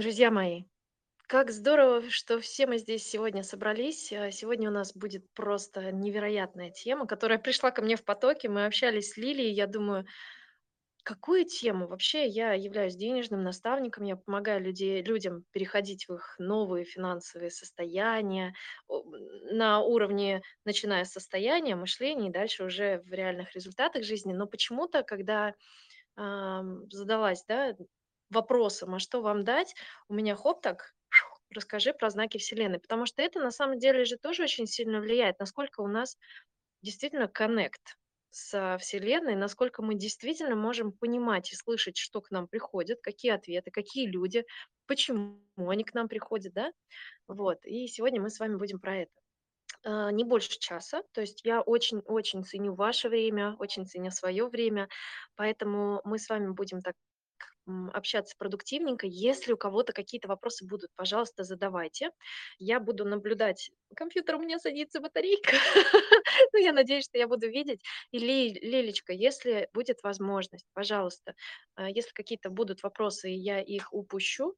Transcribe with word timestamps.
Друзья 0.00 0.30
мои, 0.30 0.62
как 1.28 1.50
здорово, 1.50 2.08
что 2.08 2.40
все 2.40 2.66
мы 2.66 2.78
здесь 2.78 3.06
сегодня 3.06 3.42
собрались. 3.42 4.10
А, 4.14 4.30
Сегодня 4.30 4.70
у 4.70 4.72
нас 4.72 4.94
будет 4.96 5.30
просто 5.34 5.92
невероятная 5.92 6.70
тема, 6.70 7.06
которая 7.06 7.38
пришла 7.38 7.70
ко 7.70 7.82
мне 7.82 7.96
в 7.96 8.04
потоке. 8.06 8.48
Мы 8.48 8.64
общались 8.64 9.10
с 9.10 9.18
Лилией. 9.18 9.52
Я 9.52 9.66
думаю, 9.66 10.06
какую 11.04 11.44
тему? 11.44 11.86
Вообще, 11.86 12.26
я 12.26 12.54
являюсь 12.54 12.96
денежным 12.96 13.42
наставником, 13.42 14.04
я 14.04 14.16
помогаю 14.16 14.62
людей, 14.62 15.02
людям 15.02 15.44
переходить 15.50 16.08
в 16.08 16.14
их 16.14 16.36
новые 16.38 16.86
финансовые 16.86 17.50
состояния 17.50 18.54
на 18.88 19.80
уровне, 19.80 20.40
начиная 20.64 21.04
с 21.04 21.12
состояния, 21.12 21.76
мышления 21.76 22.30
и 22.30 22.32
дальше 22.32 22.64
уже 22.64 23.02
в 23.02 23.12
реальных 23.12 23.54
результатах 23.54 24.02
жизни. 24.02 24.32
Но 24.32 24.46
почему-то, 24.46 25.02
когда 25.02 25.52
задалась, 26.16 27.44
да, 27.46 27.74
вопросом, 28.30 28.94
а 28.94 28.98
что 28.98 29.22
вам 29.22 29.44
дать, 29.44 29.74
у 30.08 30.14
меня 30.14 30.36
хоп 30.36 30.62
так, 30.62 30.94
расскажи 31.54 31.92
про 31.92 32.10
знаки 32.10 32.38
Вселенной, 32.38 32.78
потому 32.80 33.06
что 33.06 33.22
это 33.22 33.40
на 33.40 33.50
самом 33.50 33.78
деле 33.78 34.04
же 34.04 34.16
тоже 34.18 34.44
очень 34.44 34.66
сильно 34.66 35.00
влияет, 35.00 35.38
насколько 35.40 35.80
у 35.80 35.88
нас 35.88 36.16
действительно 36.82 37.28
коннект 37.28 37.96
со 38.30 38.78
Вселенной, 38.78 39.34
насколько 39.34 39.82
мы 39.82 39.94
действительно 39.96 40.56
можем 40.56 40.92
понимать 40.92 41.52
и 41.52 41.56
слышать, 41.56 41.96
что 41.96 42.20
к 42.20 42.30
нам 42.30 42.46
приходит, 42.48 43.00
какие 43.02 43.32
ответы, 43.32 43.70
какие 43.72 44.06
люди, 44.06 44.44
почему 44.86 45.40
они 45.58 45.84
к 45.84 45.94
нам 45.94 46.08
приходят, 46.08 46.52
да, 46.54 46.72
вот. 47.28 47.64
И 47.66 47.88
сегодня 47.88 48.22
мы 48.22 48.30
с 48.30 48.40
вами 48.40 48.56
будем 48.56 48.80
про 48.80 48.98
это. 49.02 49.12
А, 49.84 50.10
Не 50.12 50.24
больше 50.24 50.58
часа, 50.58 51.02
то 51.12 51.20
есть 51.22 51.42
я 51.44 51.62
очень-очень 51.62 52.44
ценю 52.44 52.74
ваше 52.74 53.08
время, 53.08 53.56
очень 53.58 53.86
ценю 53.86 54.10
свое 54.10 54.46
время, 54.48 54.88
поэтому 55.36 56.00
мы 56.04 56.18
с 56.18 56.28
вами 56.28 56.50
будем 56.52 56.80
так 56.82 56.94
общаться 57.92 58.34
продуктивненько. 58.38 59.06
Если 59.06 59.52
у 59.52 59.56
кого-то 59.56 59.92
какие-то 59.92 60.28
вопросы 60.28 60.66
будут, 60.66 60.90
пожалуйста, 60.96 61.44
задавайте. 61.44 62.10
Я 62.58 62.80
буду 62.80 63.04
наблюдать. 63.04 63.70
Компьютер 63.94 64.36
у 64.36 64.40
меня 64.40 64.58
садится 64.58 65.00
батарейка. 65.00 65.52
Ну, 66.52 66.58
я 66.58 66.72
надеюсь, 66.72 67.04
что 67.04 67.18
я 67.18 67.26
буду 67.28 67.48
видеть. 67.48 67.82
И 68.12 68.18
Ли- 68.18 68.58
Лилечка, 68.60 69.12
если 69.12 69.68
будет 69.72 70.02
возможность, 70.02 70.64
пожалуйста, 70.72 71.34
а, 71.74 71.88
если 71.90 72.10
какие-то 72.12 72.50
будут 72.50 72.82
вопросы, 72.82 73.30
и 73.30 73.34
я 73.34 73.60
их 73.60 73.92
упущу, 73.92 74.54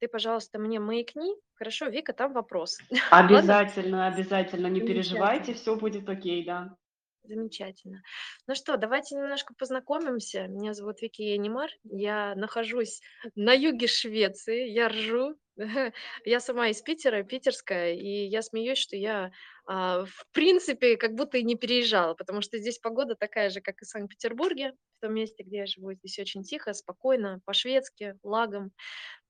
ты, 0.00 0.08
пожалуйста, 0.08 0.58
мне 0.58 0.80
маякни. 0.80 1.34
Хорошо, 1.54 1.86
Вика, 1.86 2.12
там 2.12 2.32
вопрос. 2.32 2.78
Обязательно, 3.10 4.06
обязательно, 4.06 4.66
не 4.66 4.80
переживайте, 4.80 5.54
все 5.54 5.76
будет 5.76 6.08
окей, 6.08 6.44
да. 6.44 6.76
Замечательно. 7.22 8.02
Ну 8.46 8.54
что, 8.54 8.76
давайте 8.76 9.14
немножко 9.14 9.54
познакомимся. 9.54 10.46
Меня 10.46 10.72
зовут 10.72 11.02
Вики 11.02 11.22
Янимар. 11.22 11.70
Я 11.84 12.34
нахожусь 12.34 13.00
на 13.34 13.52
юге 13.52 13.86
Швеции. 13.86 14.68
Я 14.68 14.88
ржу. 14.88 15.36
Я 16.24 16.40
сама 16.40 16.68
из 16.68 16.80
Питера, 16.80 17.22
питерская, 17.22 17.92
и 17.92 18.26
я 18.26 18.40
смеюсь, 18.40 18.78
что 18.78 18.96
я, 18.96 19.30
а, 19.66 20.06
в 20.06 20.26
принципе, 20.32 20.96
как 20.96 21.14
будто 21.14 21.36
и 21.36 21.42
не 21.42 21.54
переезжала, 21.54 22.14
потому 22.14 22.40
что 22.40 22.56
здесь 22.56 22.78
погода 22.78 23.14
такая 23.14 23.50
же, 23.50 23.60
как 23.60 23.82
и 23.82 23.84
в 23.84 23.88
Санкт-Петербурге, 23.88 24.72
в 24.96 25.00
том 25.02 25.12
месте, 25.12 25.42
где 25.42 25.58
я 25.58 25.66
живу. 25.66 25.92
Здесь 25.92 26.18
очень 26.18 26.44
тихо, 26.44 26.72
спокойно, 26.72 27.40
по-шведски, 27.44 28.16
лагом. 28.22 28.72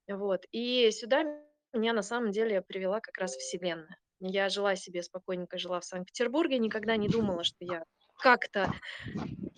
Вот. 0.08 0.44
И 0.52 0.90
сюда 0.92 1.24
меня 1.72 1.92
на 1.92 2.02
самом 2.02 2.30
деле 2.30 2.62
привела 2.62 3.00
как 3.00 3.18
раз 3.18 3.34
Вселенная. 3.36 3.98
Я 4.20 4.50
жила 4.50 4.76
себе 4.76 5.02
спокойненько, 5.02 5.58
жила 5.58 5.80
в 5.80 5.84
Санкт-Петербурге, 5.84 6.58
никогда 6.58 6.96
не 6.96 7.08
думала, 7.08 7.42
что 7.42 7.64
я 7.64 7.84
как-то 8.18 8.72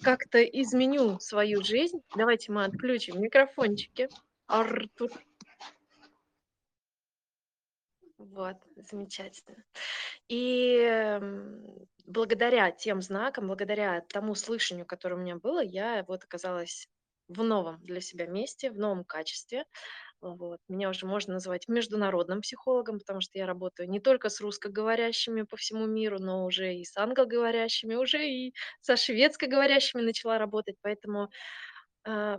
как-то 0.03 0.43
изменю 0.43 1.19
свою 1.21 1.63
жизнь. 1.63 2.01
Давайте 2.17 2.53
мы 2.53 2.65
отключим 2.65 3.21
микрофончики. 3.21 4.09
Артур. 4.47 5.11
Вот, 8.19 8.57
замечательно. 8.77 9.65
И 10.29 11.21
благодаря 12.07 12.71
тем 12.71 13.03
знакам, 13.03 13.49
благодаря 13.49 14.01
тому 14.09 14.35
слышанию, 14.35 14.87
которое 14.87 15.17
у 15.17 15.19
меня 15.19 15.37
было, 15.37 15.63
я 15.63 16.05
вот 16.07 16.25
оказалась 16.25 16.89
в 17.29 17.43
новом 17.43 17.81
для 17.83 18.01
себя 18.01 18.27
месте, 18.27 18.71
в 18.71 18.79
новом 18.79 19.05
качестве. 19.05 19.65
Вот. 20.23 20.61
Меня 20.69 20.89
уже 20.91 21.05
можно 21.07 21.35
назвать 21.35 21.67
международным 21.69 22.43
психологом, 22.43 22.99
потому 23.01 23.21
что 23.21 23.39
я 23.39 23.47
работаю 23.47 23.91
не 23.91 23.99
только 24.01 24.29
с 24.29 24.41
русскоговорящими 24.41 25.43
по 25.43 25.57
всему 25.57 25.87
миру, 25.87 26.19
но 26.21 26.45
уже 26.47 26.75
и 26.77 26.85
с 26.85 26.97
англоговорящими, 26.97 27.97
уже 27.97 28.29
и 28.29 28.55
со 28.81 28.97
шведскоговорящими 28.97 30.01
начала 30.01 30.39
работать. 30.39 30.77
Поэтому, 30.81 31.29
а, 32.07 32.39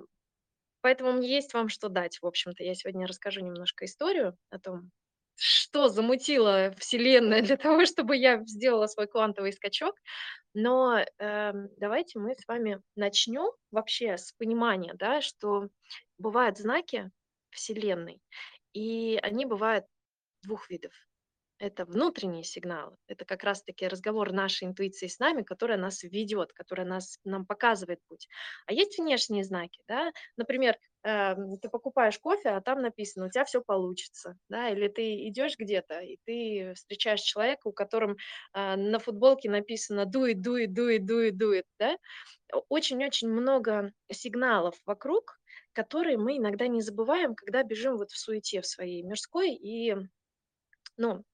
поэтому 0.82 1.22
есть 1.22 1.54
вам 1.54 1.70
что 1.70 1.90
дать. 1.90 2.20
В 2.22 2.28
общем-то, 2.28 2.64
я 2.64 2.76
сегодня 2.76 3.08
расскажу 3.08 3.42
немножко 3.42 3.86
историю 3.86 4.38
о 4.50 4.60
том, 4.60 4.92
что 5.36 5.90
замутила 5.90 6.74
Вселенная 6.78 7.42
для 7.44 7.58
того, 7.58 7.86
чтобы 7.86 8.18
я 8.18 8.44
сделала 8.46 8.88
свой 8.88 9.08
квантовый 9.08 9.54
скачок. 9.54 9.96
Но 10.54 11.00
эм, 11.20 11.70
давайте 11.78 12.20
мы 12.20 12.36
с 12.36 12.48
вами 12.48 12.82
начнем 12.96 13.52
вообще 13.72 14.18
с 14.18 14.34
понимания, 14.34 14.94
да, 14.96 15.22
что 15.22 15.70
бывают 16.18 16.58
знаки 16.58 17.12
Вселенной, 17.54 18.22
и 18.74 19.20
они 19.22 19.46
бывают 19.46 19.86
двух 20.44 20.70
видов. 20.70 20.94
Это 21.60 21.86
внутренние 21.86 22.44
сигналы. 22.44 22.98
Это 23.08 23.24
как 23.24 23.44
раз-таки 23.44 23.88
разговор 23.88 24.34
нашей 24.34 24.68
интуиции 24.68 25.08
с 25.08 25.20
нами, 25.20 25.44
которая 25.44 25.78
нас 25.78 26.04
ведет, 26.04 26.52
которая 26.52 26.86
нас, 26.86 27.20
нам 27.24 27.46
показывает 27.46 28.00
путь. 28.10 28.28
А 28.66 28.74
есть 28.74 28.98
внешние 28.98 29.46
знаки, 29.46 29.82
да, 29.88 30.12
например, 30.36 30.78
эм, 31.04 31.58
ты 31.60 31.70
покупаешь 31.70 32.20
кофе, 32.20 32.50
а 32.50 32.62
там 32.62 32.82
написано, 32.82 33.28
у 33.28 33.30
тебя 33.30 33.46
все 33.46 33.62
получится, 33.62 34.36
да, 34.50 34.70
или 34.70 34.90
ты 34.90 35.28
идешь 35.30 35.58
где-то, 35.58 36.02
и 36.02 36.18
ты 36.26 36.74
встречаешь 36.76 37.22
человека, 37.22 37.68
у 37.68 37.72
котором 37.72 38.18
а, 38.52 38.76
на 38.76 39.00
футболке 39.00 39.50
написано 39.50 40.02
it, 40.98 41.06
do 41.06 41.30
it, 41.30 41.38
do 41.38 41.58
it, 41.58 41.66
да. 41.80 41.98
Очень-очень 42.70 43.30
много 43.30 43.92
сигналов 44.12 44.76
вокруг, 44.86 45.40
которые 45.74 46.18
мы 46.18 46.38
иногда 46.38 46.68
не 46.68 46.82
забываем, 46.82 47.36
когда 47.36 47.64
бежим 47.64 47.98
вот 47.98 48.12
в 48.12 48.18
суете 48.18 48.62
в 48.62 48.68
своей 48.68 49.04
мирской 49.04 49.54
и 49.54 49.96
ну, 50.98 51.26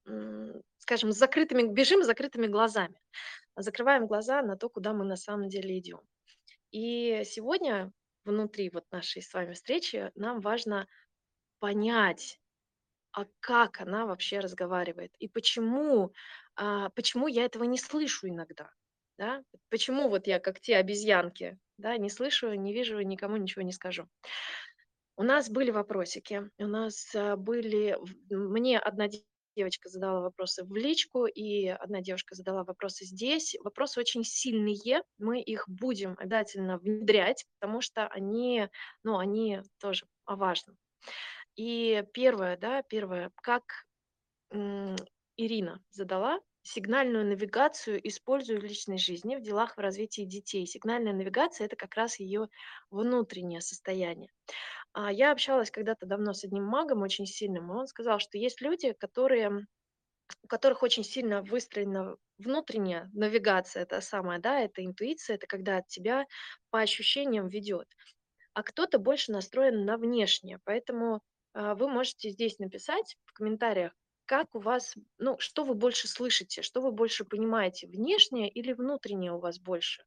скажем, 0.77 1.11
с 1.11 1.17
закрытыми, 1.17 1.63
бежим 1.63 2.03
с 2.03 2.05
закрытыми 2.07 2.47
глазами, 2.47 3.01
закрываем 3.55 4.07
глаза 4.07 4.41
на 4.41 4.55
то, 4.55 4.69
куда 4.69 4.93
мы 4.93 5.05
на 5.05 5.17
самом 5.17 5.49
деле 5.49 5.77
идем. 5.77 6.01
И 6.71 7.23
сегодня 7.25 7.91
внутри 8.23 8.69
вот 8.69 8.85
нашей 8.91 9.21
с 9.21 9.33
вами 9.33 9.53
встречи 9.53 10.11
нам 10.15 10.39
важно 10.39 10.87
понять, 11.59 12.39
а 13.11 13.25
как 13.39 13.81
она 13.81 14.05
вообще 14.05 14.39
разговаривает 14.39 15.11
и 15.19 15.27
почему, 15.27 16.13
а, 16.55 16.89
почему 16.89 17.27
я 17.27 17.45
этого 17.45 17.63
не 17.63 17.77
слышу 17.77 18.27
иногда, 18.29 18.71
да? 19.17 19.43
Почему 19.69 20.09
вот 20.09 20.27
я 20.27 20.39
как 20.39 20.59
те 20.59 20.77
обезьянки, 20.77 21.57
да, 21.79 21.97
не 21.97 22.09
слышу, 22.09 22.53
не 22.53 22.73
вижу, 22.73 22.99
никому 23.01 23.37
ничего 23.37 23.63
не 23.63 23.71
скажу. 23.73 24.07
У 25.17 25.23
нас 25.23 25.49
были 25.49 25.71
вопросики, 25.71 26.49
у 26.57 26.67
нас, 26.67 27.13
а, 27.15 27.35
были 27.35 27.97
мне 28.29 28.79
одна 28.79 29.07
де- 29.09 29.23
девочка 29.55 29.89
задала 29.89 30.21
вопросы 30.21 30.63
в 30.63 30.73
личку, 30.75 31.25
и 31.25 31.67
одна 31.67 31.99
девушка 32.01 32.35
задала 32.35 32.63
вопросы 32.63 33.03
здесь. 33.05 33.55
Вопросы 33.61 33.99
очень 33.99 34.23
сильные, 34.23 35.03
мы 35.17 35.41
их 35.41 35.65
будем 35.67 36.15
обязательно 36.17 36.77
внедрять, 36.77 37.45
потому 37.59 37.81
что 37.81 38.07
они, 38.07 38.69
ну, 39.03 39.17
они 39.17 39.61
тоже 39.81 40.05
о 40.25 40.37
важном. 40.37 40.77
И 41.55 42.03
первое, 42.13 42.57
да, 42.57 42.83
первое, 42.83 43.31
как, 43.43 43.63
Ирина 45.37 45.83
задала: 45.89 46.39
сигнальную 46.63 47.25
навигацию 47.25 48.05
использую 48.07 48.59
в 48.61 48.63
личной 48.63 48.97
жизни, 48.97 49.35
в 49.35 49.41
делах, 49.41 49.75
в 49.77 49.79
развитии 49.79 50.23
детей. 50.23 50.65
Сигнальная 50.67 51.13
навигация- 51.13 51.65
это 51.65 51.75
как 51.75 51.95
раз 51.95 52.19
ее 52.19 52.49
внутреннее 52.91 53.61
состояние. 53.61 54.31
А, 54.93 55.11
я 55.11 55.31
общалась 55.31 55.71
когда-то 55.71 56.05
давно 56.07 56.33
с 56.33 56.43
одним 56.45 56.65
магом 56.65 57.01
очень 57.03 57.25
сильным, 57.27 57.71
и 57.71 57.75
он 57.75 57.87
сказал, 57.87 58.19
что 58.19 58.37
есть 58.37 58.61
люди, 58.61 58.93
которые, 58.93 59.67
у 60.43 60.47
которых 60.47 60.83
очень 60.83 61.03
сильно 61.03 61.41
выстроена 61.41 62.15
внутренняя 62.37 63.09
навигация, 63.13 63.83
это 63.83 64.01
самое, 64.01 64.39
да, 64.39 64.59
это 64.61 64.85
интуиция, 64.85 65.35
это 65.35 65.47
когда 65.47 65.77
от 65.77 65.87
тебя 65.87 66.25
по 66.71 66.79
ощущениям 66.81 67.49
ведет, 67.49 67.87
а 68.53 68.63
кто-то 68.63 68.99
больше 68.99 69.31
настроен 69.31 69.85
на 69.85 69.97
внешнее. 69.97 70.59
Поэтому 70.65 71.21
а, 71.53 71.75
вы 71.75 71.89
можете 71.89 72.29
здесь 72.29 72.59
написать 72.59 73.17
в 73.25 73.33
комментариях, 73.33 73.93
как 74.29 74.53
у 74.53 74.59
вас, 74.59 74.95
ну, 75.17 75.39
что 75.39 75.63
вы 75.63 75.73
больше 75.73 76.07
слышите, 76.07 76.61
что 76.61 76.81
вы 76.81 76.91
больше 76.91 77.25
понимаете, 77.25 77.87
внешнее 77.87 78.47
или 78.47 78.73
внутреннее 78.73 79.31
у 79.31 79.39
вас 79.39 79.57
больше? 79.59 80.05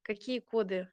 Какие 0.00 0.38
коды? 0.40 0.90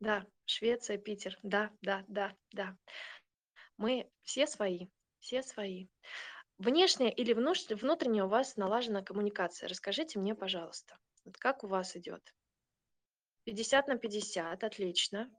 Да, 0.00 0.26
Швеция, 0.44 0.98
Питер, 0.98 1.38
да, 1.42 1.70
да, 1.80 2.04
да, 2.08 2.36
да. 2.50 2.76
Мы 3.78 4.06
все 4.20 4.46
свои, 4.46 4.88
все 5.20 5.42
свои. 5.42 5.88
Внешняя 6.58 7.10
или 7.10 7.32
внутренняя 7.32 8.24
у 8.24 8.28
вас 8.28 8.58
налажена 8.58 9.00
коммуникация? 9.00 9.66
Расскажите 9.66 10.18
мне, 10.18 10.34
пожалуйста. 10.34 10.98
Вот 11.24 11.38
как 11.38 11.64
у 11.64 11.68
вас 11.68 11.96
идет? 11.96 12.34
50 13.44 13.88
на 13.88 13.96
50, 13.96 14.62
отлично. 14.62 15.30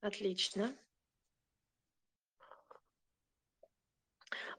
Отлично. 0.00 0.74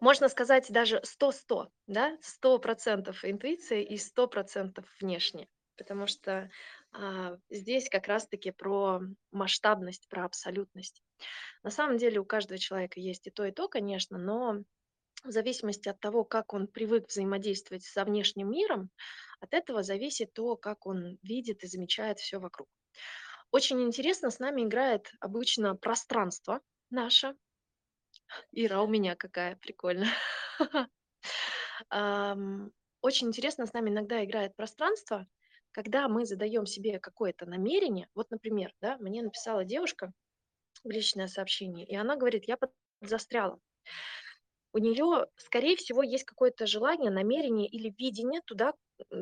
Можно 0.02 0.28
сказать 0.30 0.66
даже 0.70 1.02
100-100, 1.06 1.70
да, 1.88 2.18
100% 2.22 3.16
интуиции 3.24 3.84
и 3.84 3.98
100% 3.98 4.84
внешне, 5.00 5.48
потому 5.78 6.08
что 6.08 6.50
а, 6.92 7.38
здесь 7.52 7.88
как 7.88 8.08
раз-таки 8.08 8.52
про 8.52 9.02
масштабность, 9.32 10.10
про 10.10 10.26
абсолютность. 10.26 11.04
На 11.64 11.70
самом 11.70 11.98
деле 11.98 12.20
у 12.20 12.26
каждого 12.26 12.58
человека 12.58 13.00
есть 13.00 13.28
и 13.28 13.32
то, 13.32 13.46
и 13.46 13.52
то, 13.52 13.70
конечно, 13.70 14.18
но 14.18 14.64
в 15.24 15.32
зависимости 15.32 15.88
от 15.88 16.00
того, 16.00 16.24
как 16.24 16.54
он 16.54 16.68
привык 16.68 17.08
взаимодействовать 17.08 17.84
со 17.84 18.04
внешним 18.04 18.50
миром, 18.50 18.90
от 19.40 19.54
этого 19.54 19.84
зависит 19.84 20.34
то, 20.34 20.58
как 20.58 20.88
он 20.88 21.20
видит 21.22 21.64
и 21.64 21.68
замечает 21.68 22.20
все 22.20 22.40
вокруг. 22.40 22.68
Очень 23.52 23.82
интересно 23.84 24.32
с 24.32 24.40
нами 24.40 24.64
играет 24.64 25.12
обычно 25.20 25.76
пространство 25.76 26.62
наше, 26.90 27.36
Ира, 28.52 28.82
у 28.82 28.88
меня 28.88 29.16
какая 29.16 29.56
прикольно. 29.56 30.08
Очень 33.02 33.28
интересно 33.28 33.66
с 33.66 33.74
нами 33.74 33.90
иногда 33.90 34.24
играет 34.24 34.56
пространство, 34.56 35.28
когда 35.72 36.08
мы 36.08 36.26
задаем 36.26 36.66
себе 36.66 37.00
какое-то 37.00 37.46
намерение. 37.46 38.08
Вот, 38.14 38.30
например, 38.30 38.74
да, 38.82 38.98
мне 38.98 39.24
написала 39.24 39.64
девушка 39.66 40.14
в 40.84 40.90
личное 40.90 41.28
сообщение, 41.28 41.86
и 41.88 41.96
она 41.96 42.16
говорит, 42.18 42.46
я 42.48 42.58
застряла. 43.02 43.60
У 44.74 44.78
нее, 44.78 45.28
скорее 45.36 45.76
всего, 45.76 46.02
есть 46.02 46.24
какое-то 46.24 46.66
желание, 46.66 47.12
намерение 47.12 47.68
или 47.68 47.94
видение 47.98 48.42
туда, 48.46 48.74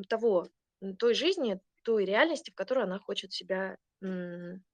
того, 0.07 0.47
той 0.99 1.13
жизни, 1.13 1.59
той 1.83 2.05
реальности, 2.05 2.51
в 2.51 2.55
которой 2.55 2.83
она 2.83 2.99
хочет 2.99 3.33
себя 3.33 3.77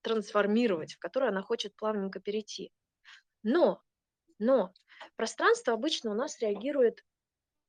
трансформировать, 0.01 0.93
в 0.93 0.99
которую 0.99 1.29
она 1.29 1.41
хочет 1.41 1.75
плавненько 1.75 2.19
перейти. 2.19 2.71
Но 3.43 3.81
но 4.39 4.73
пространство 5.15 5.73
обычно 5.73 6.11
у 6.11 6.13
нас 6.13 6.39
реагирует 6.39 7.03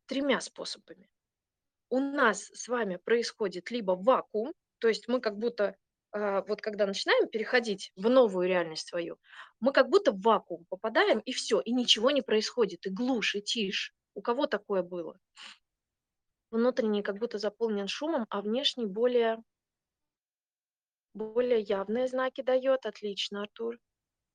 тремя 0.06 0.40
способами. 0.40 1.10
У 1.88 2.00
нас 2.00 2.50
с 2.52 2.68
вами 2.68 2.96
происходит 2.96 3.70
либо 3.70 3.92
вакуум, 3.92 4.52
то 4.78 4.88
есть 4.88 5.08
мы 5.08 5.20
как 5.20 5.38
будто, 5.38 5.76
а, 6.12 6.42
вот 6.42 6.60
когда 6.60 6.86
начинаем 6.86 7.28
переходить 7.28 7.92
в 7.96 8.08
новую 8.08 8.48
реальность 8.48 8.88
свою, 8.88 9.18
мы 9.60 9.72
как 9.72 9.88
будто 9.88 10.12
в 10.12 10.20
вакуум 10.20 10.66
попадаем, 10.68 11.20
и 11.20 11.32
все, 11.32 11.60
и 11.60 11.72
ничего 11.72 12.10
не 12.10 12.22
происходит, 12.22 12.86
и 12.86 12.90
глушь, 12.90 13.34
и 13.36 13.42
тишь. 13.42 13.94
У 14.14 14.22
кого 14.22 14.46
такое 14.46 14.82
было? 14.82 15.18
Внутренний 16.50 17.02
как 17.02 17.18
будто 17.18 17.38
заполнен 17.38 17.86
шумом, 17.86 18.26
а 18.30 18.40
внешний 18.40 18.86
более, 18.86 19.42
более 21.14 21.60
явные 21.60 22.08
знаки 22.08 22.40
дает. 22.42 22.86
Отлично, 22.86 23.42
Артур. 23.42 23.78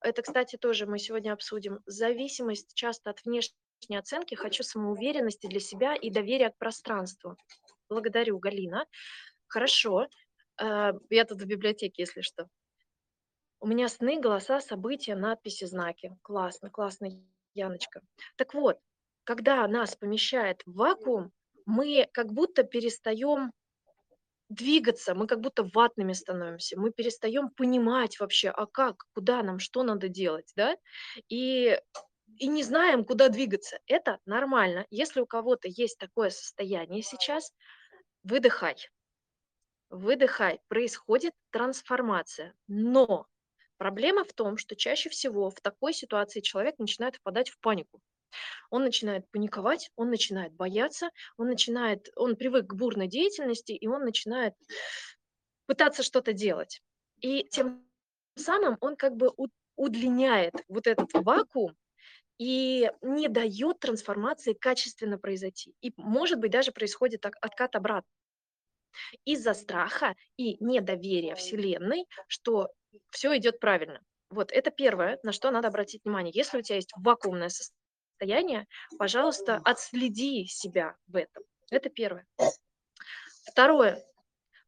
Это, 0.02 0.24
кстати, 0.24 0.58
тоже 0.58 0.88
мы 0.88 0.98
сегодня 0.98 1.32
обсудим. 1.34 1.80
Зависимость 1.86 2.74
часто 2.74 3.12
от 3.12 3.24
внешней 3.24 3.98
оценки. 3.98 4.36
Хочу 4.36 4.64
самоуверенности 4.64 5.48
для 5.48 5.60
себя 5.60 5.96
и 5.96 6.10
доверия 6.10 6.50
к 6.50 6.58
пространству. 6.58 7.38
Благодарю, 7.88 8.40
Галина. 8.40 8.86
Хорошо. 9.48 10.08
Э, 10.60 10.94
я 11.10 11.26
тут 11.26 11.42
в 11.42 11.46
библиотеке, 11.46 12.02
если 12.04 12.22
что. 12.22 12.50
У 13.60 13.68
меня 13.68 13.88
сны, 13.90 14.20
голоса, 14.20 14.60
события, 14.60 15.16
надписи, 15.16 15.66
знаки. 15.66 16.18
Классно, 16.24 16.72
классно, 16.72 17.10
Яночка. 17.54 18.02
Так 18.38 18.56
вот, 18.56 18.80
когда 19.24 19.68
нас 19.68 19.96
помещает 19.96 20.64
в 20.66 20.74
вакуум, 20.74 21.32
мы 21.68 22.10
как 22.12 22.34
будто 22.34 22.64
перестаем 22.64 23.52
двигаться, 24.52 25.16
мы 25.16 25.28
как 25.28 25.42
будто 25.42 25.64
ватными 25.64 26.14
становимся, 26.14 26.80
мы 26.80 26.92
перестаем 26.92 27.50
понимать 27.50 28.20
вообще, 28.20 28.50
а 28.50 28.66
как, 28.66 29.06
куда 29.14 29.42
нам, 29.44 29.60
что 29.60 29.84
надо 29.84 30.10
делать, 30.10 30.52
да, 30.56 30.76
и, 31.30 31.80
и 32.38 32.48
не 32.48 32.64
знаем, 32.64 33.06
куда 33.06 33.30
двигаться. 33.30 33.80
Это 33.88 34.20
нормально. 34.26 34.86
Если 34.90 35.22
у 35.22 35.26
кого-то 35.26 35.68
есть 35.68 35.98
такое 35.98 36.30
состояние 36.30 37.02
сейчас, 37.02 37.54
выдыхай, 38.24 38.76
выдыхай, 39.90 40.60
происходит 40.68 41.34
трансформация. 41.52 42.54
Но 42.68 43.28
проблема 43.78 44.24
в 44.24 44.34
том, 44.34 44.58
что 44.58 44.76
чаще 44.76 45.10
всего 45.10 45.50
в 45.50 45.62
такой 45.62 45.94
ситуации 45.94 46.42
человек 46.42 46.78
начинает 46.78 47.16
впадать 47.16 47.50
в 47.50 47.60
панику. 47.60 48.02
Он 48.70 48.84
начинает 48.84 49.30
паниковать, 49.32 49.90
он 49.96 50.10
начинает 50.10 50.54
бояться, 50.54 51.10
он 51.38 51.48
начинает, 51.48 52.10
он 52.16 52.36
привык 52.36 52.68
к 52.68 52.74
бурной 52.74 53.08
деятельности, 53.08 53.74
и 53.74 53.88
он 53.88 54.04
начинает 54.04 54.54
пытаться 55.66 56.04
что-то 56.04 56.34
делать. 56.34 56.82
И 57.22 57.44
тем 57.52 57.86
самым 58.36 58.78
он 58.82 58.96
как 58.96 59.16
бы 59.16 59.32
удлиняет 59.76 60.54
вот 60.68 60.88
этот 60.88 61.10
вакуум 61.14 61.76
и 62.38 62.92
не 63.02 63.28
дает 63.28 63.80
трансформации 63.80 64.54
качественно 64.54 65.18
произойти. 65.18 65.76
И, 65.82 65.94
может 65.98 66.40
быть, 66.40 66.52
даже 66.52 66.72
происходит 66.72 67.26
откат 67.26 67.76
обратно. 67.76 68.10
Из-за 69.26 69.54
страха 69.54 70.16
и 70.38 70.58
недоверия 70.64 71.36
Вселенной, 71.36 72.06
что 72.28 72.70
все 73.12 73.38
идет 73.38 73.60
правильно. 73.60 74.02
Вот 74.30 74.52
это 74.52 74.72
первое, 74.72 75.20
на 75.24 75.32
что 75.32 75.52
надо 75.52 75.68
обратить 75.68 76.04
внимание. 76.04 76.32
Если 76.34 76.58
у 76.58 76.62
тебя 76.62 76.78
есть 76.78 76.92
вакуумное 76.98 77.50
состояние, 77.50 77.81
состояние, 78.22 78.68
пожалуйста, 78.98 79.62
отследи 79.66 80.46
себя 80.46 80.96
в 81.08 81.16
этом. 81.16 81.44
Это 81.72 81.90
первое. 81.90 82.26
Второе. 83.52 84.04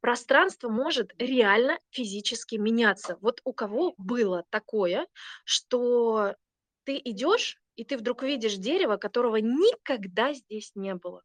Пространство 0.01 0.69
может 0.69 1.13
реально 1.17 1.79
физически 1.91 2.55
меняться. 2.55 3.17
Вот 3.21 3.41
у 3.45 3.53
кого 3.53 3.93
было 3.97 4.43
такое, 4.49 5.07
что 5.45 6.35
ты 6.83 6.99
идешь, 7.03 7.57
и 7.75 7.85
ты 7.85 7.97
вдруг 7.97 8.23
видишь 8.23 8.55
дерево, 8.55 8.97
которого 8.97 9.37
никогда 9.37 10.33
здесь 10.33 10.71
не 10.75 10.95
было. 10.95 11.21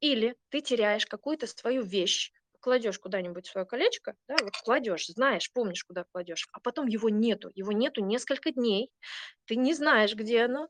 Или 0.00 0.36
ты 0.50 0.60
теряешь 0.60 1.06
какую-то 1.06 1.46
свою 1.46 1.82
вещь, 1.82 2.32
кладешь 2.60 2.98
куда-нибудь 2.98 3.46
свое 3.46 3.66
колечко, 3.66 4.14
да, 4.28 4.36
вот 4.40 4.56
кладешь, 4.64 5.06
знаешь, 5.08 5.50
помнишь, 5.52 5.84
куда 5.84 6.04
кладешь, 6.12 6.48
а 6.52 6.60
потом 6.60 6.86
его 6.86 7.08
нету, 7.08 7.50
его 7.54 7.72
нету 7.72 8.02
несколько 8.02 8.52
дней, 8.52 8.90
ты 9.44 9.56
не 9.56 9.74
знаешь, 9.74 10.14
где 10.14 10.44
оно, 10.44 10.68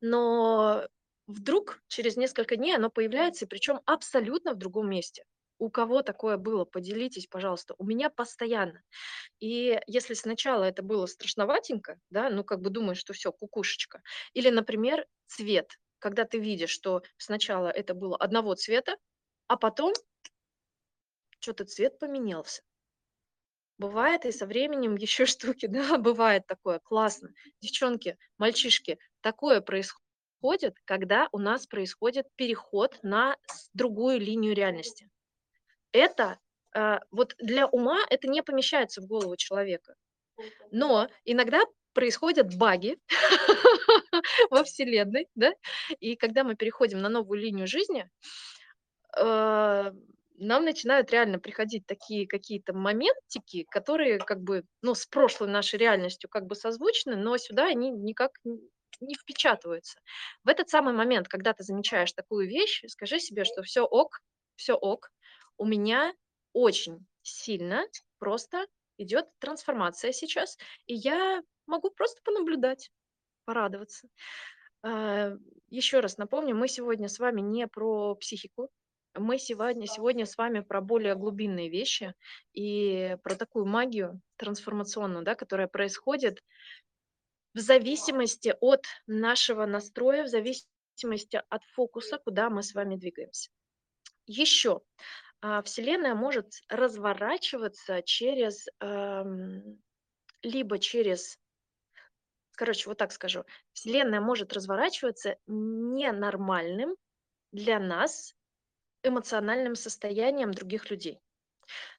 но 0.00 0.86
вдруг 1.26 1.82
через 1.88 2.16
несколько 2.16 2.56
дней 2.56 2.76
оно 2.76 2.90
появляется, 2.90 3.46
причем 3.46 3.80
абсолютно 3.86 4.52
в 4.54 4.56
другом 4.58 4.90
месте. 4.90 5.24
У 5.58 5.70
кого 5.70 6.02
такое 6.02 6.36
было, 6.36 6.64
поделитесь, 6.64 7.26
пожалуйста. 7.26 7.74
У 7.78 7.84
меня 7.84 8.10
постоянно. 8.10 8.82
И 9.40 9.80
если 9.86 10.14
сначала 10.14 10.64
это 10.64 10.82
было 10.82 11.06
страшноватенько, 11.06 11.98
да, 12.10 12.30
ну 12.30 12.44
как 12.44 12.60
бы 12.60 12.70
думаешь, 12.70 12.98
что 12.98 13.12
все, 13.12 13.32
кукушечка. 13.32 14.02
Или, 14.34 14.50
например, 14.50 15.06
цвет, 15.26 15.78
когда 15.98 16.24
ты 16.24 16.38
видишь, 16.38 16.70
что 16.70 17.02
сначала 17.16 17.68
это 17.68 17.94
было 17.94 18.16
одного 18.16 18.54
цвета, 18.54 18.96
а 19.48 19.56
потом 19.56 19.94
что-то 21.40 21.64
цвет 21.64 21.98
поменялся. 21.98 22.62
Бывает 23.78 24.24
и 24.24 24.32
со 24.32 24.46
временем 24.46 24.96
еще 24.96 25.26
штуки, 25.26 25.66
да, 25.66 25.98
бывает 25.98 26.46
такое, 26.46 26.78
классно. 26.80 27.30
Девчонки, 27.60 28.18
мальчишки, 28.36 28.98
такое 29.20 29.60
происходит, 29.60 30.76
когда 30.84 31.28
у 31.32 31.38
нас 31.38 31.66
происходит 31.66 32.26
переход 32.36 32.98
на 33.02 33.36
другую 33.74 34.20
линию 34.20 34.54
реальности. 34.54 35.08
Это 35.92 36.38
э, 36.74 36.98
вот 37.10 37.34
для 37.38 37.66
ума 37.66 37.98
это 38.10 38.28
не 38.28 38.42
помещается 38.42 39.00
в 39.00 39.06
голову 39.06 39.36
человека. 39.36 39.94
Но 40.70 41.08
иногда 41.24 41.62
происходят 41.92 42.56
баги 42.56 42.96
во 44.50 44.62
Вселенной, 44.62 45.26
да, 45.34 45.52
и 45.98 46.14
когда 46.14 46.44
мы 46.44 46.54
переходим 46.54 47.00
на 47.00 47.08
новую 47.08 47.40
линию 47.40 47.66
жизни, 47.66 48.08
э, 49.16 49.92
нам 50.40 50.64
начинают 50.64 51.10
реально 51.10 51.40
приходить 51.40 51.86
такие 51.86 52.26
какие-то 52.28 52.72
моментики, 52.72 53.66
которые 53.70 54.18
как 54.18 54.40
бы, 54.40 54.64
ну, 54.82 54.94
с 54.94 55.06
прошлой 55.06 55.48
нашей 55.48 55.78
реальностью 55.78 56.30
как 56.30 56.46
бы 56.46 56.54
созвучны, 56.54 57.16
но 57.16 57.36
сюда 57.36 57.66
они 57.66 57.90
никак 57.90 58.30
не 59.00 59.14
впечатываются. 59.14 60.00
В 60.44 60.48
этот 60.48 60.68
самый 60.68 60.94
момент, 60.94 61.28
когда 61.28 61.52
ты 61.52 61.62
замечаешь 61.64 62.12
такую 62.12 62.48
вещь, 62.48 62.84
скажи 62.88 63.20
себе, 63.20 63.44
что 63.44 63.62
все 63.62 63.82
ок, 63.84 64.20
все 64.56 64.74
ок, 64.74 65.10
у 65.56 65.64
меня 65.66 66.12
очень 66.52 67.06
сильно 67.22 67.84
просто 68.18 68.66
идет 68.96 69.26
трансформация 69.38 70.12
сейчас, 70.12 70.56
и 70.86 70.94
я 70.94 71.42
могу 71.66 71.90
просто 71.90 72.20
понаблюдать, 72.24 72.90
порадоваться. 73.44 74.08
А, 74.82 75.32
Еще 75.68 76.00
раз 76.00 76.18
напомню, 76.18 76.54
мы 76.56 76.68
сегодня 76.68 77.08
с 77.08 77.18
вами 77.18 77.40
не 77.40 77.66
про 77.66 78.14
психику, 78.16 78.70
мы 79.14 79.38
сегодня, 79.38 79.86
сегодня 79.86 80.26
с 80.26 80.36
вами 80.36 80.60
про 80.60 80.80
более 80.80 81.14
глубинные 81.16 81.68
вещи 81.68 82.14
и 82.52 83.16
про 83.22 83.34
такую 83.34 83.66
магию 83.66 84.20
трансформационную, 84.36 85.24
да, 85.24 85.34
которая 85.34 85.66
происходит 85.66 86.42
в 87.58 87.60
зависимости 87.60 88.54
от 88.60 88.84
нашего 89.08 89.66
настроя, 89.66 90.22
в 90.22 90.28
зависимости 90.28 91.42
от 91.48 91.64
фокуса, 91.74 92.18
куда 92.18 92.50
мы 92.50 92.62
с 92.62 92.72
вами 92.72 92.94
двигаемся. 92.94 93.50
Еще 94.26 94.80
а, 95.40 95.62
Вселенная 95.62 96.14
может 96.14 96.52
разворачиваться 96.68 98.00
через 98.02 98.66
эм, 98.80 99.82
либо 100.42 100.78
через 100.78 101.36
короче, 102.52 102.88
вот 102.88 102.98
так 102.98 103.10
скажу, 103.12 103.44
Вселенная 103.72 104.20
может 104.20 104.52
разворачиваться 104.52 105.36
ненормальным 105.48 106.94
для 107.50 107.80
нас 107.80 108.34
эмоциональным 109.02 109.74
состоянием 109.74 110.52
других 110.52 110.90
людей. 110.90 111.20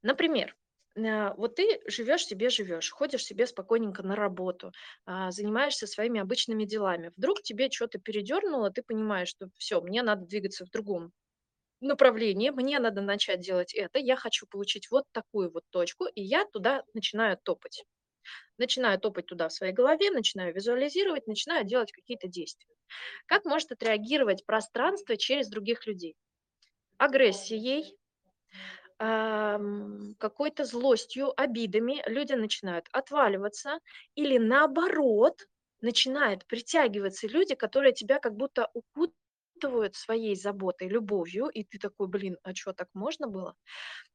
Например, 0.03 0.55
вот 0.95 1.55
ты 1.55 1.81
живешь 1.87 2.25
себе, 2.25 2.49
живешь, 2.49 2.89
ходишь 2.91 3.23
себе 3.23 3.47
спокойненько 3.47 4.03
на 4.03 4.15
работу, 4.15 4.71
а, 5.05 5.31
занимаешься 5.31 5.87
своими 5.87 6.19
обычными 6.19 6.65
делами. 6.65 7.11
Вдруг 7.15 7.41
тебе 7.41 7.69
что-то 7.71 7.99
передернуло, 7.99 8.69
ты 8.71 8.83
понимаешь, 8.83 9.29
что 9.29 9.49
все, 9.57 9.81
мне 9.81 10.03
надо 10.03 10.25
двигаться 10.25 10.65
в 10.65 10.69
другом 10.71 11.13
направлении, 11.81 12.51
мне 12.51 12.79
надо 12.79 13.01
начать 13.01 13.41
делать 13.41 13.73
это, 13.73 13.99
я 13.99 14.15
хочу 14.17 14.47
получить 14.47 14.91
вот 14.91 15.05
такую 15.11 15.51
вот 15.51 15.63
точку, 15.71 16.05
и 16.07 16.21
я 16.23 16.45
туда 16.45 16.83
начинаю 16.93 17.37
топать. 17.37 17.85
Начинаю 18.57 18.99
топать 18.99 19.27
туда 19.27 19.49
в 19.49 19.53
своей 19.53 19.73
голове, 19.73 20.11
начинаю 20.11 20.53
визуализировать, 20.53 21.27
начинаю 21.27 21.65
делать 21.65 21.91
какие-то 21.91 22.27
действия. 22.27 22.75
Как 23.27 23.45
может 23.45 23.71
отреагировать 23.71 24.45
пространство 24.45 25.17
через 25.17 25.49
других 25.49 25.87
людей? 25.87 26.15
Агрессией, 26.97 27.97
какой-то 28.99 30.65
злостью, 30.65 31.33
обидами 31.39 32.03
люди 32.07 32.33
начинают 32.33 32.87
отваливаться 32.91 33.79
или 34.15 34.37
наоборот 34.37 35.47
начинают 35.81 36.45
притягиваться 36.47 37.27
люди, 37.27 37.55
которые 37.55 37.93
тебя 37.93 38.19
как 38.19 38.35
будто 38.35 38.69
укутывают 38.73 39.95
своей 39.95 40.35
заботой, 40.35 40.89
любовью, 40.89 41.47
и 41.47 41.63
ты 41.63 41.79
такой, 41.79 42.07
блин, 42.09 42.37
а 42.43 42.53
что, 42.53 42.73
так 42.73 42.89
можно 42.93 43.27
было? 43.27 43.55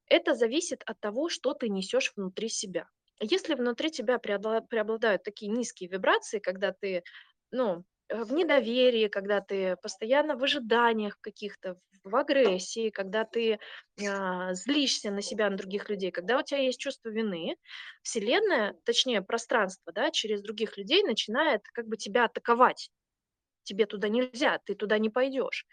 Это 0.08 0.34
зависит 0.34 0.82
от 0.86 1.00
того, 1.00 1.28
что 1.28 1.54
ты 1.54 1.68
несешь 1.68 2.12
внутри 2.16 2.48
себя. 2.48 2.88
Если 3.20 3.54
внутри 3.54 3.90
тебя 3.90 4.18
преобла- 4.18 4.60
преобладают 4.66 5.22
такие 5.22 5.50
низкие 5.50 5.88
вибрации, 5.88 6.38
когда 6.40 6.72
ты, 6.72 7.02
ну, 7.50 7.84
э, 8.08 8.24
в 8.24 8.32
недоверии, 8.32 9.08
когда 9.08 9.40
ты 9.40 9.76
постоянно 9.82 10.36
в 10.36 10.42
ожиданиях 10.44 11.18
каких-то, 11.20 11.78
в 12.04 12.14
агрессии, 12.16 12.90
когда 12.90 13.24
ты 13.24 13.58
а, 14.06 14.52
злишься 14.54 15.10
на 15.10 15.22
себя, 15.22 15.50
на 15.50 15.56
других 15.56 15.88
людей, 15.90 16.10
когда 16.10 16.38
у 16.38 16.42
тебя 16.42 16.60
есть 16.60 16.80
чувство 16.80 17.08
вины, 17.10 17.56
Вселенная, 18.02 18.76
точнее 18.84 19.22
пространство, 19.22 19.92
да, 19.92 20.10
через 20.10 20.42
других 20.42 20.76
людей 20.78 21.02
начинает 21.02 21.62
как 21.72 21.86
бы 21.88 21.96
тебя 21.96 22.26
атаковать. 22.26 22.90
Тебе 23.62 23.86
туда 23.86 24.08
нельзя, 24.08 24.58
ты 24.64 24.74
туда 24.74 24.98
не 24.98 25.10
пойдешь. 25.10 25.66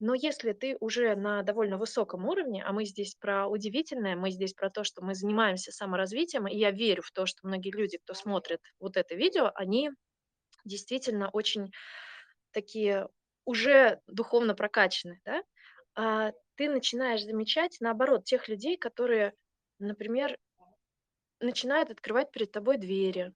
Но 0.00 0.14
если 0.14 0.52
ты 0.52 0.76
уже 0.80 1.16
на 1.16 1.42
довольно 1.42 1.78
высоком 1.78 2.26
уровне, 2.26 2.62
а 2.64 2.72
мы 2.72 2.84
здесь 2.84 3.16
про 3.16 3.48
удивительное, 3.48 4.16
мы 4.16 4.30
здесь 4.30 4.54
про 4.54 4.70
то, 4.70 4.84
что 4.84 5.02
мы 5.02 5.14
занимаемся 5.14 5.72
саморазвитием, 5.72 6.46
и 6.48 6.56
я 6.56 6.70
верю 6.72 7.02
в 7.02 7.12
то, 7.12 7.26
что 7.26 7.46
многие 7.46 7.70
люди, 7.72 7.98
кто 7.98 8.14
смотрит 8.14 8.60
вот 8.80 8.96
это 8.96 9.14
видео, 9.14 9.50
они 9.54 9.90
действительно 10.64 11.30
очень 11.30 11.70
такие 12.52 13.08
уже 13.44 14.00
духовно 14.06 14.54
прокачаны, 14.54 15.20
да, 15.24 15.42
а, 15.96 16.32
ты 16.56 16.68
начинаешь 16.68 17.22
замечать, 17.24 17.78
наоборот, 17.80 18.24
тех 18.24 18.48
людей, 18.48 18.76
которые, 18.76 19.34
например, 19.78 20.38
начинают 21.40 21.90
открывать 21.90 22.30
перед 22.30 22.52
тобой 22.52 22.78
двери, 22.78 23.32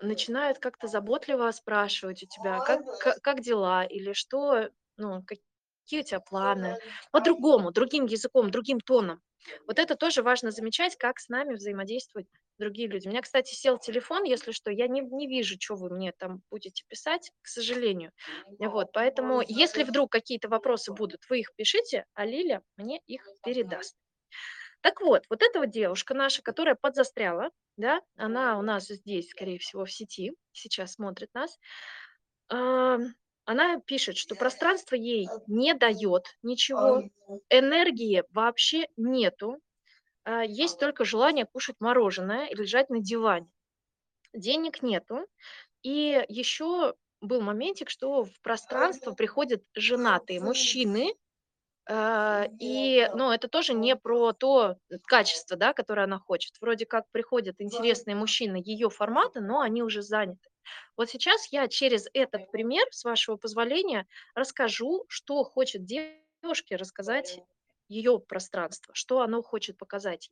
начинают 0.00 0.58
как-то 0.58 0.88
заботливо 0.88 1.50
спрашивать 1.52 2.22
у 2.22 2.26
тебя, 2.26 2.60
как, 2.60 2.80
как, 2.98 3.20
как 3.22 3.40
дела, 3.40 3.84
или 3.84 4.12
что, 4.12 4.70
ну, 4.96 5.22
какие 5.24 6.00
у 6.00 6.04
тебя 6.04 6.20
планы, 6.20 6.78
по-другому, 7.12 7.70
другим 7.70 8.06
языком, 8.06 8.50
другим 8.50 8.80
тоном. 8.80 9.22
Вот 9.66 9.78
это 9.78 9.96
тоже 9.96 10.22
важно 10.22 10.50
замечать, 10.50 10.96
как 10.96 11.18
с 11.20 11.28
нами 11.28 11.54
взаимодействуют 11.54 12.28
другие 12.62 12.88
люди. 12.88 13.08
У 13.08 13.10
меня, 13.10 13.22
кстати, 13.22 13.54
сел 13.54 13.78
телефон, 13.78 14.24
если 14.24 14.52
что, 14.52 14.70
я 14.70 14.88
не, 14.88 15.00
не 15.00 15.26
вижу, 15.26 15.56
что 15.58 15.74
вы 15.74 15.90
мне 15.90 16.12
там 16.12 16.42
будете 16.50 16.84
писать, 16.88 17.30
к 17.42 17.48
сожалению. 17.48 18.12
Вот, 18.58 18.92
поэтому, 18.92 19.42
если 19.46 19.82
вдруг 19.82 20.12
какие-то 20.12 20.48
вопросы 20.48 20.92
будут, 20.92 21.20
вы 21.28 21.40
их 21.40 21.54
пишите, 21.56 22.06
а 22.14 22.24
Лиля 22.24 22.62
мне 22.76 23.00
их 23.06 23.26
передаст. 23.44 23.96
Так 24.80 25.00
вот, 25.00 25.24
вот 25.30 25.42
эта 25.42 25.60
вот 25.60 25.70
девушка 25.70 26.14
наша, 26.14 26.42
которая 26.42 26.74
подзастряла, 26.74 27.50
да, 27.76 28.00
она 28.16 28.58
у 28.58 28.62
нас 28.62 28.86
здесь, 28.88 29.30
скорее 29.30 29.58
всего, 29.58 29.84
в 29.84 29.92
сети, 29.92 30.32
сейчас 30.52 30.94
смотрит 30.94 31.30
нас, 31.34 31.58
она 32.48 33.80
пишет, 33.86 34.16
что 34.16 34.34
пространство 34.34 34.94
ей 34.94 35.28
не 35.46 35.74
дает 35.74 36.26
ничего, 36.42 37.04
энергии 37.48 38.24
вообще 38.30 38.86
нету, 38.96 39.58
а, 39.58 39.58
есть 40.26 40.78
только 40.78 41.04
желание 41.04 41.46
кушать 41.46 41.76
мороженое 41.80 42.46
и 42.46 42.54
лежать 42.54 42.90
на 42.90 43.00
диване. 43.00 43.48
Денег 44.32 44.82
нету. 44.82 45.26
И 45.82 46.24
еще 46.28 46.94
был 47.20 47.40
моментик, 47.40 47.90
что 47.90 48.24
в 48.24 48.40
пространство 48.40 49.12
приходят 49.12 49.62
женатые 49.74 50.40
мужчины, 50.40 51.14
а, 51.88 52.46
и, 52.60 53.08
ну, 53.14 53.32
это 53.32 53.48
тоже 53.48 53.74
не 53.74 53.96
про 53.96 54.32
то 54.32 54.76
качество, 55.04 55.56
да, 55.56 55.72
которое 55.72 56.04
она 56.04 56.18
хочет. 56.18 56.54
Вроде 56.60 56.86
как 56.86 57.10
приходят 57.10 57.56
интересные 57.58 58.14
мужчины 58.14 58.62
ее 58.64 58.88
формата, 58.88 59.40
но 59.40 59.60
они 59.60 59.82
уже 59.82 60.02
заняты. 60.02 60.48
Вот 60.96 61.10
сейчас 61.10 61.48
я 61.50 61.66
через 61.66 62.06
этот 62.14 62.50
пример, 62.52 62.86
с 62.92 63.04
вашего 63.04 63.36
позволения, 63.36 64.06
расскажу, 64.34 65.04
что 65.08 65.42
хочет 65.42 65.84
девушке 65.84 66.76
рассказать 66.76 67.40
ее 67.92 68.18
пространство, 68.18 68.94
что 68.94 69.20
оно 69.20 69.42
хочет 69.42 69.76
показать. 69.76 70.30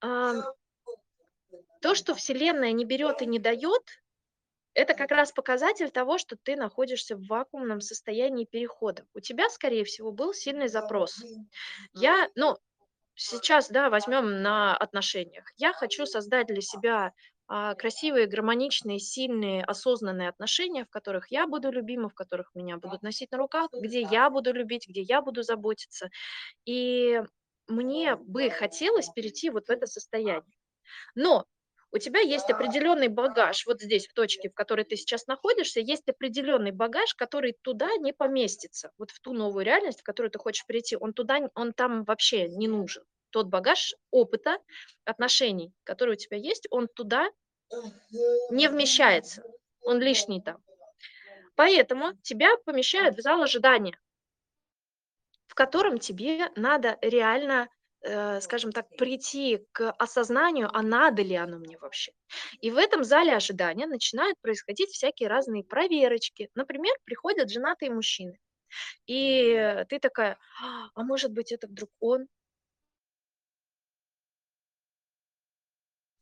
То, 0.00 1.94
что 1.94 2.14
Вселенная 2.14 2.72
не 2.72 2.84
берет 2.84 3.22
и 3.22 3.26
не 3.26 3.38
дает, 3.38 3.82
это 4.74 4.94
как 4.94 5.10
раз 5.10 5.32
показатель 5.32 5.90
того, 5.90 6.18
что 6.18 6.36
ты 6.36 6.56
находишься 6.56 7.16
в 7.16 7.26
вакуумном 7.26 7.80
состоянии 7.80 8.44
перехода. 8.44 9.06
У 9.14 9.20
тебя, 9.20 9.48
скорее 9.48 9.84
всего, 9.84 10.12
был 10.12 10.32
сильный 10.32 10.68
запрос. 10.68 11.22
Я, 11.92 12.28
ну, 12.34 12.56
сейчас, 13.14 13.68
да, 13.68 13.90
возьмем 13.90 14.42
на 14.42 14.76
отношениях. 14.76 15.44
Я 15.56 15.72
хочу 15.72 16.06
создать 16.06 16.46
для 16.46 16.60
себя 16.60 17.06
а, 17.06 17.12
красивые, 17.78 18.26
гармоничные, 18.26 18.98
сильные, 19.00 19.64
осознанные 19.64 20.28
отношения, 20.28 20.84
в 20.84 20.90
которых 20.90 21.30
я 21.32 21.46
буду 21.46 21.70
любима, 21.70 22.08
в 22.08 22.14
которых 22.14 22.50
меня 22.54 22.76
будут 22.78 23.02
носить 23.02 23.32
на 23.32 23.38
руках, 23.38 23.70
где 23.72 24.00
я 24.02 24.30
буду 24.30 24.52
любить, 24.52 24.88
где 24.88 25.02
я 25.02 25.22
буду 25.22 25.42
заботиться. 25.42 26.10
И 26.66 27.22
мне 27.68 28.16
бы 28.16 28.50
хотелось 28.50 29.10
перейти 29.10 29.50
вот 29.50 29.66
в 29.68 29.70
это 29.70 29.86
состояние. 29.86 30.44
Но 31.14 31.46
у 31.92 31.98
тебя 31.98 32.20
есть 32.20 32.50
определенный 32.50 33.08
багаж, 33.08 33.66
вот 33.66 33.80
здесь, 33.80 34.06
в 34.08 34.14
точке, 34.14 34.48
в 34.50 34.54
которой 34.54 34.84
ты 34.84 34.96
сейчас 34.96 35.26
находишься, 35.26 35.80
есть 35.80 36.08
определенный 36.08 36.72
багаж, 36.72 37.14
который 37.14 37.56
туда 37.62 37.96
не 37.98 38.12
поместится, 38.12 38.92
вот 38.98 39.10
в 39.10 39.20
ту 39.20 39.32
новую 39.34 39.64
реальность, 39.64 40.00
в 40.00 40.04
которую 40.04 40.30
ты 40.30 40.38
хочешь 40.38 40.66
прийти, 40.66 40.96
он 40.96 41.12
туда, 41.14 41.50
он 41.54 41.72
там 41.72 42.04
вообще 42.04 42.48
не 42.48 42.68
нужен. 42.68 43.04
Тот 43.30 43.46
багаж 43.46 43.94
опыта, 44.10 44.58
отношений, 45.04 45.72
который 45.84 46.14
у 46.14 46.16
тебя 46.16 46.36
есть, 46.36 46.66
он 46.70 46.88
туда 46.88 47.30
не 48.50 48.68
вмещается, 48.68 49.42
он 49.80 50.00
лишний 50.00 50.42
там. 50.42 50.62
Поэтому 51.54 52.14
тебя 52.22 52.56
помещают 52.64 53.16
в 53.16 53.20
зал 53.20 53.42
ожидания, 53.42 53.98
в 55.46 55.54
котором 55.54 55.98
тебе 55.98 56.50
надо 56.56 56.98
реально 57.02 57.68
Э, 58.02 58.40
скажем 58.40 58.72
так, 58.72 58.88
прийти 58.96 59.66
к 59.72 59.92
осознанию, 59.92 60.70
а 60.72 60.80
надо 60.82 61.20
ли 61.22 61.34
оно 61.34 61.58
мне 61.58 61.76
вообще. 61.78 62.12
И 62.62 62.70
в 62.70 62.78
этом 62.78 63.04
зале 63.04 63.34
ожидания 63.36 63.86
начинают 63.86 64.40
происходить 64.40 64.88
всякие 64.90 65.28
разные 65.28 65.64
проверочки. 65.64 66.48
Например, 66.54 66.94
приходят 67.04 67.50
женатые 67.50 67.90
мужчины. 67.90 68.38
И 69.06 69.84
ты 69.90 69.98
такая, 69.98 70.38
а 70.94 71.02
может 71.02 71.32
быть, 71.32 71.52
это 71.52 71.66
вдруг 71.66 71.90
он? 72.00 72.26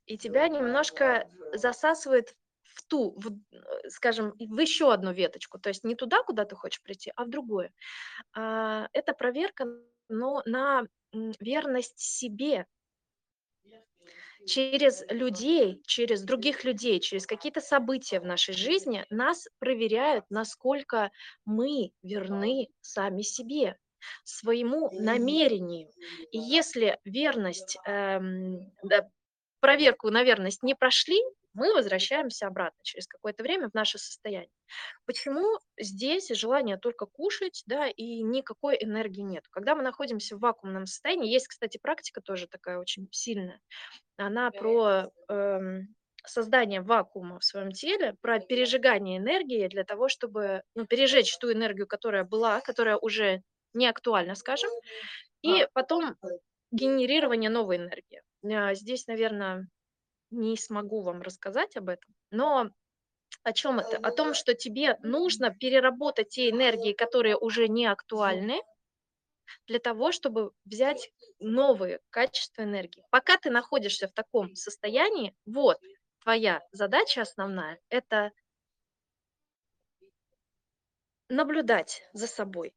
И 0.08 0.18
тебя 0.18 0.48
немножко 0.48 1.28
засасывает 1.52 2.34
в 2.62 2.82
ту, 2.86 3.14
в, 3.16 3.30
э, 3.30 3.88
скажем, 3.88 4.34
в 4.38 4.58
еще 4.58 4.92
одну 4.92 5.12
веточку. 5.12 5.58
То 5.58 5.68
есть 5.68 5.84
не 5.84 5.94
туда, 5.94 6.22
куда 6.22 6.44
ты 6.44 6.56
хочешь 6.56 6.82
прийти, 6.82 7.12
а 7.14 7.24
в 7.24 7.30
другое. 7.30 7.72
А, 8.34 8.88
это 8.92 9.12
проверка 9.12 9.66
но 10.08 10.42
на 10.46 10.84
верность 11.12 11.98
себе 11.98 12.66
через 14.46 15.04
людей, 15.10 15.82
через 15.86 16.22
других 16.22 16.64
людей, 16.64 17.00
через 17.00 17.26
какие-то 17.26 17.60
события 17.60 18.20
в 18.20 18.24
нашей 18.24 18.54
жизни 18.54 19.04
нас 19.10 19.46
проверяют, 19.58 20.24
насколько 20.30 21.10
мы 21.44 21.92
верны 22.02 22.68
сами 22.80 23.22
себе, 23.22 23.76
своему 24.24 24.90
намерению. 24.92 25.90
И 26.30 26.38
если 26.38 26.98
верность, 27.04 27.76
эм, 27.84 28.72
да, 28.84 29.10
проверку 29.60 30.10
на 30.10 30.22
верность 30.22 30.62
не 30.62 30.74
прошли, 30.74 31.18
мы 31.54 31.74
возвращаемся 31.74 32.46
обратно 32.46 32.78
через 32.82 33.06
какое-то 33.06 33.42
время 33.42 33.68
в 33.68 33.74
наше 33.74 33.98
состояние. 33.98 34.50
Почему 35.06 35.58
здесь 35.78 36.28
желание 36.28 36.76
только 36.76 37.06
кушать, 37.06 37.62
да, 37.66 37.88
и 37.88 38.22
никакой 38.22 38.76
энергии 38.80 39.22
нет? 39.22 39.44
Когда 39.50 39.74
мы 39.74 39.82
находимся 39.82 40.36
в 40.36 40.40
вакуумном 40.40 40.86
состоянии, 40.86 41.32
есть, 41.32 41.48
кстати, 41.48 41.78
практика 41.82 42.20
тоже 42.20 42.46
такая 42.46 42.78
очень 42.78 43.08
сильная, 43.10 43.60
она 44.16 44.50
про 44.52 45.10
эм, 45.28 45.94
создание 46.26 46.80
вакуума 46.82 47.38
в 47.38 47.44
своем 47.44 47.72
теле, 47.72 48.14
про 48.20 48.40
пережигание 48.40 49.18
энергии 49.18 49.68
для 49.68 49.84
того, 49.84 50.08
чтобы 50.08 50.62
ну, 50.74 50.86
пережечь 50.86 51.36
ту 51.38 51.52
энергию, 51.52 51.86
которая 51.86 52.24
была, 52.24 52.60
которая 52.60 52.96
уже 52.98 53.42
не 53.74 53.86
актуальна, 53.86 54.34
скажем, 54.34 54.70
и 55.42 55.66
потом 55.74 56.16
генерирование 56.72 57.50
новой 57.50 57.76
энергии. 57.76 58.22
А, 58.44 58.74
здесь, 58.74 59.06
наверное, 59.06 59.68
не 60.30 60.56
смогу 60.56 61.02
вам 61.02 61.22
рассказать 61.22 61.76
об 61.76 61.88
этом, 61.88 62.14
но 62.30 62.70
о 63.42 63.52
чем 63.52 63.80
это? 63.80 63.96
О 63.98 64.10
том, 64.12 64.34
что 64.34 64.54
тебе 64.54 64.98
нужно 65.02 65.50
переработать 65.54 66.30
те 66.30 66.50
энергии, 66.50 66.92
которые 66.92 67.36
уже 67.36 67.68
не 67.68 67.86
актуальны, 67.86 68.60
для 69.66 69.78
того, 69.78 70.12
чтобы 70.12 70.52
взять 70.64 71.10
новые 71.38 72.00
качества 72.10 72.62
энергии. 72.62 73.04
Пока 73.10 73.36
ты 73.36 73.50
находишься 73.50 74.08
в 74.08 74.12
таком 74.12 74.54
состоянии, 74.54 75.34
вот 75.46 75.78
твоя 76.22 76.60
задача 76.72 77.22
основная– 77.22 77.80
это 77.88 78.32
наблюдать 81.28 82.02
за 82.12 82.26
собой. 82.26 82.74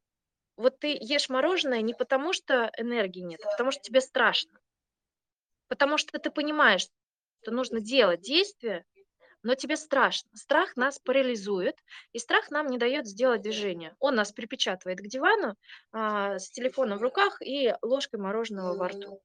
Вот 0.56 0.80
ты 0.80 0.98
ешь 1.00 1.30
мороженое 1.30 1.82
не 1.82 1.94
потому, 1.94 2.34
что 2.34 2.72
энергии 2.78 3.22
нет, 3.22 3.42
а 3.44 3.52
потому 3.52 3.72
что 3.72 3.82
тебе 3.82 4.02
страшно. 4.02 4.61
Потому 5.72 5.98
что 5.98 6.20
ты 6.20 6.30
понимаешь, 6.30 6.86
что 7.42 7.52
нужно 7.52 7.80
делать 7.80 8.20
действия, 8.20 8.84
но 9.42 9.56
тебе 9.56 9.78
страшно. 9.78 10.30
Страх 10.36 10.76
нас 10.76 11.00
парализует, 11.00 11.78
и 12.12 12.20
страх 12.20 12.52
нам 12.52 12.68
не 12.68 12.78
дает 12.78 13.08
сделать 13.08 13.42
движение. 13.42 13.96
Он 14.00 14.16
нас 14.16 14.34
припечатывает 14.34 15.00
к 15.00 15.08
дивану 15.08 15.56
а, 15.94 16.40
с 16.40 16.52
телефоном 16.52 16.98
в 16.98 17.02
руках 17.02 17.42
и 17.42 17.74
ложкой 17.82 18.20
мороженого 18.20 18.76
во 18.76 18.90
рту. 18.90 19.22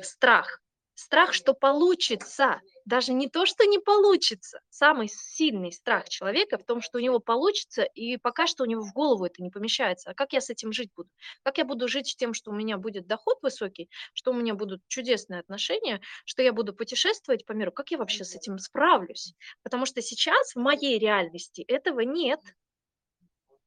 Страх. 0.00 0.62
Страх, 0.94 1.32
что 1.34 1.54
получится. 1.54 2.60
Даже 2.84 3.12
не 3.12 3.28
то, 3.28 3.46
что 3.46 3.64
не 3.64 3.78
получится. 3.78 4.60
Самый 4.70 5.08
сильный 5.08 5.72
страх 5.72 6.08
человека 6.08 6.56
в 6.56 6.64
том, 6.64 6.80
что 6.80 6.98
у 6.98 7.00
него 7.00 7.18
получится, 7.18 7.82
и 7.82 8.16
пока 8.16 8.46
что 8.46 8.62
у 8.62 8.66
него 8.66 8.82
в 8.82 8.92
голову 8.92 9.24
это 9.24 9.42
не 9.42 9.50
помещается. 9.50 10.10
А 10.10 10.14
как 10.14 10.32
я 10.32 10.40
с 10.40 10.50
этим 10.50 10.72
жить 10.72 10.90
буду? 10.94 11.10
Как 11.42 11.58
я 11.58 11.64
буду 11.64 11.88
жить 11.88 12.08
с 12.08 12.16
тем, 12.16 12.32
что 12.32 12.50
у 12.52 12.54
меня 12.54 12.78
будет 12.78 13.06
доход 13.08 13.38
высокий, 13.42 13.90
что 14.12 14.30
у 14.30 14.34
меня 14.34 14.54
будут 14.54 14.82
чудесные 14.86 15.40
отношения, 15.40 16.00
что 16.24 16.42
я 16.42 16.52
буду 16.52 16.72
путешествовать 16.74 17.44
по 17.44 17.52
миру? 17.52 17.72
Как 17.72 17.90
я 17.90 17.98
вообще 17.98 18.24
с 18.24 18.34
этим 18.36 18.58
справлюсь? 18.58 19.34
Потому 19.64 19.86
что 19.86 20.00
сейчас 20.00 20.54
в 20.54 20.60
моей 20.60 20.98
реальности 20.98 21.62
этого 21.62 22.00
нет. 22.00 22.40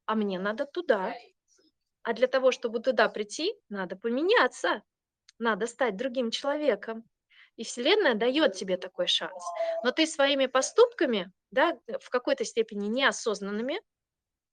А 0.06 0.16
мне 0.16 0.40
надо 0.40 0.66
туда. 0.66 1.14
А 2.04 2.14
для 2.14 2.28
того, 2.28 2.52
чтобы 2.52 2.80
туда 2.80 3.10
прийти, 3.10 3.54
надо 3.70 3.98
поменяться. 3.98 4.82
Надо 5.40 5.68
стать 5.68 5.98
другим 5.98 6.32
человеком. 6.32 7.04
И 7.58 7.64
Вселенная 7.64 8.14
дает 8.14 8.54
тебе 8.54 8.78
такой 8.78 9.08
шанс. 9.08 9.44
Но 9.84 9.92
ты 9.92 10.06
своими 10.06 10.46
поступками, 10.46 11.32
да, 11.52 11.78
в 12.00 12.10
какой-то 12.10 12.46
степени 12.46 12.88
неосознанными, 12.88 13.82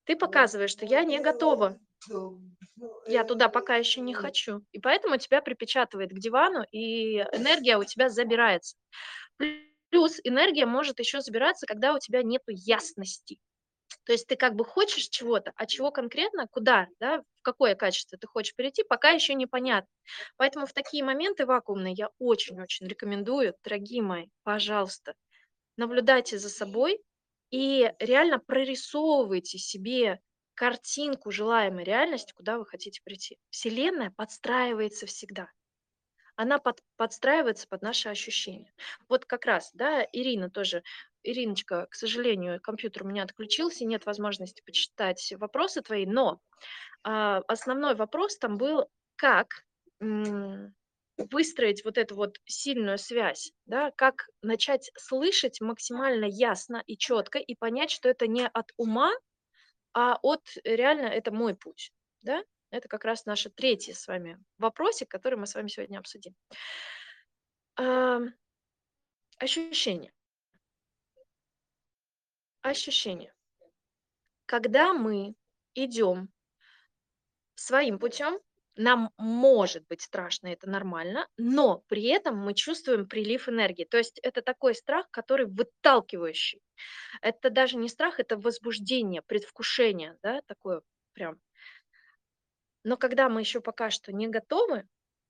ты 0.04 0.16
показываешь, 0.16 0.70
что 0.70 0.86
я 0.86 1.04
не 1.04 1.18
готова. 1.20 1.78
Я 3.06 3.24
туда 3.24 3.48
пока 3.48 3.76
еще 3.76 4.00
не 4.00 4.14
хочу. 4.14 4.62
И 4.72 4.80
поэтому 4.80 5.16
тебя 5.16 5.40
припечатывает 5.40 6.10
к 6.10 6.18
дивану, 6.18 6.64
и 6.70 7.18
энергия 7.32 7.78
у 7.78 7.84
тебя 7.84 8.08
забирается. 8.08 8.76
Плюс 9.90 10.18
энергия 10.24 10.66
может 10.66 10.98
еще 10.98 11.20
забираться, 11.20 11.66
когда 11.66 11.94
у 11.94 11.98
тебя 11.98 12.22
нет 12.22 12.42
ясности. 12.48 13.38
То 14.04 14.12
есть 14.12 14.26
ты 14.26 14.36
как 14.36 14.54
бы 14.54 14.64
хочешь 14.64 15.08
чего-то, 15.08 15.52
а 15.56 15.66
чего 15.66 15.90
конкретно, 15.90 16.46
куда, 16.48 16.88
да, 17.00 17.22
в 17.36 17.42
какое 17.42 17.74
качество 17.74 18.18
ты 18.18 18.26
хочешь 18.26 18.54
перейти, 18.54 18.82
пока 18.82 19.10
еще 19.10 19.34
непонятно. 19.34 19.90
Поэтому 20.36 20.66
в 20.66 20.72
такие 20.72 21.02
моменты 21.02 21.46
вакуумные 21.46 21.94
я 21.94 22.10
очень-очень 22.18 22.86
рекомендую, 22.86 23.54
дорогие 23.64 24.02
мои, 24.02 24.26
пожалуйста, 24.42 25.14
наблюдайте 25.76 26.38
за 26.38 26.50
собой 26.50 27.02
и 27.50 27.92
реально 27.98 28.38
прорисовывайте 28.38 29.58
себе 29.58 30.20
картинку 30.54 31.30
желаемой 31.30 31.84
реальности, 31.84 32.32
куда 32.32 32.58
вы 32.58 32.66
хотите 32.66 33.00
прийти. 33.02 33.38
Вселенная 33.50 34.12
подстраивается 34.16 35.06
всегда 35.06 35.48
она 36.36 36.58
под, 36.58 36.82
подстраивается 36.96 37.68
под 37.68 37.82
наши 37.82 38.08
ощущения. 38.08 38.72
Вот 39.08 39.24
как 39.24 39.46
раз, 39.46 39.70
да, 39.72 40.06
Ирина 40.12 40.50
тоже, 40.50 40.82
Ириночка, 41.24 41.86
к 41.90 41.94
сожалению, 41.94 42.60
компьютер 42.60 43.04
у 43.04 43.08
меня 43.08 43.24
отключился, 43.24 43.84
нет 43.84 44.06
возможности 44.06 44.62
почитать 44.64 45.32
вопросы 45.38 45.82
твои, 45.82 46.06
но 46.06 46.40
а, 47.02 47.38
основной 47.48 47.94
вопрос 47.94 48.36
там 48.38 48.56
был, 48.56 48.88
как 49.16 49.64
выстроить 51.16 51.84
вот 51.84 51.96
эту 51.96 52.16
вот 52.16 52.38
сильную 52.44 52.98
связь, 52.98 53.52
да, 53.66 53.90
как 53.92 54.28
начать 54.42 54.90
слышать 54.96 55.60
максимально 55.60 56.24
ясно 56.24 56.82
и 56.86 56.96
четко 56.96 57.38
и 57.38 57.54
понять, 57.54 57.90
что 57.90 58.08
это 58.08 58.26
не 58.26 58.46
от 58.46 58.72
ума, 58.76 59.12
а 59.92 60.18
от 60.22 60.42
реально 60.64 61.06
это 61.06 61.32
мой 61.32 61.54
путь, 61.54 61.92
да, 62.22 62.42
это 62.70 62.88
как 62.88 63.04
раз 63.04 63.24
наш 63.26 63.46
третий 63.54 63.92
с 63.92 64.06
вами 64.08 64.38
вопросик, 64.58 65.08
который 65.08 65.38
мы 65.38 65.46
с 65.46 65.54
вами 65.54 65.68
сегодня 65.68 65.98
обсудим. 65.98 66.34
Ощущение. 69.38 70.13
Ощущение. 72.64 73.32
Когда 74.46 74.94
мы 74.94 75.34
идем 75.74 76.30
своим 77.54 77.98
путем, 77.98 78.38
нам 78.76 79.10
может 79.16 79.86
быть 79.86 80.02
страшно, 80.02 80.48
это 80.48 80.68
нормально, 80.68 81.28
но 81.36 81.84
при 81.86 82.06
этом 82.06 82.36
мы 82.36 82.54
чувствуем 82.54 83.06
прилив 83.06 83.48
энергии. 83.48 83.84
То 83.84 83.98
есть 83.98 84.18
это 84.22 84.42
такой 84.42 84.74
страх, 84.74 85.06
который 85.12 85.46
выталкивающий. 85.46 86.60
Это 87.22 87.50
даже 87.50 87.76
не 87.76 87.88
страх, 87.88 88.18
это 88.18 88.36
возбуждение, 88.36 89.22
предвкушение, 89.22 90.18
да, 90.22 90.40
такое 90.46 90.82
прям 91.12 91.38
но 92.84 92.96
когда 92.96 93.28
мы 93.28 93.40
еще 93.40 93.60
пока 93.60 93.90
что 93.90 94.12
не 94.12 94.28
готовы, 94.28 94.86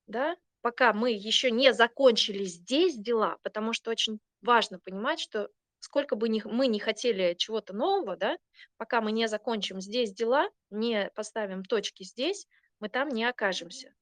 да, 0.07 0.37
пока 0.61 0.93
мы 0.93 1.13
еще 1.13 1.51
не 1.51 1.73
закончили 1.73 2.45
здесь 2.45 2.97
дела, 2.97 3.39
потому 3.43 3.73
что 3.73 3.91
очень 3.91 4.19
важно 4.43 4.79
понимать, 4.79 5.21
что 5.21 5.49
сколько 5.85 6.17
бы 6.17 6.31
ни, 6.31 6.43
мы 6.47 6.67
не 6.67 6.81
хотели 6.81 7.35
чего-то 7.35 7.75
нового, 7.75 8.17
да, 8.17 8.39
пока 8.79 9.03
мы 9.03 9.13
не 9.13 9.29
закончим 9.29 9.83
здесь 9.83 10.13
дела, 10.13 10.49
не 10.71 11.11
поставим 11.15 11.63
точки 11.63 12.05
здесь, 12.05 12.47
мы 12.81 12.89
там 12.89 13.11
не 13.11 13.25
окажемся. 13.25 13.95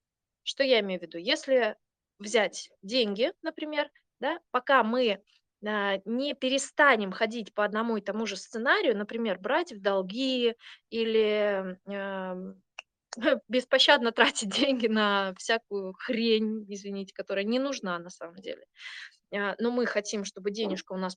Что 0.45 0.63
я 0.63 0.79
имею 0.81 1.01
в 1.01 1.03
виду? 1.03 1.19
Если 1.19 1.77
взять 2.21 2.71
деньги, 2.83 3.33
например, 3.43 3.91
да, 4.21 4.39
пока 4.53 4.85
мы 4.85 5.25
а, 5.67 5.99
не 6.05 6.35
перестанем 6.35 7.11
ходить 7.11 7.53
по 7.53 7.65
одному 7.65 7.97
и 7.97 8.01
тому 8.01 8.27
же 8.27 8.37
сценарию, 8.37 8.97
например, 8.97 9.41
брать 9.41 9.73
в 9.73 9.83
долги 9.83 10.55
или 10.89 11.79
беспощадно 13.49 14.13
тратить 14.13 14.51
деньги 14.51 14.87
на 14.87 15.35
всякую 15.37 15.95
хрень, 15.95 16.65
извините, 16.73 17.13
которая 17.13 17.45
не 17.45 17.59
нужна 17.59 17.99
на 17.99 18.11
самом 18.11 18.37
деле. 18.37 18.67
А, 19.35 19.57
но 19.59 19.71
мы 19.73 19.87
хотим, 19.87 20.25
чтобы 20.25 20.53
денежка 20.53 20.93
у 20.93 20.99
нас 20.99 21.17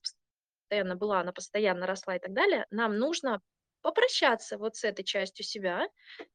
постоянно 0.66 0.96
была, 0.96 1.20
она 1.20 1.32
постоянно 1.32 1.86
росла 1.86 2.16
и 2.16 2.20
так 2.20 2.34
далее, 2.34 2.66
нам 2.72 2.98
нужно 2.98 3.42
попрощаться 3.82 4.58
вот 4.58 4.76
с 4.76 4.84
этой 4.84 5.04
частью 5.04 5.46
себя 5.46 5.88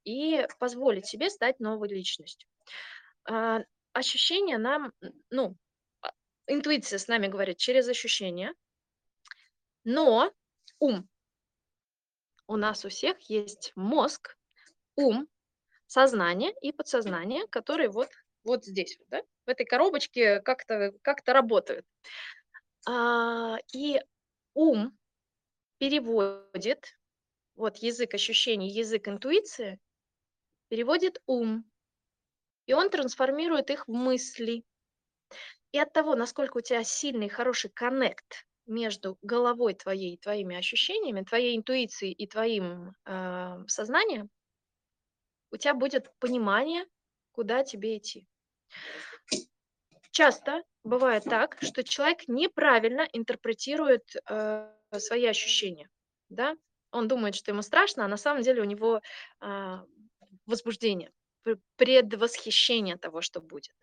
и 0.05 0.47
позволить 0.59 1.07
себе 1.07 1.31
стать 1.31 1.59
новой 1.59 1.89
личностью. 1.89 2.49
А, 3.29 3.61
ощущения 3.93 4.57
нам, 4.59 4.93
ну, 5.31 5.57
а, 6.01 6.13
интуиция 6.47 6.99
с 6.99 7.09
нами 7.09 7.27
говорит 7.27 7.59
через 7.59 7.89
ощущения, 7.89 8.55
но 9.85 10.33
ум. 10.79 11.09
У 12.47 12.57
нас 12.57 12.85
у 12.85 12.89
всех 12.89 13.19
есть 13.31 13.73
мозг, 13.75 14.37
ум, 14.97 15.29
сознание 15.87 16.53
и 16.63 16.73
подсознание, 16.73 17.47
которые 17.49 17.89
вот, 17.91 18.11
вот 18.45 18.65
здесь, 18.65 18.99
да, 19.09 19.23
в 19.47 19.51
этой 19.51 19.67
коробочке 19.67 20.41
как-то 20.41 20.93
как 21.03 21.19
работают. 21.27 21.87
А, 22.89 23.59
и 23.73 24.01
ум 24.55 24.97
переводит, 25.79 26.99
вот 27.55 27.77
язык 27.79 28.15
ощущений, 28.15 28.71
язык 28.71 29.09
интуиции, 29.09 29.81
переводит 30.69 31.21
ум, 31.27 31.71
и 32.67 32.73
он 32.73 32.91
трансформирует 32.91 33.71
их 33.71 33.89
в 33.89 33.93
мысли. 33.93 34.65
И 35.73 35.79
от 35.79 35.93
того, 35.93 36.15
насколько 36.15 36.59
у 36.59 36.61
тебя 36.61 36.85
сильный, 36.85 37.29
хороший 37.29 37.71
коннект 37.71 38.47
между 38.67 39.19
головой 39.23 39.75
твоей 39.75 40.15
и 40.15 40.19
твоими 40.19 40.57
ощущениями, 40.57 41.25
твоей 41.25 41.57
интуицией 41.57 42.13
и 42.13 42.27
твоим 42.27 42.93
э, 43.05 43.65
сознанием, 43.67 44.31
у 45.51 45.57
тебя 45.57 45.75
будет 45.75 46.13
понимание, 46.19 46.87
куда 47.33 47.65
тебе 47.65 47.99
идти. 47.99 48.27
Часто 50.13 50.63
бывает 50.85 51.25
так, 51.25 51.59
что 51.61 51.83
человек 51.85 52.29
неправильно 52.29 53.09
интерпретирует 53.13 54.17
э, 54.29 54.73
свои 54.99 55.27
ощущения. 55.27 55.89
Да? 56.29 56.57
Он 56.91 57.09
думает, 57.09 57.35
что 57.35 57.51
ему 57.51 57.63
страшно, 57.63 58.05
а 58.05 58.09
на 58.09 58.17
самом 58.17 58.43
деле 58.43 58.63
у 58.63 58.65
него 58.65 59.01
э, 59.41 59.79
возбуждение, 60.47 61.13
предвосхищение 61.77 62.97
того, 62.97 63.21
что 63.21 63.41
будет. 63.41 63.75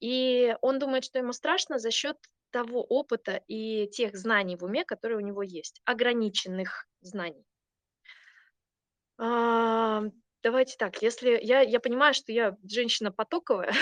И 0.00 0.56
он 0.60 0.78
думает, 0.78 1.04
что 1.04 1.18
ему 1.18 1.32
страшно 1.32 1.78
за 1.78 1.90
счет 1.90 2.16
того 2.50 2.82
опыта 2.82 3.42
и 3.46 3.88
тех 3.88 4.16
знаний 4.16 4.56
в 4.56 4.64
уме, 4.64 4.84
которые 4.84 5.18
у 5.18 5.26
него 5.26 5.42
есть, 5.42 5.80
ограниченных 5.84 6.86
знаний. 7.00 7.46
Давайте 10.42 10.76
так, 10.76 11.00
если 11.02 11.38
я 11.40 11.60
я 11.60 11.78
понимаю, 11.78 12.14
что 12.14 12.32
я 12.32 12.56
женщина 12.68 13.12
потоковая, 13.12 13.72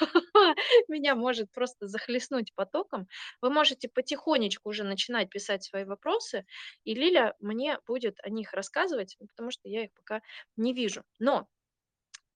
меня 0.88 1.14
может 1.14 1.52
просто 1.52 1.86
захлестнуть 1.86 2.52
потоком, 2.54 3.06
вы 3.40 3.50
можете 3.50 3.88
потихонечку 3.88 4.70
уже 4.70 4.82
начинать 4.82 5.30
писать 5.30 5.62
свои 5.62 5.84
вопросы, 5.84 6.46
и 6.84 6.94
Лиля 6.94 7.36
мне 7.38 7.78
будет 7.86 8.18
о 8.22 8.30
них 8.30 8.52
рассказывать, 8.52 9.16
потому 9.28 9.50
что 9.52 9.68
я 9.68 9.84
их 9.84 9.92
пока 9.92 10.20
не 10.56 10.72
вижу. 10.74 11.04
Но, 11.20 11.48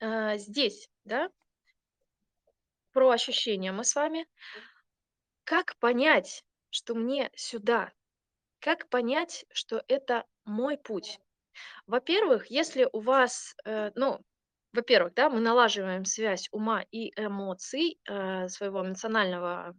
а, 0.00 0.36
здесь, 0.36 0.88
да 1.04 1.30
про 2.94 3.10
ощущения 3.10 3.72
мы 3.72 3.84
с 3.84 3.96
вами. 3.96 4.26
Как 5.42 5.76
понять, 5.78 6.44
что 6.70 6.94
мне 6.94 7.30
сюда? 7.34 7.92
Как 8.60 8.88
понять, 8.88 9.44
что 9.52 9.84
это 9.88 10.24
мой 10.44 10.78
путь? 10.78 11.18
Во-первых, 11.86 12.46
если 12.50 12.88
у 12.92 13.00
вас, 13.00 13.54
э, 13.64 13.90
ну, 13.94 14.20
во-первых, 14.72 15.14
да, 15.14 15.30
мы 15.30 15.40
налаживаем 15.40 16.04
связь 16.04 16.48
ума 16.52 16.84
и 16.90 17.10
эмоций, 17.16 17.98
э, 18.08 18.48
своего 18.48 18.82
эмоционального 18.82 19.74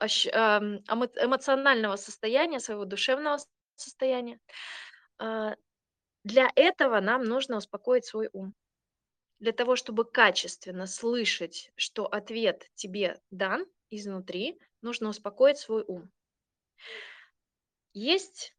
эмо 0.00 1.06
эмоционального 1.16 1.96
состояния, 1.96 2.60
своего 2.60 2.84
душевного 2.84 3.38
состояния. 3.76 4.38
А, 5.18 5.54
для 6.24 6.50
этого 6.54 7.00
нам 7.00 7.24
нужно 7.24 7.56
успокоить 7.56 8.04
свой 8.06 8.28
ум. 8.32 8.54
Для 9.38 9.52
того, 9.52 9.76
чтобы 9.76 10.04
качественно 10.04 10.86
слышать, 10.86 11.72
что 11.76 12.06
ответ 12.06 12.70
тебе 12.74 13.18
дан 13.30 13.66
изнутри, 13.90 14.58
нужно 14.82 15.08
успокоить 15.08 15.58
свой 15.58 15.84
ум. 15.86 16.10
Есть 17.92 18.54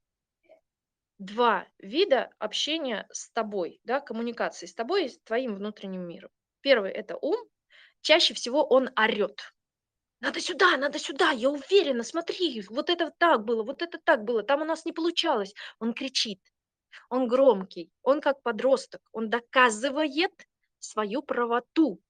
2 1.21 1.67
вида 1.79 2.31
общения 2.39 3.07
с 3.11 3.29
тобой, 3.31 3.79
да, 3.85 3.99
коммуникации 4.01 4.65
с 4.65 4.73
тобой 4.75 5.05
и 5.05 5.09
с 5.09 5.19
твоим 5.21 5.55
внутренним 5.55 6.01
миром. 6.07 6.31
Первый- 6.61 6.91
это 6.91 7.17
ум. 7.21 7.37
Чаще 8.01 8.33
всего 8.33 8.65
он 8.65 8.89
орёт. 8.95 9.39
Надо 10.21 10.41
сюда, 10.41 10.77
надо 10.77 10.99
сюда, 10.99 11.31
я 11.31 11.49
уверена, 11.51 12.03
смотри, 12.03 12.63
вот 12.69 12.89
это 12.89 13.11
так 13.19 13.45
было, 13.45 13.63
вот 13.63 13.81
это 13.83 13.99
так 14.03 14.23
было, 14.25 14.43
там 14.43 14.61
у 14.61 14.65
нас 14.65 14.85
не 14.85 14.93
получалось. 14.93 15.53
Он 15.79 15.93
кричит, 15.93 16.39
он 17.09 17.27
громкий, 17.27 17.91
он 18.03 18.21
как 18.21 18.43
подросток, 18.43 19.01
он 19.13 19.29
доказывает 19.29 20.33
свою 20.79 21.23
правоту. 21.23 22.01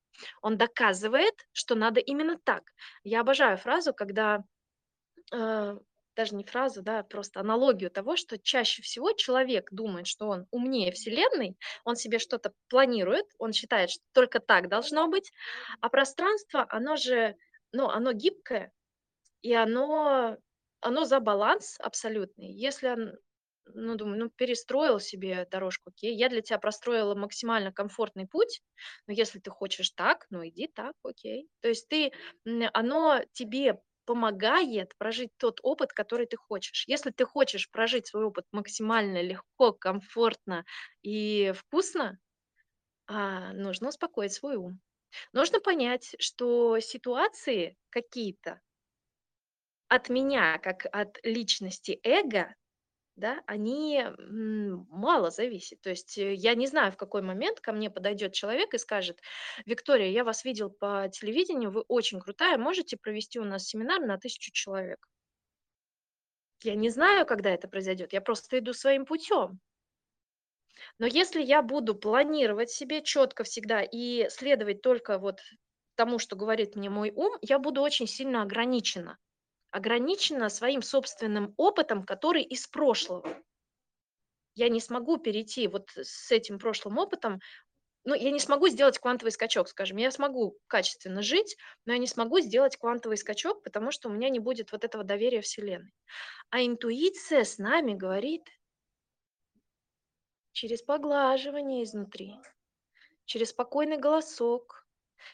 Он 0.42 0.58
доказывает, 0.58 1.36
что 1.54 1.76
надо 1.76 2.00
именно 2.02 2.38
так. 2.44 2.64
Я 3.04 3.22
обожаю 3.22 3.58
фразу, 3.58 3.94
когда, 3.94 4.44
э, 5.34 5.78
даже 6.22 6.36
не 6.36 6.44
фразу, 6.44 6.84
да, 6.84 7.00
а 7.00 7.04
просто 7.04 7.40
аналогию 7.40 7.90
того, 7.90 8.16
что 8.16 8.38
чаще 8.38 8.84
всего 8.84 9.12
человек 9.14 9.70
думает, 9.72 10.06
что 10.06 10.28
он 10.28 10.46
умнее 10.52 10.92
Вселенной, 10.92 11.58
он 11.84 11.96
себе 11.96 12.20
что-то 12.20 12.54
планирует, 12.70 13.26
он 13.40 13.54
считает, 13.54 13.90
что 13.90 14.04
только 14.14 14.40
так 14.40 14.70
должно 14.70 15.08
быть, 15.08 15.32
а 15.80 15.90
пространство, 15.90 16.64
оно 16.70 16.96
же, 16.96 17.36
ну, 17.72 17.88
оно 17.88 18.12
гибкое, 18.14 18.72
и 19.42 19.54
оно 19.54 20.38
оно 20.80 21.06
за 21.06 21.20
баланс 21.20 21.78
абсолютный. 21.80 22.52
Если 22.52 22.90
он 22.90 23.14
ну, 23.74 23.96
думаю, 23.96 24.20
ну, 24.20 24.30
перестроил 24.30 25.00
себе 25.00 25.48
дорожку, 25.50 25.90
окей. 25.90 26.16
Я 26.16 26.30
для 26.30 26.42
тебя 26.42 26.60
простроила 26.60 27.16
максимально 27.16 27.72
комфортный 27.72 28.28
путь, 28.28 28.62
но 29.08 29.14
если 29.14 29.40
ты 29.40 29.50
хочешь 29.50 29.92
так, 29.92 30.26
ну, 30.30 30.46
иди 30.48 30.68
так, 30.68 30.94
окей. 31.04 31.48
То 31.62 31.70
есть 31.70 31.88
ты, 31.88 32.12
оно 32.74 33.22
тебе 33.34 33.80
помогает 34.12 34.98
прожить 34.98 35.32
тот 35.38 35.60
опыт, 35.64 35.94
который 35.94 36.26
ты 36.28 36.36
хочешь. 36.38 36.84
Если 36.88 37.12
ты 37.12 37.26
хочешь 37.26 37.70
прожить 37.72 38.08
свой 38.08 38.26
опыт 38.26 38.46
максимально 38.52 39.22
легко, 39.22 39.72
комфортно 39.74 40.66
и 41.02 41.54
вкусно, 41.56 42.20
а, 43.08 43.54
нужно 43.54 43.90
успокоить 43.90 44.34
свой 44.34 44.58
ум. 44.58 44.82
Нужно 45.34 45.60
понять, 45.62 46.16
что 46.20 46.80
ситуации 46.80 47.78
какие-то 47.90 48.62
от 49.90 50.10
меня, 50.10 50.58
как 50.58 50.88
от 50.92 51.20
личности 51.24 52.00
эго, 52.04 52.56
да, 53.22 53.42
они, 53.48 54.04
мало 54.90 55.32
зависят. 55.32 55.82
То 55.82 55.90
есть, 55.92 56.18
э, 56.18 56.34
я 56.34 56.56
не 56.56 56.68
знаю, 56.68 56.92
в 56.92 56.98
какой 56.98 57.22
момент 57.22 57.62
ко 57.62 57.72
мне 57.72 57.90
подойдет 57.90 58.34
человек 58.34 58.74
и 58.74 58.78
скажет: 58.80 59.22
"Виктория, 59.66 60.10
я 60.10 60.24
вас 60.26 60.44
видел 60.46 60.70
по 60.70 61.08
телевидению, 61.12 61.72
вы 61.72 61.82
очень 61.88 62.20
крутая, 62.20 62.58
можете 62.58 62.98
провести 62.98 63.40
у 63.40 63.46
нас 63.46 63.66
семинар 63.68 64.02
на 64.02 64.18
1000 64.18 64.52
человек?" 64.52 65.08
Я 66.64 66.74
не 66.74 66.90
знаю, 66.90 67.28
когда 67.28 67.52
это 67.52 67.68
произойдет, 67.68 68.14
я 68.14 68.22
просто 68.22 68.58
иду 68.58 68.74
своим 68.74 69.06
путем. 69.06 69.60
Но 71.00 71.06
если 71.06 71.42
я 71.42 71.62
буду 71.62 71.96
планировать 71.96 72.70
себе 72.72 73.02
четко 73.04 73.44
всегда 73.44 73.82
и 73.82 74.30
следовать 74.30 74.82
только 74.82 75.18
вот 75.20 75.42
тому, 75.96 76.18
что 76.18 76.38
говорит 76.38 76.76
мне 76.78 76.90
мой 76.90 77.12
ум, 77.14 77.38
я 77.42 77.60
буду 77.60 77.82
очень 77.82 78.08
сильно 78.08 78.42
ограничена. 78.42 79.18
Ограничена 79.72 80.50
своим 80.50 80.82
собственным 80.82 81.54
опытом, 81.58 82.04
который 82.04 82.44
из 82.44 82.68
прошлого. 82.68 83.42
Я 84.54 84.70
не 84.70 84.82
смогу 84.82 85.18
перейти 85.18 85.68
вот 85.68 85.90
с 85.96 86.32
этим 86.32 86.60
прошлым 86.60 86.98
опытом, 86.98 87.40
ну, 88.04 88.16
я 88.16 88.32
не 88.32 88.40
смогу 88.40 88.68
сделать 88.68 88.98
квантовый 88.98 89.32
скачок, 89.32 89.70
скажем. 89.70 89.98
Я 89.98 90.10
смогу 90.12 90.58
качественно 90.68 91.22
жить, 91.22 91.56
но 91.86 91.94
я 91.94 92.00
не 92.00 92.08
смогу 92.08 92.40
сделать 92.40 92.76
квантовый 92.76 93.18
скачок, 93.18 93.64
потому 93.64 93.92
что 93.92 94.10
у 94.10 94.12
меня 94.12 94.30
не 94.30 94.40
будет 94.40 94.72
вот 94.72 94.84
этого 94.84 95.04
доверия 95.04 95.42
Вселенной. 95.42 95.94
А 96.50 96.66
интуиция 96.66 97.44
с 97.44 97.60
нами 97.60 97.94
говорит 97.94 98.50
через 100.52 100.82
поглаживание 100.82 101.84
изнутри, 101.84 102.38
через 103.26 103.50
спокойный 103.50 103.98
голосок, 103.98 104.88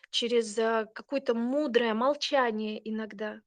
через, 0.10 0.58
а, 0.60 0.86
какое-то 0.86 1.34
мудрое 1.34 1.94
молчание 1.94 2.82
иногда, 2.90 3.42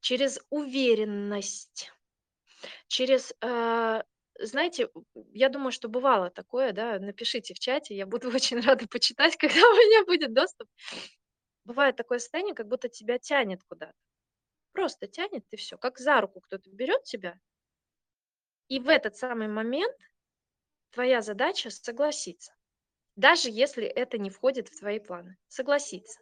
через 0.00 0.40
уверенность, 0.50 1.92
через, 2.88 3.34
а, 3.42 4.04
знаете, 4.40 4.90
я 5.32 5.48
думаю, 5.48 5.72
что 5.72 5.88
бывало 5.88 6.30
такое, 6.30 6.72
да, 6.72 6.98
напишите 6.98 7.54
в 7.54 7.58
чате, 7.58 7.96
я 7.96 8.06
буду 8.06 8.30
очень 8.34 8.60
рада 8.60 8.86
почитать, 8.88 9.36
когда 9.38 9.60
у 9.60 9.74
меня 9.76 10.04
будет 10.04 10.34
доступ. 10.34 10.68
Бывает 11.64 11.96
такое 11.96 12.18
состояние, 12.18 12.54
как 12.54 12.68
будто 12.68 12.88
тебя 12.90 13.18
тянет 13.18 13.62
куда-то. 13.64 13.94
Просто 14.72 15.06
тянет 15.08 15.44
и 15.52 15.56
всё, 15.56 15.78
как 15.78 15.98
за 15.98 16.20
руку 16.20 16.40
кто-то 16.40 16.70
берет 16.70 17.04
тебя. 17.04 17.38
И 18.68 18.78
в 18.78 18.88
этот 18.88 19.16
самый 19.16 19.48
момент 19.48 19.94
твоя 20.92 21.22
задача 21.22 21.70
согласиться, 21.70 22.54
даже 23.16 23.50
если 23.50 23.84
это 23.86 24.18
не 24.18 24.30
входит 24.30 24.68
в 24.68 24.78
твои 24.80 25.00
планы. 25.00 25.38
Согласиться. 25.48 26.20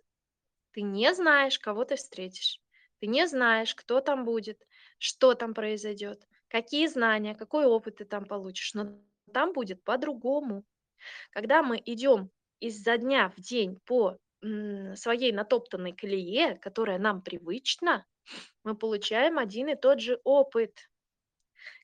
Ты 0.73 0.83
не 0.83 1.15
знаешь, 1.15 1.59
кого 1.59 1.85
ты 1.85 1.97
встретишь, 1.97 2.61
ты 3.01 3.07
не 3.07 3.27
знаешь, 3.27 3.75
кто 3.75 4.01
там 4.01 4.25
будет, 4.25 4.67
что 4.99 5.35
там 5.35 5.55
произойдет, 5.55 6.27
какие 6.49 6.87
знания, 6.87 7.35
какой 7.35 7.67
опыт 7.67 7.97
ты 7.97 8.05
там 8.05 8.25
получишь, 8.25 8.75
но 8.75 9.01
там 9.33 9.53
будет 9.53 9.83
по-другому. 9.85 10.65
Когда 11.31 11.63
мы 11.63 11.81
идем 11.85 12.31
изо 12.61 12.99
дня 12.99 13.33
в 13.37 13.41
день 13.41 13.79
по, 13.85 14.19
своей 14.95 15.33
натоптанной 15.33 15.93
колее, 15.93 16.57
которая 16.59 16.99
нам 16.99 17.23
привычна, 17.23 18.07
мы 18.63 18.77
получаем 18.77 19.39
один 19.39 19.69
и 19.69 19.75
тот 19.75 20.01
же 20.01 20.21
опыт. 20.23 20.91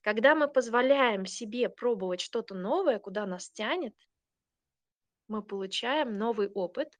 Когда 0.02 0.34
мы 0.34 0.46
позволяем 0.46 1.26
себе 1.26 1.68
пробовать 1.68 2.20
что-то 2.20 2.54
новое, 2.54 2.98
куда 2.98 3.26
нас 3.26 3.50
тянет 3.50 3.94
мы 5.28 5.42
получаем 5.42 6.18
новый 6.18 6.48
опыт. 6.48 6.98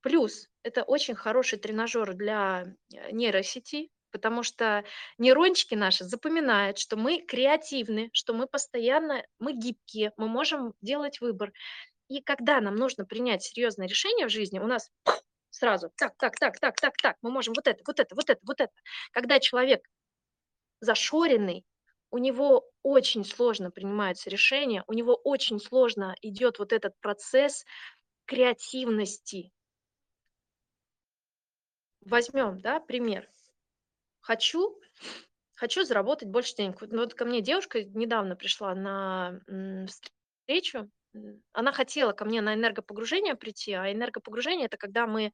Плюс 0.00 0.48
это 0.62 0.82
очень 0.82 1.14
хороший 1.14 1.58
тренажер 1.58 2.14
для, 2.14 2.64
э, 2.94 3.10
нейросети, 3.12 3.90
потому 4.10 4.42
что 4.42 4.84
нейрончики 5.18 5.74
наши 5.74 6.04
запоминают, 6.04 6.78
что 6.78 6.96
мы 6.96 7.18
креативны, 7.22 8.10
что 8.12 8.34
мы 8.34 8.46
постоянно 8.46 9.24
мы 9.38 9.52
гибкие, 9.52 10.12
мы 10.16 10.28
можем 10.28 10.74
делать 10.80 11.20
выбор. 11.20 11.52
И 12.08 12.20
когда 12.20 12.60
нам 12.60 12.74
нужно 12.74 13.04
принять 13.04 13.42
серьезное 13.42 13.86
решение 13.86 14.26
в 14.26 14.30
жизни, 14.30 14.58
у 14.58 14.66
нас 14.66 14.90
сразу 15.50 15.90
так 15.96 16.16
так 16.18 16.36
так 16.38 16.58
так 16.58 16.76
так 16.76 16.96
так, 16.96 17.16
мы 17.22 17.30
можем 17.30 17.54
вот 17.54 17.66
это 17.66 17.82
вот 17.86 18.00
это 18.00 18.14
вот 18.14 18.30
это 18.30 18.40
вот 18.44 18.60
это. 18.60 18.72
Когда 19.12 19.38
человек 19.38 19.82
зашоренный, 20.80 21.64
у 22.10 22.18
него 22.18 22.64
очень 22.82 23.24
сложно 23.24 23.70
принимаются 23.70 24.30
решения, 24.30 24.82
у 24.86 24.92
него 24.92 25.14
очень 25.14 25.60
сложно 25.60 26.16
идет 26.22 26.58
вот 26.58 26.72
этот 26.72 26.94
процесс 27.00 27.64
креативности. 28.30 29.52
Возьмем, 32.06 32.60
да, 32.60 32.78
пример. 32.78 33.28
Хочу 34.20 34.78
хочу 35.54 35.82
заработать 35.82 36.28
больше 36.28 36.54
денег. 36.54 36.80
Вот, 36.80 36.92
ну, 36.92 37.00
вот 37.00 37.14
ко 37.14 37.24
мне 37.24 37.40
девушка 37.42 37.82
недавно 37.82 38.36
пришла 38.36 38.74
на, 38.74 39.40
встречу. 40.46 40.88
Она 41.52 41.72
хотела 41.72 42.12
ко 42.12 42.24
мне 42.24 42.40
на 42.40 42.54
энергопогружение 42.54 43.34
прийти, 43.34 43.72
а 43.72 43.92
энергопогружение- 43.92 44.66
это 44.66 44.76
когда 44.76 45.08
мы, 45.08 45.32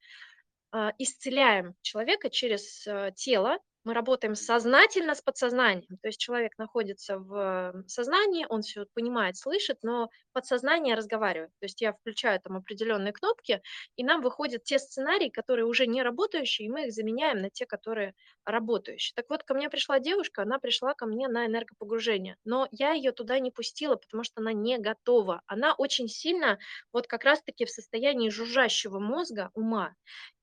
а, 0.73 0.93
исцеляем 0.99 1.75
человека 1.83 2.31
через, 2.31 2.87
а, 2.89 3.11
тело, 3.11 3.59
Мы 3.87 3.95
работаем 3.95 4.35
сознательно 4.35 5.15
с 5.15 5.23
подсознанием. 5.23 5.97
То 6.03 6.09
есть 6.09 6.19
человек 6.19 6.59
находится 6.59 7.21
в 7.21 7.85
сознании, 7.87 8.45
он 8.49 8.63
все 8.63 8.85
понимает, 8.95 9.37
слышит, 9.37 9.79
но 9.83 10.11
подсознание 10.33 10.97
разговаривает. 10.97 11.53
То 11.61 11.67
есть 11.67 11.81
я 11.81 11.93
включаю 11.93 12.41
там 12.41 12.57
определенные 12.57 13.13
кнопки, 13.13 13.63
и 13.95 14.03
нам 14.03 14.23
выходят 14.23 14.65
те 14.65 14.81
сценарии, 14.81 15.29
которые 15.29 15.67
уже 15.67 15.87
не 15.87 16.03
работающие, 16.03 16.67
и 16.67 16.69
мы 16.69 16.87
их 16.87 16.93
заменяем 16.93 17.41
на 17.41 17.49
те, 17.49 17.65
которые 17.65 18.15
работающие. 18.45 19.13
Так 19.15 19.27
вот, 19.31 19.45
ко 19.45 19.55
мне 19.55 19.71
пришла 19.71 20.01
девушка, 20.01 20.43
она 20.43 20.59
пришла 20.59 20.95
ко 20.95 21.07
мне 21.07 21.29
на 21.29 21.47
энергопогружение, 21.47 22.39
но 22.45 22.67
я 22.73 22.91
ее 22.91 23.13
туда 23.13 23.39
не 23.39 23.53
пустила, 23.53 23.95
потому 23.95 24.25
что 24.25 24.41
она 24.41 24.53
не 24.53 24.79
готова. 24.79 25.43
Она 25.47 25.75
очень 25.75 26.09
сильно 26.09 26.59
вот 26.93 27.07
как 27.07 27.23
раз-таки 27.23 27.65
в 27.65 27.71
состоянии 27.71 28.31
жужжащего 28.31 28.99
мозга, 28.99 29.53
ума, 29.55 29.95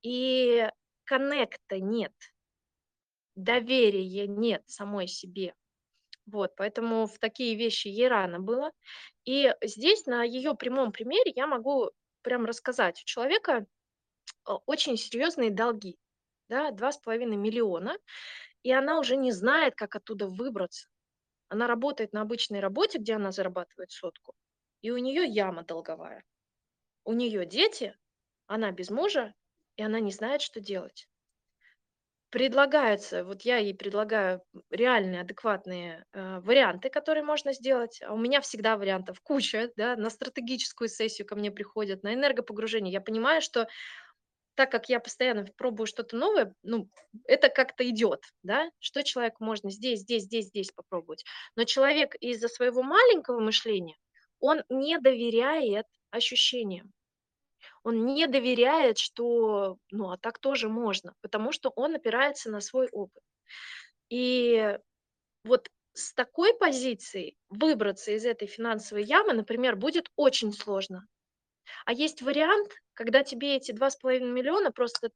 и 0.01 0.69
коннекта 1.03 1.81
нет– 1.81 2.13
доверия 3.35 4.27
нет 4.27 4.63
самой 4.67 5.07
себе. 5.07 5.53
Вот, 6.25 6.55
поэтому 6.55 7.05
в 7.05 7.19
такие 7.19 7.55
вещи 7.55 7.87
ей 7.87 8.07
рано 8.07 8.39
было. 8.39 8.71
И 9.25 9.53
здесь 9.61 10.05
на 10.05 10.23
ее 10.23 10.55
прямом 10.55 10.91
примере 10.91 11.33
я 11.35 11.47
могу 11.47 11.91
прям 12.21 12.45
рассказать. 12.45 13.01
У 13.01 13.05
человека 13.05 13.65
а, 14.45 14.57
очень 14.65 14.97
серьезные 14.97 15.51
долги, 15.51 15.97
да, 16.49 16.71
два 16.71 16.91
с 16.91 16.97
половиной 16.97 17.35
миллиона, 17.35 17.97
и 18.63 18.71
она 18.71 18.99
уже 18.99 19.17
не 19.17 19.31
знает, 19.31 19.75
как 19.75 19.95
оттуда 19.95 20.27
выбраться. 20.27 20.87
Она 21.49 21.67
работает 21.67 22.13
на 22.13 22.21
обычной 22.21 22.61
работе, 22.61 22.99
где 22.99 23.15
она 23.15 23.31
зарабатывает 23.31 23.91
сотку, 23.91 24.33
и 24.81 24.91
у 24.91 24.97
нее 24.97 25.25
яма 25.25 25.63
долговая. 25.63 26.23
У 27.03 27.13
нее 27.13 27.45
дети, 27.45 27.97
она 28.47 28.71
без 28.71 28.89
мужа, 28.89 29.33
и 29.75 29.83
она 29.83 29.99
не 29.99 30.11
знает, 30.11 30.41
что 30.41 30.61
делать 30.61 31.09
предлагается, 32.33 33.23
вот 33.23 33.43
я 33.43 33.57
ей 33.57 33.75
предлагаю 33.75 34.41
реальные, 34.71 35.21
адекватные 35.21 36.03
э, 36.13 36.39
варианты, 36.39 36.89
которые 36.89 37.23
можно 37.23 37.53
сделать. 37.53 38.01
А 38.03 38.11
у 38.11 38.17
меня 38.17 38.41
всегда 38.41 38.75
вариантов 38.75 39.21
куча, 39.21 39.71
да, 39.77 39.95
на 39.95 40.09
стратегическую 40.09 40.87
сессию 40.87 41.27
ко 41.27 41.35
мне 41.35 41.51
приходят, 41.51 42.01
на 42.01 42.11
энергопогружение. 42.11 42.91
Я 42.91 43.01
понимаю, 43.01 43.39
что 43.39 43.67
так 44.55 44.71
как 44.71 44.89
я 44.89 44.99
постоянно 44.99 45.45
пробую 45.57 45.85
что-то 45.85 46.17
новое, 46.17 46.55
ну, 46.63 46.89
это 47.25 47.49
как-то 47.49 47.87
идет, 47.87 48.23
да, 48.41 48.71
что 48.79 49.03
человеку 49.03 49.43
можно 49.43 49.69
здесь, 49.69 49.99
здесь, 49.99 50.23
здесь, 50.23 50.47
здесь 50.47 50.71
попробовать. 50.71 51.25
Но 51.55 51.65
человек 51.65 52.15
из-за 52.15 52.47
своего 52.47 52.81
маленького 52.81 53.41
мышления, 53.41 53.97
он 54.39 54.63
не 54.69 54.97
доверяет 54.97 55.85
ощущениям 56.09 56.93
он 57.83 58.05
не 58.05 58.27
доверяет, 58.27 58.97
что, 58.97 59.77
ну, 59.91 60.11
а 60.11 60.17
так 60.17 60.39
тоже 60.39 60.69
можно, 60.69 61.13
потому 61.21 61.51
что 61.51 61.69
он 61.75 61.95
опирается 61.95 62.49
на 62.49 62.61
свой 62.61 62.87
опыт. 62.91 63.21
И 64.09 64.77
вот 65.43 65.69
с 65.93 66.13
такой 66.13 66.53
позиции 66.57 67.35
выбраться 67.49 68.11
из 68.11 68.25
этой 68.25 68.47
финансовой 68.47 69.03
ямы, 69.03 69.33
например, 69.33 69.75
будет 69.75 70.09
очень 70.15 70.53
сложно. 70.53 71.07
А 71.85 71.93
есть 71.93 72.21
вариант, 72.21 72.73
когда 72.93 73.23
тебе 73.23 73.55
эти 73.55 73.71
2,5 73.71 74.19
миллиона 74.21 74.71
просто 74.71 75.11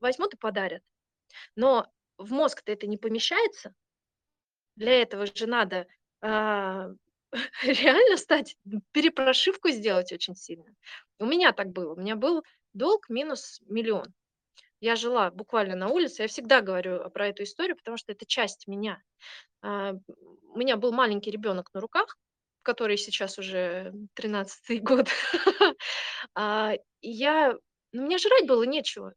возьмут 0.00 0.34
и 0.34 0.38
подарят. 0.38 0.82
Но 1.56 1.86
в 2.18 2.32
мозг-то 2.32 2.72
это 2.72 2.86
не 2.86 2.98
помещается. 2.98 3.74
Для 4.76 5.02
этого 5.02 5.26
же 5.26 5.46
надо 5.46 5.86
а, 6.20 6.90
реально 7.62 8.16
стать, 8.16 8.56
перепрошивку 8.92 9.70
сделать 9.70 10.12
очень 10.12 10.36
сильно. 10.36 10.66
У 11.18 11.26
меня 11.26 11.52
так 11.52 11.68
было. 11.72 11.94
У 11.94 12.00
меня 12.00 12.16
был 12.16 12.44
долг 12.72 13.08
минус 13.08 13.60
миллион. 13.66 14.12
Я 14.80 14.96
жила 14.96 15.30
буквально 15.30 15.76
на 15.76 15.88
улице. 15.88 16.22
Я 16.22 16.28
всегда 16.28 16.60
говорю 16.60 17.08
про 17.10 17.28
эту 17.28 17.44
историю, 17.44 17.76
потому 17.76 17.96
что 17.96 18.12
это 18.12 18.26
часть 18.26 18.66
меня. 18.66 19.02
А, 19.62 19.94
у 20.52 20.58
меня 20.58 20.76
был 20.76 20.92
маленький 20.92 21.30
ребенок 21.30 21.70
на 21.72 21.80
руках, 21.80 22.16
который 22.62 22.96
сейчас 22.96 23.38
уже 23.38 23.92
13 24.14 24.82
год. 24.82 25.08
А, 26.34 26.72
я, 27.00 27.54
ну, 27.92 28.02
мне 28.02 28.18
жрать 28.18 28.46
было 28.46 28.62
нечего. 28.64 29.14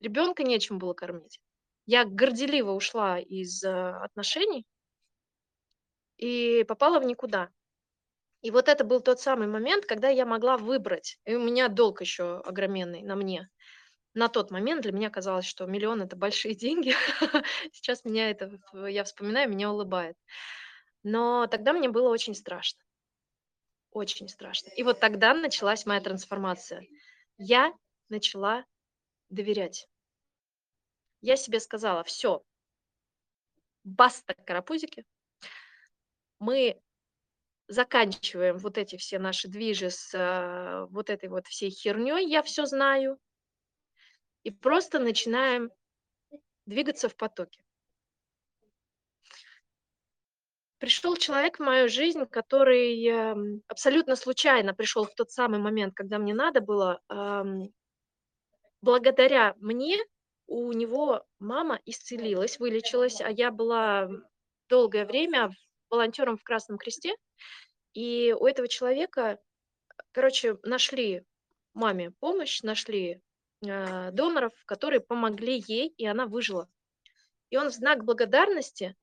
Ребенка 0.00 0.44
нечем 0.44 0.78
было 0.78 0.92
кормить. 0.92 1.40
Я 1.86 2.04
горделиво 2.04 2.72
ушла 2.72 3.18
из 3.18 3.64
а, 3.64 4.02
отношений, 4.04 4.64
и 6.16 6.64
попала 6.64 7.00
в 7.00 7.04
никуда. 7.04 7.50
И 8.42 8.50
вот 8.50 8.68
это 8.68 8.84
был 8.84 9.00
тот 9.00 9.20
самый 9.20 9.48
момент, 9.48 9.86
когда 9.86 10.08
я 10.08 10.24
могла 10.26 10.56
выбрать. 10.56 11.18
И 11.24 11.34
у 11.34 11.42
меня 11.42 11.68
долг 11.68 12.00
еще 12.00 12.38
огроменный 12.40 13.02
на 13.02 13.16
мне. 13.16 13.48
На 14.14 14.28
тот 14.28 14.50
момент 14.50 14.82
для 14.82 14.92
меня 14.92 15.10
казалось, 15.10 15.46
что 15.46 15.66
миллион 15.66 16.02
это 16.02 16.16
большие 16.16 16.54
деньги. 16.64 16.94
Сейчас 17.72 18.04
меня 18.04 18.30
это, 18.30 18.58
я 18.88 19.04
вспоминаю, 19.04 19.50
меня 19.50 19.70
улыбает. 19.70 20.16
Но 21.02 21.46
тогда 21.46 21.72
мне 21.72 21.88
было 21.88 22.08
очень 22.08 22.34
страшно. 22.34 22.80
Очень 23.90 24.28
страшно. 24.28 24.70
И 24.70 24.82
вот 24.82 25.00
тогда 25.00 25.34
началась 25.34 25.86
моя 25.86 26.00
трансформация. 26.00 26.86
Я 27.38 27.72
начала 28.08 28.64
доверять. 29.28 29.88
Я 31.20 31.36
себе 31.36 31.60
сказала, 31.60 32.04
все, 32.04 32.42
баста 33.84 34.34
карапузики, 34.34 35.04
мы 36.38 36.80
заканчиваем 37.68 38.58
вот 38.58 38.78
эти 38.78 38.96
все 38.96 39.18
наши 39.18 39.48
движи 39.48 39.90
с 39.90 40.14
э, 40.14 40.86
вот 40.90 41.10
этой 41.10 41.28
вот 41.28 41.46
всей 41.46 41.70
херней, 41.70 42.28
я 42.28 42.42
все 42.42 42.66
знаю, 42.66 43.18
и 44.44 44.50
просто 44.50 44.98
начинаем 44.98 45.70
двигаться 46.66 47.08
в 47.08 47.16
потоке. 47.16 47.62
Пришел 50.78 51.16
человек 51.16 51.58
в 51.58 51.62
мою 51.62 51.88
жизнь, 51.88 52.26
который 52.26 53.04
эм, 53.06 53.62
абсолютно 53.66 54.14
случайно 54.14 54.74
пришел 54.74 55.04
в 55.04 55.14
тот 55.14 55.30
самый 55.30 55.58
момент, 55.58 55.94
когда 55.94 56.18
мне 56.18 56.34
надо 56.34 56.60
было. 56.60 57.00
Эм, 57.08 57.72
благодаря 58.82 59.54
мне 59.56 59.96
у 60.46 60.70
него 60.72 61.24
мама 61.38 61.80
исцелилась, 61.86 62.58
вылечилась, 62.58 63.20
а 63.20 63.30
я 63.30 63.50
была 63.50 64.08
долгое 64.68 65.06
время 65.06 65.50
волонтером 65.90 66.36
в 66.36 66.42
Красном 66.42 66.78
Кресте, 66.78 67.14
и 67.94 68.34
у 68.38 68.46
этого 68.46 68.68
человека, 68.68 69.40
короче, 70.12 70.58
нашли 70.62 71.24
маме 71.72 72.10
помощь, 72.10 72.62
нашли 72.62 73.22
э, 73.64 74.10
доноров, 74.10 74.52
которые 74.66 75.00
помогли 75.00 75.62
ей, 75.66 75.88
и 75.88 76.06
она 76.06 76.26
выжила. 76.26 76.68
И 77.50 77.56
он 77.56 77.70
в 77.70 77.72
знак 77.72 78.04
благодарности, 78.04 78.96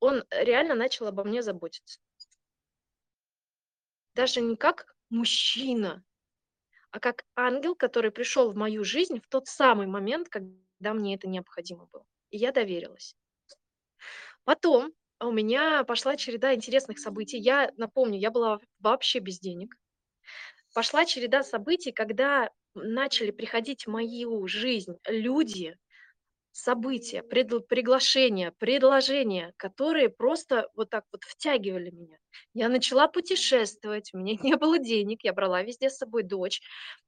он 0.00 0.24
реально 0.30 0.74
начал 0.74 1.06
обо 1.06 1.24
мне 1.24 1.42
заботиться. 1.42 2.00
Даже 4.14 4.40
не 4.40 4.56
как 4.56 4.96
мужчина, 5.10 6.04
а 6.90 7.00
как 7.00 7.24
ангел, 7.34 7.74
который 7.74 8.10
пришел 8.10 8.50
в 8.50 8.56
мою 8.56 8.82
жизнь 8.84 9.20
в 9.20 9.28
тот 9.28 9.46
самый 9.46 9.86
момент, 9.86 10.28
когда 10.28 10.94
мне 10.94 11.14
это 11.14 11.28
необходимо 11.28 11.86
было. 11.86 12.06
И 12.30 12.38
я 12.38 12.52
доверилась. 12.52 13.14
Потом 14.44 14.92
у 15.20 15.32
меня 15.32 15.84
пошла 15.84 16.16
череда 16.16 16.54
интересных 16.54 16.98
событий. 16.98 17.38
Я 17.38 17.70
напомню, 17.76 18.18
я 18.18 18.30
была 18.30 18.60
вообще 18.80 19.18
без 19.18 19.38
денег. 19.40 19.74
Пошла 20.74 21.04
череда 21.04 21.42
событий, 21.42 21.92
когда 21.92 22.50
начали 22.74 23.30
приходить 23.30 23.86
в 23.86 23.90
мою 23.90 24.46
жизнь 24.46 24.96
люди, 25.08 25.76
события, 26.52 27.22
пред, 27.22 27.68
приглашения, 27.68 28.52
предложения, 28.58 29.54
которые 29.58 30.10
просто 30.10 30.70
вот 30.74 30.90
так 30.90 31.04
вот 31.12 31.24
втягивали 31.24 31.90
меня. 31.90 32.18
Я 32.54 32.68
начала 32.68 33.08
путешествовать, 33.08 34.10
у 34.14 34.18
меня 34.18 34.36
не 34.42 34.56
было 34.56 34.78
денег, 34.78 35.20
я 35.24 35.32
брала 35.34 35.62
везде 35.62 35.90
с 35.90 35.98
собой 35.98 36.24
дочь, 36.24 36.62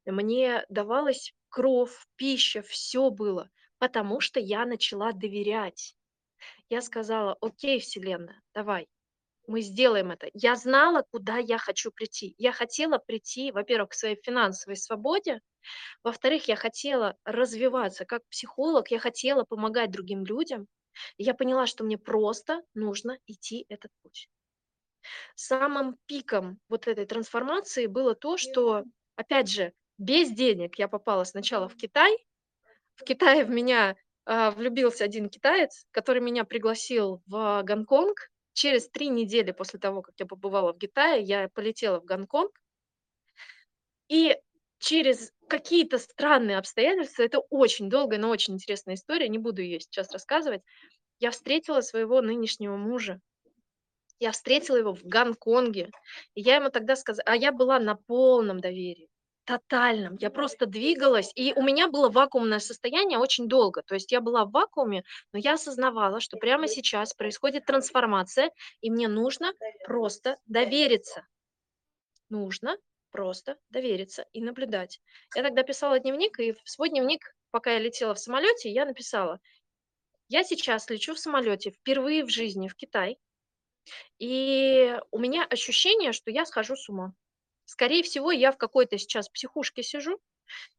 мне 0.06 0.64
давалась 0.70 1.34
кровь, 1.50 2.06
пища, 2.16 2.62
все 2.62 3.10
было, 3.10 3.50
потому 3.78 4.20
что 4.20 4.40
я 4.40 4.66
начала 4.66 5.12
доверять. 5.12 5.94
Я 6.68 6.80
сказала, 6.82 7.36
окей, 7.40 7.80
Вселенная, 7.80 8.40
давай, 8.54 8.88
мы 9.46 9.62
сделаем 9.62 10.10
это. 10.10 10.28
Я 10.34 10.56
знала, 10.56 11.04
куда 11.10 11.38
я 11.38 11.58
хочу 11.58 11.90
прийти. 11.90 12.34
Я 12.38 12.52
хотела 12.52 12.98
прийти, 12.98 13.50
во-первых, 13.52 13.90
к 13.90 13.94
своей 13.94 14.16
финансовой 14.22 14.76
свободе, 14.76 15.40
во-вторых, 16.02 16.48
я 16.48 16.56
хотела 16.56 17.16
развиваться 17.24 18.04
как 18.04 18.22
психолог, 18.28 18.90
я 18.90 18.98
хотела 18.98 19.44
помогать 19.44 19.90
другим 19.90 20.24
людям. 20.24 20.66
Я 21.16 21.34
поняла, 21.34 21.66
что 21.66 21.84
мне 21.84 21.98
просто 21.98 22.62
нужно 22.74 23.18
идти 23.26 23.64
этот 23.68 23.90
путь. 24.02 24.28
Самым 25.34 25.96
пиком 26.06 26.58
вот 26.68 26.88
этой 26.88 27.06
трансформации 27.06 27.86
было 27.86 28.14
то, 28.14 28.36
что, 28.36 28.84
опять 29.16 29.48
же, 29.50 29.72
без 29.96 30.30
денег 30.30 30.78
я 30.78 30.88
попала 30.88 31.24
сначала 31.24 31.68
в 31.68 31.76
Китай. 31.76 32.16
В 32.96 33.04
Китае 33.04 33.44
в 33.44 33.50
меня 33.50 33.96
влюбился 34.28 35.04
один 35.04 35.30
китаец, 35.30 35.86
который 35.90 36.20
меня 36.20 36.44
пригласил 36.44 37.22
в 37.26 37.62
Гонконг. 37.62 38.30
Через 38.52 38.88
три 38.90 39.08
недели 39.08 39.52
после 39.52 39.78
того, 39.78 40.02
как 40.02 40.14
я 40.18 40.26
побывала 40.26 40.72
в 40.72 40.78
Китае, 40.78 41.22
я 41.22 41.48
полетела 41.48 42.00
в 42.00 42.04
Гонконг. 42.04 42.50
И 44.08 44.36
через 44.78 45.32
какие-то 45.48 45.98
странные 45.98 46.58
обстоятельства, 46.58 47.22
это 47.22 47.40
очень 47.50 47.88
долгая, 47.88 48.18
но 48.18 48.28
очень 48.28 48.54
интересная 48.54 48.96
история, 48.96 49.28
не 49.28 49.38
буду 49.38 49.62
ее 49.62 49.80
сейчас 49.80 50.12
рассказывать, 50.12 50.62
я 51.20 51.30
встретила 51.30 51.80
своего 51.80 52.20
нынешнего 52.20 52.76
мужа. 52.76 53.20
Я 54.20 54.32
встретила 54.32 54.76
его 54.76 54.92
в 54.92 55.04
Гонконге, 55.04 55.90
и 56.34 56.40
я 56.40 56.56
ему 56.56 56.70
тогда 56.70 56.96
сказала, 56.96 57.24
а 57.26 57.36
я 57.36 57.52
была 57.52 57.78
на 57.78 57.94
полном 57.94 58.60
доверии, 58.60 59.07
тотальном. 59.48 60.18
Я 60.20 60.28
просто 60.28 60.66
двигалась, 60.66 61.32
и 61.34 61.54
у 61.56 61.62
меня 61.62 61.88
было 61.88 62.10
вакуумное 62.10 62.58
состояние 62.58 63.18
очень 63.18 63.48
долго. 63.48 63.82
То 63.82 63.94
есть 63.94 64.12
я 64.12 64.20
была 64.20 64.44
в 64.44 64.50
вакууме, 64.50 65.04
но 65.32 65.38
я 65.38 65.54
осознавала, 65.54 66.20
что 66.20 66.36
прямо 66.36 66.68
сейчас 66.68 67.14
происходит 67.14 67.64
трансформация, 67.64 68.50
и 68.82 68.90
мне 68.90 69.08
нужно 69.08 69.54
просто 69.86 70.36
довериться. 70.44 71.26
Нужно 72.28 72.76
просто 73.10 73.56
довериться 73.70 74.26
и 74.34 74.42
наблюдать. 74.42 75.00
Я 75.34 75.42
тогда 75.42 75.62
писала 75.62 75.98
дневник, 75.98 76.38
и 76.38 76.52
в 76.52 76.60
свой 76.66 76.90
дневник, 76.90 77.34
пока 77.50 77.72
я 77.72 77.78
летела 77.78 78.12
в 78.14 78.18
самолете, 78.18 78.70
я 78.70 78.84
написала, 78.84 79.40
я 80.28 80.44
сейчас 80.44 80.90
лечу 80.90 81.14
в 81.14 81.18
самолете 81.18 81.70
впервые 81.70 82.22
в 82.22 82.28
жизни 82.28 82.68
в 82.68 82.74
Китай, 82.74 83.18
и 84.18 84.94
у 85.10 85.18
меня 85.18 85.46
ощущение, 85.46 86.12
что 86.12 86.30
я 86.30 86.44
схожу 86.44 86.76
с 86.76 86.90
ума. 86.90 87.14
Скорее 87.68 88.02
всего, 88.02 88.32
я 88.32 88.50
в 88.50 88.56
какой-то 88.56 88.96
сейчас 88.96 89.28
психушке 89.28 89.82
сижу, 89.82 90.18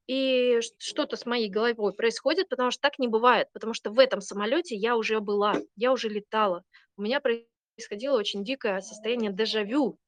и 0.08 0.60
что-то 0.80 1.18
с 1.18 1.28
моей 1.28 1.48
головой 1.48 1.94
происходит, 1.94 2.50
потому 2.50 2.72
что 2.72 2.82
так 2.82 2.98
не 2.98 3.08
бывает, 3.08 3.48
потому 3.54 3.76
что 3.76 3.92
в 3.92 4.00
этом 4.00 4.22
самолете 4.22 4.76
я 4.76 4.98
уже 4.98 5.20
была, 5.20 5.58
я 5.76 5.92
уже 5.92 6.10
летала. 6.10 6.64
У 6.98 7.04
меня 7.04 7.22
происходило 7.22 8.18
очень 8.18 8.44
дикое 8.44 8.82
состояние 8.82 9.32
дежавю, 9.32 10.00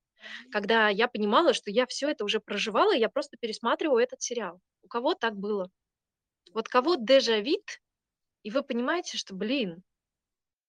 когда 0.52 0.90
я 0.90 1.08
понимала, 1.08 1.54
что 1.54 1.70
я 1.70 1.86
все 1.86 2.10
это 2.10 2.26
уже 2.26 2.40
проживала, 2.40 2.96
и 2.96 3.00
я 3.00 3.10
просто 3.10 3.38
пересматриваю 3.40 4.04
этот 4.04 4.24
сериал. 4.24 4.60
У 4.82 4.88
кого 4.88 5.14
так 5.14 5.36
было? 5.36 5.70
Вот 6.52 6.68
кого 6.68 6.96
дежавит, 6.96 7.80
и 8.42 8.50
вы 8.50 8.64
понимаете, 8.64 9.20
что, 9.20 9.36
блин, 9.36 9.84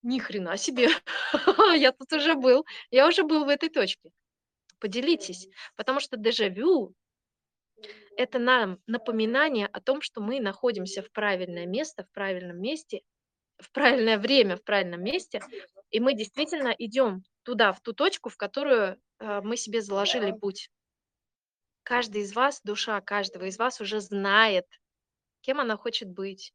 ни 0.02 0.18
хрена 0.18 0.58
себе, 0.58 0.88
я 1.74 1.92
тут 1.92 2.12
уже 2.12 2.34
был, 2.34 2.66
я 2.90 3.08
уже 3.08 3.22
был 3.22 3.46
в 3.46 3.48
этой 3.48 3.70
точке. 3.70 4.10
Поделитесь, 4.82 5.48
потому 5.76 6.00
что 6.00 6.16
дежавю– 6.16 6.92
это 8.16 8.40
нам 8.40 8.80
напоминание 8.88 9.68
о 9.68 9.80
том, 9.80 10.02
что 10.02 10.20
мы 10.20 10.40
находимся 10.40 11.02
в 11.02 11.12
правильное 11.12 11.66
место, 11.66 12.02
в 12.02 12.10
правильном 12.10 12.60
месте, 12.60 13.02
в 13.58 13.70
правильное 13.70 14.18
время, 14.18 14.56
в 14.56 14.64
правильном 14.64 15.04
месте, 15.04 15.40
и 15.92 16.00
мы 16.00 16.14
действительно 16.14 16.74
идем 16.76 17.22
туда, 17.44 17.72
в 17.72 17.80
ту 17.80 17.92
точку, 17.92 18.28
в 18.28 18.36
которую 18.36 19.00
э, 19.20 19.40
мы 19.42 19.56
себе 19.56 19.82
заложили 19.82 20.32
путь. 20.32 20.68
Каждый 21.84 22.22
из 22.22 22.34
вас, 22.34 22.60
душа 22.64 23.00
каждого 23.02 23.44
из 23.44 23.58
вас 23.58 23.80
уже 23.80 24.00
знает, 24.00 24.66
кем 25.42 25.60
она 25.60 25.76
хочет 25.76 26.10
быть, 26.10 26.52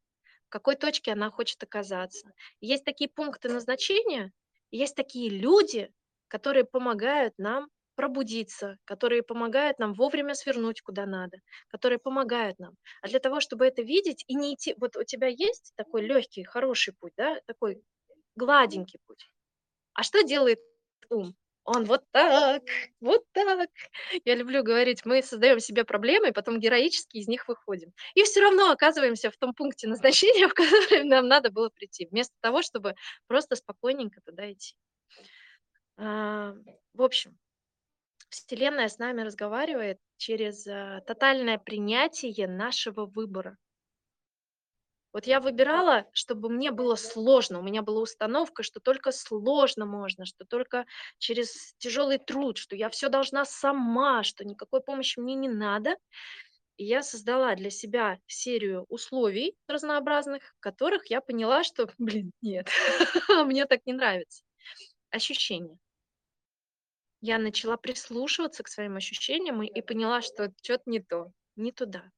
в 0.48 0.50
какой 0.50 0.76
точке 0.76 1.14
она 1.14 1.32
хочет 1.32 1.64
оказаться. 1.64 2.34
Есть 2.60 2.84
такие 2.84 3.10
пункты 3.10 3.48
назначения, 3.48 4.34
есть 4.70 4.98
такие 4.98 5.30
люди, 5.30 5.90
которые 6.28 6.66
помогают 6.66 7.34
нам 7.38 7.70
пробудиться, 7.98 8.78
которые 8.86 9.24
помогают 9.24 9.80
нам 9.80 9.94
вовремя 9.94 10.36
свернуть 10.36 10.82
куда 10.82 11.06
надо, 11.08 11.40
которые 11.70 12.00
помогают 12.00 12.60
нам. 12.60 12.76
А 13.02 13.10
для 13.10 13.20
того, 13.20 13.42
чтобы 13.42 13.66
это 13.66 13.82
видеть 13.82 14.24
и 14.28 14.36
не 14.36 14.54
идти, 14.56 14.76
вот 14.78 14.96
у 14.96 15.04
тебя 15.04 15.28
есть 15.28 15.74
такой 15.76 16.04
легкий, 16.04 16.44
хороший 16.46 16.94
путь, 16.94 17.14
да, 17.18 17.42
такой 17.48 17.82
гладенький 18.36 19.00
путь. 19.08 19.30
А 19.94 20.04
что 20.04 20.24
делает 20.24 20.60
ум? 21.10 21.36
Он 21.66 21.84
вот 21.84 22.04
так, 22.12 22.64
вот 23.02 23.24
так. 23.34 23.70
Я 24.24 24.36
люблю 24.36 24.64
говорить, 24.64 25.06
мы 25.06 25.22
создаем 25.22 25.60
себе 25.60 25.84
проблемы, 25.84 26.30
и 26.30 26.32
потом 26.32 26.60
героически 26.62 27.18
из 27.18 27.28
них 27.28 27.48
выходим. 27.50 27.92
И 28.16 28.24
все 28.24 28.40
равно 28.40 28.72
оказываемся 28.72 29.32
в 29.32 29.38
том 29.38 29.54
пункте 29.54 29.88
назначения, 29.90 30.48
в 30.50 30.54
который 30.54 31.04
нам 31.04 31.28
надо 31.28 31.52
было 31.52 31.70
прийти, 31.70 32.08
вместо 32.10 32.36
того, 32.42 32.62
чтобы 32.62 32.96
просто 33.28 33.58
спокойненько 33.58 34.22
туда 34.22 34.50
идти. 34.52 34.76
А, 35.98 36.54
в 36.94 37.02
общем, 37.02 37.38
Вселенная 38.46 38.88
с 38.88 39.00
нами 39.00 39.22
разговаривает 39.22 40.00
через 40.18 40.68
а, 40.68 41.02
тотальное 41.02 41.58
принятие 41.58 42.48
нашего 42.48 43.06
выбора. 43.06 43.58
Вот 45.12 45.26
я 45.26 45.40
выбирала, 45.40 46.06
чтобы 46.14 46.50
мне 46.50 46.72
было 46.72 46.96
сложно. 46.96 47.60
У 47.60 47.64
меня 47.64 47.82
была 47.82 48.02
установка, 48.02 48.62
что 48.62 48.80
только 48.80 49.12
сложно 49.12 49.88
можно, 49.88 50.26
что 50.26 50.46
только 50.46 50.86
через 51.18 51.74
тяжелый 51.80 52.20
труд, 52.20 52.58
что 52.58 52.76
я 52.76 52.90
все 52.90 53.10
должна 53.10 53.44
сама, 53.44 54.22
что 54.24 54.46
никакой 54.46 54.82
помощи 54.82 55.20
мне 55.20 55.34
не 55.34 55.50
надо. 55.50 55.96
И 56.76 56.86
я 56.86 57.02
создала 57.02 57.56
для 57.56 57.72
себя 57.72 58.20
серию 58.28 58.86
условий 58.90 59.56
разнообразных, 59.68 60.44
в 60.58 60.60
которых 60.60 61.10
я 61.10 61.22
поняла, 61.22 61.64
что, 61.64 61.90
блин, 61.98 62.32
нет, 62.42 62.68
мне 63.48 63.66
так 63.66 63.82
не 63.88 63.94
нравится. 63.94 64.44
Ощущения 65.10 65.80
я 67.22 67.38
начала 67.38 67.78
прислушиваться 67.78 68.64
к 68.64 68.68
своим 68.68 68.96
ощущениям 68.96 69.62
и, 69.64 69.68
и 69.68 69.82
поняла, 69.82 70.22
что 70.22 70.54
что-то 70.62 70.84
не 70.86 71.00
то, 71.00 71.32
не 71.56 71.72
туда. 71.72 72.12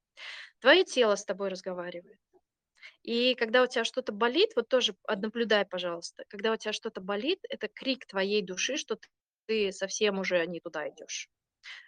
Твое 0.60 0.84
тело 0.84 1.16
с 1.16 1.26
тобой 1.26 1.50
разговаривает. 1.50 2.20
И 3.04 3.36
когда 3.36 3.64
у 3.64 3.68
тебя 3.68 3.86
что-то 3.86 4.12
болит, 4.12 4.52
вот 4.56 4.68
тоже 4.68 4.96
наблюдай, 5.08 5.66
пожалуйста, 5.66 6.24
когда 6.28 6.52
у 6.52 6.58
тебя 6.58 6.74
что-то 6.74 7.02
болит, 7.02 7.40
это 7.50 7.68
крик 7.68 8.06
твоей 8.06 8.42
души, 8.42 8.78
что 8.78 8.98
ты 9.48 9.72
совсем 9.72 10.20
уже 10.20 10.46
не 10.46 10.60
туда 10.60 10.90
идешь. 10.90 11.30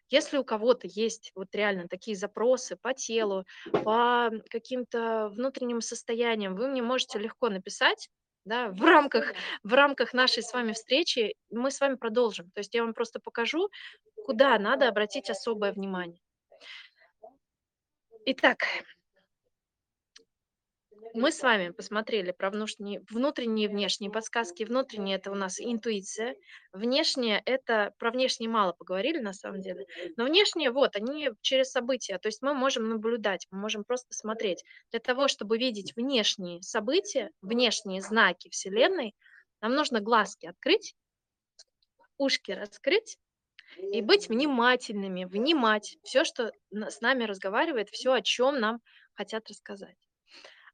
Если 0.10 0.38
у 0.38 0.43
кого-то 0.43 0.88
есть 0.88 1.32
вот 1.36 1.54
реально 1.56 1.88
такие 1.88 2.17
запросы 2.17 2.76
по 2.76 2.93
телу, 2.93 3.45
по 3.71 4.30
каким-то 4.50 5.30
внутренним 5.30 5.82
состояниям, 5.82 6.56
вы 6.56 6.67
мне 6.67 6.82
можете 6.82 7.17
легко 7.17 7.50
написать, 7.50 8.10
да, 8.45 8.69
в 8.69 8.82
рамках, 8.82 9.34
в 9.63 9.73
рамках 9.73 10.13
нашей 10.13 10.43
с 10.43 10.54
вами 10.54 10.73
встречи 10.73 11.36
мы 11.49 11.71
с 11.71 11.80
вами 11.80 11.95
продолжим. 11.95 12.51
То 12.51 12.60
есть 12.60 12.73
я 12.73 12.84
вам 12.84 12.93
просто 12.93 13.19
покажу, 13.19 13.69
куда 14.25 14.58
надо 14.60 14.88
обратить 14.88 15.30
особое 15.30 15.73
внимание. 15.73 16.21
Итак, 18.25 18.65
мы 21.13 21.32
с 21.32 21.41
вами 21.41 21.69
посмотрели 21.69 22.32
про 22.32 22.50
внутренние, 22.50 23.02
внутренние 23.10 23.65
и 23.65 23.67
внешние 23.67 24.12
подсказки. 24.12 24.63
Внутренние– 24.63 25.15
это 25.17 25.32
у 25.32 25.36
нас 25.36 25.60
интуиция. 25.60 26.36
Внешнее– 26.74 27.41
это… 27.45 27.93
Про 27.97 28.12
внешние 28.12 28.50
мало 28.50 28.74
поговорили, 28.74 29.19
на 29.19 29.34
самом 29.34 29.62
деле. 29.62 29.86
Но 30.17 30.26
внешние, 30.26 30.71
вот, 30.71 30.95
они 30.95 31.30
через 31.41 31.71
события. 31.71 32.17
То 32.17 32.28
есть 32.28 32.41
мы 32.41 32.54
можем 32.54 32.89
наблюдать, 32.89 33.47
мы 33.52 33.60
можем 33.60 33.84
просто 33.84 34.13
смотреть. 34.13 34.63
Для 34.91 35.00
того, 35.00 35.28
чтобы 35.28 35.58
видеть 35.58 35.95
внешние 35.95 36.62
события, 36.62 37.32
внешние 37.41 38.02
знаки 38.02 38.50
Вселенной, 38.50 39.15
нам 39.62 39.76
нужно 39.76 40.00
глазки 40.00 40.45
открыть, 40.45 40.95
ушки 42.17 42.52
раскрыть 42.52 43.17
и 43.78 44.02
быть 44.02 44.30
внимательными, 44.30 45.26
внимать 45.26 45.97
все, 46.04 46.24
что 46.24 46.52
с 46.71 47.02
нами 47.02 47.24
разговаривает, 47.24 47.89
все, 47.89 48.13
о 48.13 48.21
чем 48.21 48.60
нам 48.60 48.82
хотят 49.13 49.47
рассказать. 49.50 49.95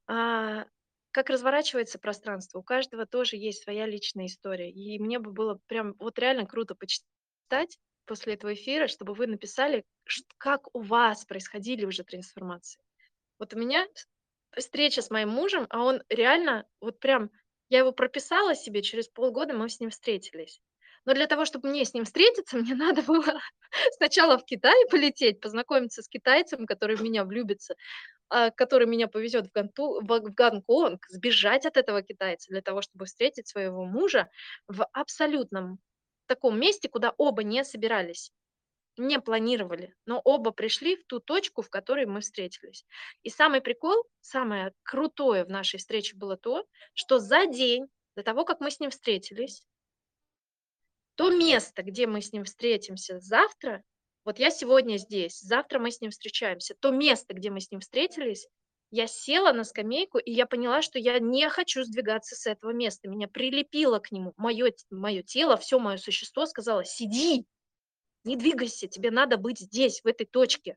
А, 0.07 0.65
как 1.11 1.29
разворачивается 1.29 1.99
пространство? 1.99 2.59
У 2.59 2.63
каждого 2.63 3.05
тоже 3.05 3.35
есть 3.37 3.63
своя 3.63 3.85
личная 3.85 4.27
история. 4.27 4.71
И 4.71 4.99
мне 4.99 5.19
бы 5.19 5.31
было 5.31 5.59
прям 5.67 5.95
вот 5.99 6.19
реально 6.19 6.45
круто 6.45 6.75
почитать 6.75 7.77
после 8.05 8.33
этого 8.35 8.53
эфира, 8.53 8.87
чтобы 8.87 9.13
вы 9.13 9.27
написали, 9.27 9.83
как 10.37 10.73
у 10.75 10.81
вас 10.81 11.25
происходили 11.25 11.85
уже 11.85 12.03
трансформации. 12.03 12.81
Вот 13.39 13.53
у 13.53 13.59
меня 13.59 13.87
встреча 14.57 15.01
с 15.01 15.09
моим 15.09 15.29
мужем, 15.29 15.67
а 15.69 15.83
он 15.83 16.01
реально, 16.09 16.65
вот 16.79 16.99
прям, 16.99 17.31
я 17.69 17.79
его 17.79 17.91
прописала 17.91 18.55
себе, 18.55 18.81
через 18.81 19.09
полгода 19.09 19.53
мы 19.53 19.69
с 19.69 19.79
ним 19.79 19.89
встретились. 19.89 20.61
Но 21.05 21.13
для 21.13 21.27
того, 21.27 21.45
чтобы 21.45 21.69
мне 21.69 21.85
с 21.85 21.93
ним 21.93 22.05
встретиться, 22.05 22.57
мне 22.57 22.75
надо 22.75 23.01
было 23.01 23.41
сначала 23.93 24.37
в 24.37 24.45
Китай 24.45 24.75
полететь, 24.89 25.39
познакомиться 25.41 26.01
с 26.01 26.07
китайцем, 26.07 26.65
который 26.65 26.95
в 26.95 27.01
меня 27.01 27.25
влюбится, 27.25 27.75
а, 28.29 28.51
который 28.51 28.87
меня 28.87 29.07
повезет 29.07 29.47
в, 29.47 29.51
Ганту, 29.51 30.01
в 30.01 30.19
Гонконг, 30.19 31.05
сбежать 31.09 31.65
от 31.65 31.77
этого 31.77 32.01
китайца 32.01 32.49
для 32.49 32.61
того, 32.61 32.81
чтобы 32.81 33.05
встретить 33.05 33.47
своего 33.47 33.85
мужа 33.85 34.29
в 34.67 34.85
абсолютном 34.93 35.79
таком 36.25 36.59
месте, 36.59 36.89
куда 36.89 37.13
оба 37.17 37.43
не 37.43 37.63
собирались, 37.63 38.31
не 38.97 39.19
планировали, 39.19 39.95
но 40.05 40.21
оба 40.23 40.51
пришли 40.51 40.97
в 40.97 41.05
ту 41.05 41.19
точку, 41.19 41.61
в 41.61 41.69
которой 41.69 42.05
мы 42.05 42.21
встретились. 42.21 42.85
И 43.23 43.29
самый 43.29 43.61
прикол, 43.61 44.03
самое 44.21 44.73
крутое 44.83 45.45
в 45.45 45.49
нашей 45.49 45.77
встрече 45.77 46.15
было 46.15 46.35
то, 46.35 46.65
что 46.93 47.19
за 47.19 47.45
день 47.45 47.87
до 48.15 48.23
того, 48.23 48.43
как 48.43 48.59
мы 48.59 48.71
с 48.71 48.79
ним 48.79 48.89
встретились, 48.89 49.63
то 51.15 51.31
место, 51.31 51.83
где 51.83 52.07
мы 52.07 52.21
с 52.21 52.33
ним 52.33 52.43
встретимся 52.43 53.19
завтра, 53.19 53.83
вот 54.27 54.39
я 54.39 54.49
сегодня 54.51 54.97
здесь, 54.97 55.39
завтра 55.39 55.79
мы 55.79 55.89
с 55.89 56.01
ним 56.01 56.11
встречаемся. 56.11 56.75
То 56.81 56.91
место, 56.91 57.33
где 57.33 57.49
мы 57.49 57.61
с 57.61 57.71
ним 57.71 57.79
встретились, 57.79 58.45
я 58.91 59.07
села 59.07 59.53
на 59.53 59.63
скамейку, 59.63 60.17
и 60.17 60.33
я 60.33 60.45
поняла, 60.45 60.81
что 60.81 60.99
я 60.99 61.17
не 61.19 61.47
хочу 61.47 61.83
сдвигаться 61.83 62.35
с 62.35 62.45
этого 62.45 62.71
места. 62.71 63.07
Меня 63.07 63.29
прилепило 63.29 63.99
к 63.99 64.11
нему. 64.11 64.33
Мое, 64.35 64.73
мое 64.89 65.23
тело, 65.23 65.55
все 65.55 65.79
мое 65.79 65.95
существо 65.95 66.45
сказало, 66.45 66.83
сиди, 66.83 67.45
не 68.25 68.35
двигайся, 68.35 68.89
тебе 68.89 69.11
надо 69.11 69.37
быть 69.37 69.59
здесь, 69.59 70.01
в 70.01 70.07
этой 70.07 70.25
точке. 70.25 70.75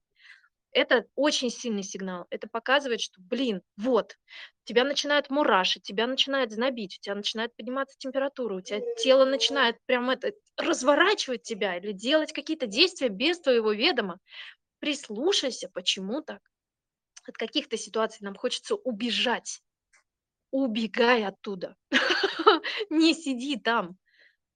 Это 0.73 1.07
очень 1.17 1.51
сильный 1.51 1.83
сигнал. 1.83 2.27
Это 2.31 2.49
показывает, 2.49 3.01
что, 3.01 3.21
блин, 3.21 3.63
вот, 3.77 4.17
тебя 4.65 4.85
начинает 4.85 5.29
мурашить, 5.29 5.83
тебя 5.83 6.07
начинает 6.07 6.53
знобить, 6.53 6.99
у 6.99 7.03
тебя 7.03 7.17
начинает 7.17 7.55
подниматься 7.57 7.97
температура, 7.99 8.55
у 8.55 8.61
тебя 8.61 8.81
тело 8.97 9.25
начинает 9.25 9.77
прям 9.87 10.11
это 10.11 10.33
разворачивать 10.57 11.43
тебя 11.43 11.77
или 11.77 11.93
делать 11.93 12.33
какие-то 12.33 12.67
действия 12.67 13.09
без 13.09 13.41
твоего 13.41 13.73
ведома. 13.73 14.19
Прислушайся, 14.79 15.69
почему 15.73 16.23
так? 16.23 16.41
От 17.27 17.37
каких-то 17.37 17.77
ситуаций 17.77 18.25
нам 18.25 18.37
хочется 18.37 18.77
убежать. 18.77 19.63
Убегай 20.53 21.25
оттуда. 21.25 21.77
Не 22.91 23.15
сиди 23.15 23.57
там. 23.57 23.99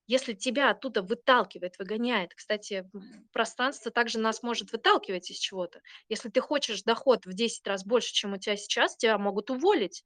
Если 0.06 0.34
тебя 0.34 0.70
оттуда 0.70 1.00
выталкивает, 1.00 1.78
выгоняет, 1.78 2.34
кстати, 2.34 2.88
пространство 3.32 3.90
также 3.90 4.18
нас 4.18 4.42
может 4.42 4.70
выталкивать 4.70 5.30
из 5.30 5.38
чего-то. 5.38 5.80
Если 6.08 6.28
ты 6.28 6.40
хочешь 6.40 6.82
доход 6.82 7.24
в 7.24 7.32
10 7.32 7.66
раз 7.66 7.86
больше, 7.86 8.12
чем 8.12 8.34
у 8.34 8.36
тебя 8.36 8.56
сейчас, 8.56 8.96
тебя 8.96 9.16
могут 9.16 9.50
уволить. 9.50 10.04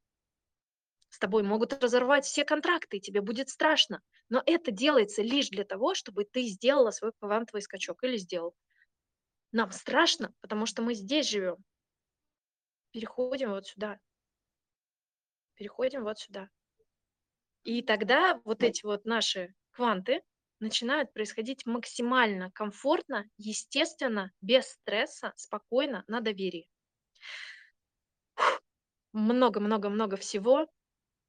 С 1.11 1.18
тобой 1.18 1.42
могут 1.42 1.72
разорвать 1.72 2.24
все 2.24 2.44
контракты, 2.44 2.99
и 2.99 3.01
тебе 3.01 3.22
будет 3.22 3.49
страшно. 3.49 4.01
Но 4.28 4.40
это 4.46 4.70
делается 4.70 5.22
лишь 5.22 5.49
для 5.49 5.64
того, 5.64 5.94
чтобы 5.94 6.24
ты 6.24 6.44
сделала 6.44 6.92
свой 6.92 7.12
квантовый 7.18 7.62
скачок 7.62 8.05
или 8.05 8.16
сделал. 8.18 8.55
Нам 9.51 9.72
страшно, 9.72 10.32
потому 10.40 10.66
что 10.66 10.82
мы 10.82 10.94
здесь 10.94 11.28
живем. 11.28 11.57
Переходим 12.92 13.51
вот 13.51 13.66
сюда. 13.66 13.99
Переходим 15.55 16.05
вот 16.05 16.18
сюда. 16.18 16.49
И 17.64 17.82
тогда 17.82 18.40
вот 18.44 18.62
эти 18.62 18.84
вот 18.84 19.05
наши 19.05 19.55
кванты 19.79 20.22
начинают 20.59 21.12
происходить 21.12 21.64
максимально 21.64 22.51
комфортно, 22.51 23.24
естественно, 23.37 24.33
без 24.41 24.72
стресса, 24.72 25.33
спокойно, 25.37 26.03
на 26.09 26.20
доверии. 26.20 26.68
Много-много-много 29.12 30.16
всего. 30.16 30.66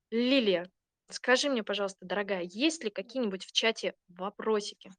Лилия, 0.09 0.67
скажи 1.09 1.47
мне, 1.51 1.61
пожалуйста, 1.61 2.07
дорогая, 2.07 2.41
есть 2.41 2.83
ли 2.83 2.89
какие-нибудь 2.89 3.45
в 3.45 3.51
чате 3.51 3.93
вопросики? 4.07 4.91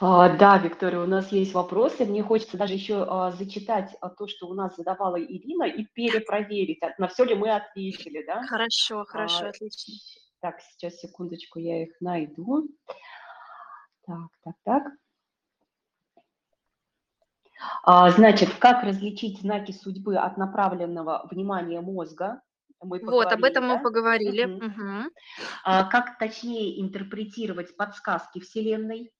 А, 0.00 0.34
да, 0.38 0.56
Виктория, 0.56 1.00
у 1.00 1.06
нас 1.06 1.32
есть 1.32 1.52
вопросы. 1.52 2.06
Мне 2.06 2.22
хочется 2.22 2.56
даже 2.56 2.72
еще 2.72 3.04
а, 3.06 3.30
зачитать 3.32 3.94
а, 4.00 4.08
то, 4.08 4.26
что 4.26 4.46
у 4.46 4.54
нас 4.54 4.74
задавала 4.76 5.20
Ирина, 5.20 5.64
и 5.64 5.84
перепроверить, 5.84 6.82
а, 6.82 6.94
на 6.96 7.08
все 7.08 7.24
ли 7.24 7.34
мы 7.34 7.50
ответили, 7.50 8.24
да? 8.24 8.40
Хорошо, 8.46 9.04
хорошо, 9.04 9.46
А, 9.46 9.48
отлично. 9.48 9.94
Так, 10.40 10.60
сейчас, 10.60 10.96
секундочку, 11.00 11.58
я 11.58 11.82
их 11.82 12.00
найду. 12.00 12.68
Так, 14.06 14.30
так, 14.44 14.54
так. 14.64 14.82
А, 17.82 18.10
Значит, 18.10 18.54
как 18.60 18.84
различить 18.84 19.40
знаки 19.40 19.72
судьбы 19.72 20.16
от 20.16 20.36
направленного 20.36 21.26
внимания 21.30 21.80
мозга? 21.80 22.40
Мы 22.80 23.00
Вот, 23.00 23.32
об 23.32 23.40
поговорили, 23.42 23.48
этом 23.50 23.64
мы 23.64 23.74
да? 23.76 23.82
поговорили. 23.82 24.44
Мгм. 24.44 24.66
Мгм. 24.66 25.10
А 25.64 25.84
Как 25.84 26.18
точнее 26.18 26.80
интерпретировать 26.80 27.76
подсказки 27.76 28.38
Вселенной? 28.38 29.10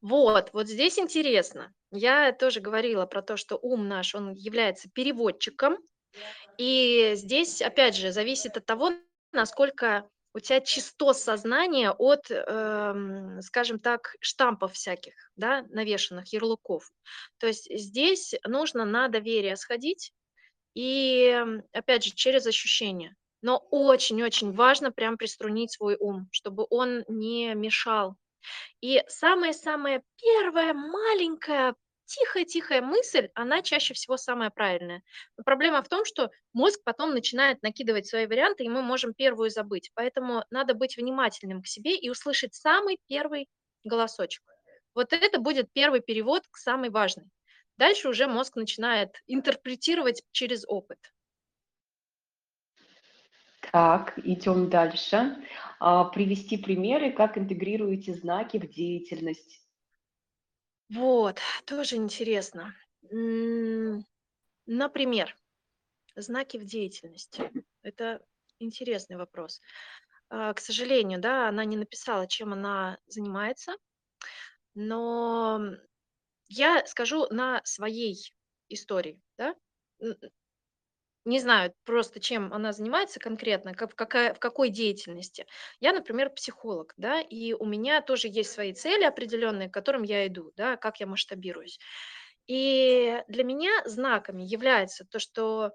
Вот, 0.00 0.50
вот 0.54 0.66
здесь 0.68 0.98
интересно. 0.98 1.74
Я 1.92 2.32
тоже 2.32 2.60
говорила 2.60 3.04
про 3.04 3.20
то, 3.20 3.36
что 3.36 3.58
ум 3.60 3.86
наш, 3.86 4.14
он 4.14 4.32
является 4.32 4.88
переводчиком. 4.90 5.76
И 6.56 7.12
здесь, 7.14 7.62
опять 7.62 7.96
же, 7.96 8.12
зависит 8.12 8.56
от 8.56 8.66
того, 8.66 8.92
насколько 9.32 10.08
у 10.38 10.40
тебя 10.40 10.60
чисто 10.60 11.12
сознание 11.12 11.90
от, 11.92 12.30
эм, 12.30 13.42
скажем 13.42 13.80
так, 13.80 14.16
штампов 14.20 14.74
всяких, 14.74 15.14
да, 15.36 15.64
навешенных, 15.70 16.32
ярлыков. 16.32 16.90
То 17.38 17.46
есть 17.48 17.68
здесь 17.70 18.34
нужно 18.46 18.84
на 18.86 19.08
доверие 19.08 19.56
сходить 19.56 20.12
и, 20.74 21.26
м, 21.34 21.64
опять 21.72 22.04
же, 22.04 22.12
через 22.12 22.46
ощущения. 22.46 23.16
Но 23.42 23.58
очень-очень 23.70 24.52
важно 24.52 24.92
прям 24.92 25.18
приструнить 25.18 25.72
свой 25.72 25.96
ум, 25.98 26.28
чтобы 26.32 26.66
он 26.70 27.04
не 27.08 27.54
мешал 27.54 28.16
и 28.80 29.02
самая-самая 29.08 30.02
первая 30.20 30.74
маленькая, 30.74 31.74
тихая-тихая 32.08 32.80
мысль, 32.80 33.28
она 33.34 33.62
чаще 33.62 33.94
всего 33.94 34.16
самая 34.16 34.50
правильная. 34.50 35.02
Но 35.36 35.44
проблема 35.44 35.82
в 35.82 35.88
том, 35.88 36.04
что 36.04 36.30
мозг 36.52 36.80
потом 36.84 37.12
начинает 37.12 37.62
накидывать 37.62 38.06
свои 38.06 38.26
варианты, 38.26 38.64
и 38.64 38.68
мы 38.68 38.82
можем 38.82 39.14
первую 39.14 39.50
забыть. 39.50 39.90
Поэтому 39.94 40.44
надо 40.50 40.74
быть 40.74 40.96
внимательным 40.96 41.62
к 41.62 41.66
себе 41.66 41.96
и 41.96 42.10
услышать 42.10 42.54
самый 42.54 42.98
первый 43.06 43.48
голосочек. 43.84 44.42
Вот 44.94 45.12
это 45.12 45.38
будет 45.38 45.72
первый 45.72 46.00
перевод 46.00 46.42
к 46.50 46.56
самой 46.56 46.90
важной. 46.90 47.26
Дальше 47.76 48.08
уже 48.08 48.26
мозг 48.26 48.56
начинает 48.56 49.10
интерпретировать 49.26 50.22
через 50.32 50.64
опыт. 50.66 50.98
Так, 53.70 54.18
идем 54.24 54.70
дальше. 54.70 55.36
А, 55.78 56.04
Привести 56.04 56.56
примеры, 56.56 57.12
как 57.12 57.36
интегрируете 57.36 58.14
знаки 58.14 58.56
в 58.58 58.68
деятельность. 58.68 59.67
Вот, 60.90 61.40
тоже 61.64 61.96
интересно. 61.96 62.74
Например, 64.66 65.34
знаки 66.16 66.58
в 66.58 66.64
деятельности. 66.64 67.50
Это 67.82 68.24
интересный 68.58 69.16
вопрос. 69.16 69.60
А, 70.30 70.54
К 70.54 70.60
сожалению, 70.60 71.20
да, 71.20 71.48
она 71.48 71.64
не 71.64 71.76
написала, 71.76 72.26
чем 72.28 72.52
она 72.52 72.98
занимается, 73.06 73.74
но 74.74 75.60
я 76.48 76.86
скажу 76.86 77.26
на 77.30 77.62
своей 77.64 78.16
истории, 78.68 79.22
да. 79.38 79.54
Не 81.28 81.40
знаю 81.40 81.74
просто, 81.84 82.20
чем 82.20 82.52
она 82.54 82.72
занимается 82.72 83.20
конкретно, 83.20 83.74
как, 83.74 83.94
какая, 83.94 84.32
в 84.32 84.38
какой 84.38 84.70
деятельности. 84.70 85.46
Я, 85.78 85.92
например, 85.92 86.30
психолог, 86.30 86.94
да, 86.96 87.20
и 87.20 87.52
у 87.52 87.66
меня 87.66 88.00
тоже 88.00 88.28
есть 88.28 88.50
свои 88.50 88.72
цели 88.72 89.04
определенные, 89.04 89.68
к 89.68 89.74
которым 89.74 90.04
я 90.04 90.26
иду, 90.26 90.52
да, 90.56 90.76
как 90.76 91.00
я 91.00 91.06
масштабируюсь. 91.06 91.78
И 92.46 93.22
для 93.28 93.44
меня 93.44 93.70
знаками 93.84 94.42
является 94.42 95.04
то, 95.04 95.18
что 95.18 95.72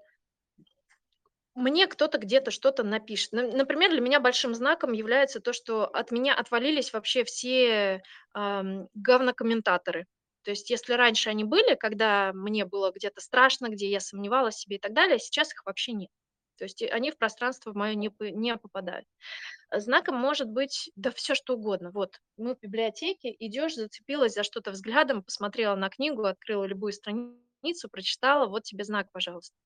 мне 1.54 1.86
кто-то 1.86 2.18
где-то 2.18 2.50
что-то 2.50 2.82
напишет. 2.82 3.32
Например, 3.32 3.90
для 3.90 4.00
меня 4.00 4.18
большим 4.20 4.54
знаком 4.54 4.92
является 4.92 5.40
то, 5.40 5.52
что 5.52 5.86
от 5.86 6.10
меня 6.10 6.34
отвалились 6.34 6.92
вообще 6.92 7.22
все 7.24 8.02
ам, 8.32 8.88
говнокомментаторы. 8.94 10.06
То 10.44 10.50
есть 10.50 10.70
если 10.70 10.92
раньше 10.92 11.30
они 11.30 11.44
были, 11.44 11.74
когда 11.74 12.32
мне 12.32 12.64
было 12.64 12.92
где-то 12.94 13.20
страшно, 13.20 13.68
где 13.68 13.90
я 13.90 14.00
сомневалась 14.00 14.56
в 14.56 14.60
себе 14.60 14.76
и 14.76 14.78
так 14.78 14.92
далее, 14.92 15.18
сейчас 15.18 15.52
их 15.52 15.64
вообще 15.64 15.92
нет. 15.92 16.10
То 16.56 16.64
есть 16.64 16.82
они 16.82 17.10
в 17.10 17.18
пространство 17.18 17.72
мое 17.72 17.94
не, 17.94 18.12
не 18.20 18.56
попадают. 18.56 19.06
А 19.70 19.80
Знаком 19.80 20.16
может 20.16 20.48
быть 20.48 20.90
да 20.94 21.10
все 21.10 21.34
что 21.34 21.54
угодно. 21.54 21.90
Вот 21.90 22.20
мы 22.36 22.54
в 22.54 22.60
библиотеке, 22.60 23.34
идешь, 23.38 23.74
зацепилась 23.74 24.34
за 24.34 24.44
что-то 24.44 24.70
взглядом, 24.70 25.22
посмотрела 25.22 25.74
на 25.74 25.88
книгу, 25.88 26.24
открыла 26.24 26.64
любую 26.64 26.92
страницу, 26.92 27.88
прочитала, 27.90 28.46
вот 28.46 28.62
тебе 28.62 28.84
знак, 28.84 29.08
пожалуйста. 29.10 29.56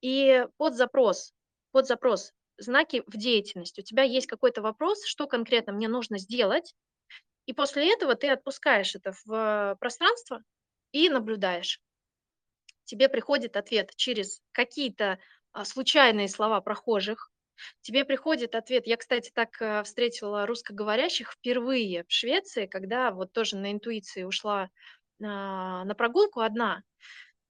И 0.00 0.46
под 0.56 0.74
запрос, 0.74 1.32
под 1.70 1.86
запрос 1.86 2.32
знаки 2.56 3.02
в 3.06 3.16
деятельности. 3.16 3.80
У 3.80 3.84
тебя 3.84 4.02
есть 4.02 4.26
какой-то 4.26 4.62
вопрос, 4.62 5.04
что 5.04 5.26
конкретно 5.26 5.72
мне 5.72 5.88
нужно 5.88 6.18
сделать, 6.18 6.74
и 7.46 7.52
после 7.52 7.92
этого 7.92 8.14
ты 8.14 8.30
отпускаешь 8.30 8.94
это 8.94 9.12
в 9.24 9.76
пространство 9.80 10.42
и 10.92 11.08
наблюдаешь. 11.08 11.80
Тебе 12.84 13.08
приходит 13.08 13.56
ответ 13.56 13.90
через 13.96 14.40
какие-то 14.52 15.18
а, 15.52 15.64
случайные 15.64 16.28
слова 16.28 16.60
прохожих. 16.60 17.30
Тебе 17.80 18.04
приходит 18.04 18.54
ответ. 18.54 18.86
Я, 18.86 18.96
кстати, 18.96 19.30
так 19.32 19.60
э, 19.62 19.84
встретила 19.84 20.44
русскоговорящих 20.44 21.32
впервые 21.32 22.04
в 22.04 22.12
Швеции, 22.12 22.66
когда 22.66 23.12
вот 23.12 23.32
тоже 23.32 23.56
на 23.56 23.72
интуиции 23.72 24.24
ушла 24.24 24.70
а, 25.22 25.84
на 25.84 25.94
прогулку 25.94 26.40
одна. 26.40 26.82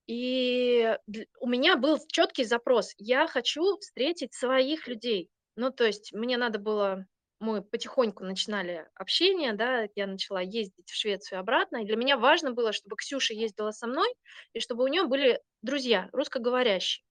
И 0.07 0.97
у 1.41 1.49
меня 1.49 1.77
был 1.77 1.99
четкий 2.09 2.45
запрос: 2.45 2.93
я 2.99 3.27
хочу 3.27 3.79
встретить 3.79 4.35
своих 4.35 4.87
людей. 4.87 5.31
Ну, 5.57 5.71
то 5.71 5.85
есть 5.85 6.13
мне 6.13 6.37
надо 6.37 6.59
было 6.59 7.07
мы 7.41 7.63
потихоньку 7.63 8.25
начинали 8.25 8.89
общение, 8.95 9.53
да, 9.55 9.89
я 9.95 10.07
начала 10.07 10.41
ездить 10.41 10.89
в 10.91 10.95
Швецию 10.97 11.41
обратно, 11.41 11.83
и 11.83 11.87
для 11.87 11.97
меня 11.97 12.17
важно 12.17 12.53
было, 12.53 12.73
чтобы 12.73 12.97
Ксюша 12.97 13.35
ездила 13.35 13.71
со 13.71 13.87
мной 13.87 14.09
и 14.53 14.61
чтобы 14.61 14.85
у 14.85 14.89
нее 14.89 15.05
были 15.05 15.41
друзья 15.63 16.09
русскоговорящие. 16.13 17.05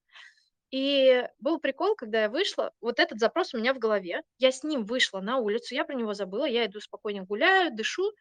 И 0.71 1.27
был 1.39 1.59
прикол, 1.59 1.95
когда 1.95 2.23
я 2.23 2.29
вышла, 2.29 2.73
вот 2.81 2.99
этот 2.99 3.19
запрос 3.19 3.53
у 3.53 3.59
меня 3.59 3.73
в 3.73 3.79
голове, 3.79 4.23
я 4.39 4.51
с 4.51 4.63
ним 4.63 4.85
вышла 4.85 5.21
на 5.21 5.37
улицу, 5.37 5.75
я 5.75 5.85
про 5.85 5.95
него 5.95 6.13
забыла, 6.13 6.45
я 6.45 6.65
иду 6.65 6.79
спокойно 6.81 7.23
гуляю, 7.23 7.75
дышу, 7.75 8.11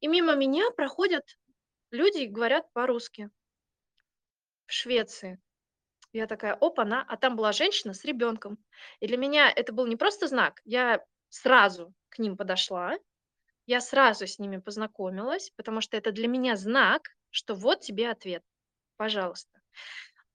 и 0.00 0.08
мимо 0.08 0.34
меня 0.36 0.70
проходят 0.72 1.24
люди 1.90 2.20
и 2.20 2.26
говорят 2.28 2.72
по-русски 2.72 3.30
в 4.66 4.72
Швеции. 4.72 5.40
Я 6.12 6.26
такая: 6.26 6.54
"Опа-на!" 6.54 7.04
А 7.08 7.16
там 7.16 7.36
была 7.36 7.52
женщина 7.52 7.94
с 7.94 8.04
ребенком. 8.04 8.58
И 9.00 9.06
для 9.08 9.16
меня 9.16 9.50
это 9.50 9.72
был 9.72 9.86
не 9.86 9.96
просто 9.96 10.28
знак, 10.28 10.60
я 10.64 11.04
сразу 11.28 11.94
к 12.08 12.18
ним 12.18 12.36
подошла, 12.36 12.96
я 13.66 13.80
сразу 13.80 14.26
с 14.26 14.38
ними 14.38 14.56
познакомилась, 14.56 15.50
потому 15.56 15.80
что 15.80 15.96
это 15.96 16.10
для 16.10 16.26
меня 16.26 16.56
знак, 16.56 17.10
что 17.30 17.54
вот 17.54 17.80
тебе 17.80 18.10
ответ. 18.10 18.42
Пожалуйста. 18.96 19.60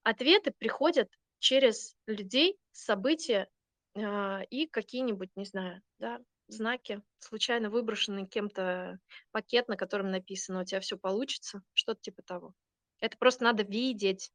Ответы 0.03 0.51
приходят 0.51 1.09
через 1.39 1.95
людей, 2.05 2.57
события 2.71 3.49
а, 3.95 4.41
и 4.49 4.67
какие-нибудь, 4.67 5.29
не 5.35 5.45
знаю, 5.45 5.81
да, 5.99 6.19
знаки, 6.47 7.01
случайно 7.19 7.69
выброшенный 7.69 8.27
кем-то 8.27 8.99
пакет, 9.31 9.67
на 9.67 9.77
котором 9.77 10.11
написано 10.11 10.61
«у 10.61 10.65
тебя 10.65 10.79
все 10.79 10.97
получится», 10.97 11.61
что-то 11.73 12.01
типа 12.01 12.21
того. 12.21 12.53
Это 12.99 13.17
просто 13.17 13.43
надо 13.43 13.63
видеть. 13.63 14.31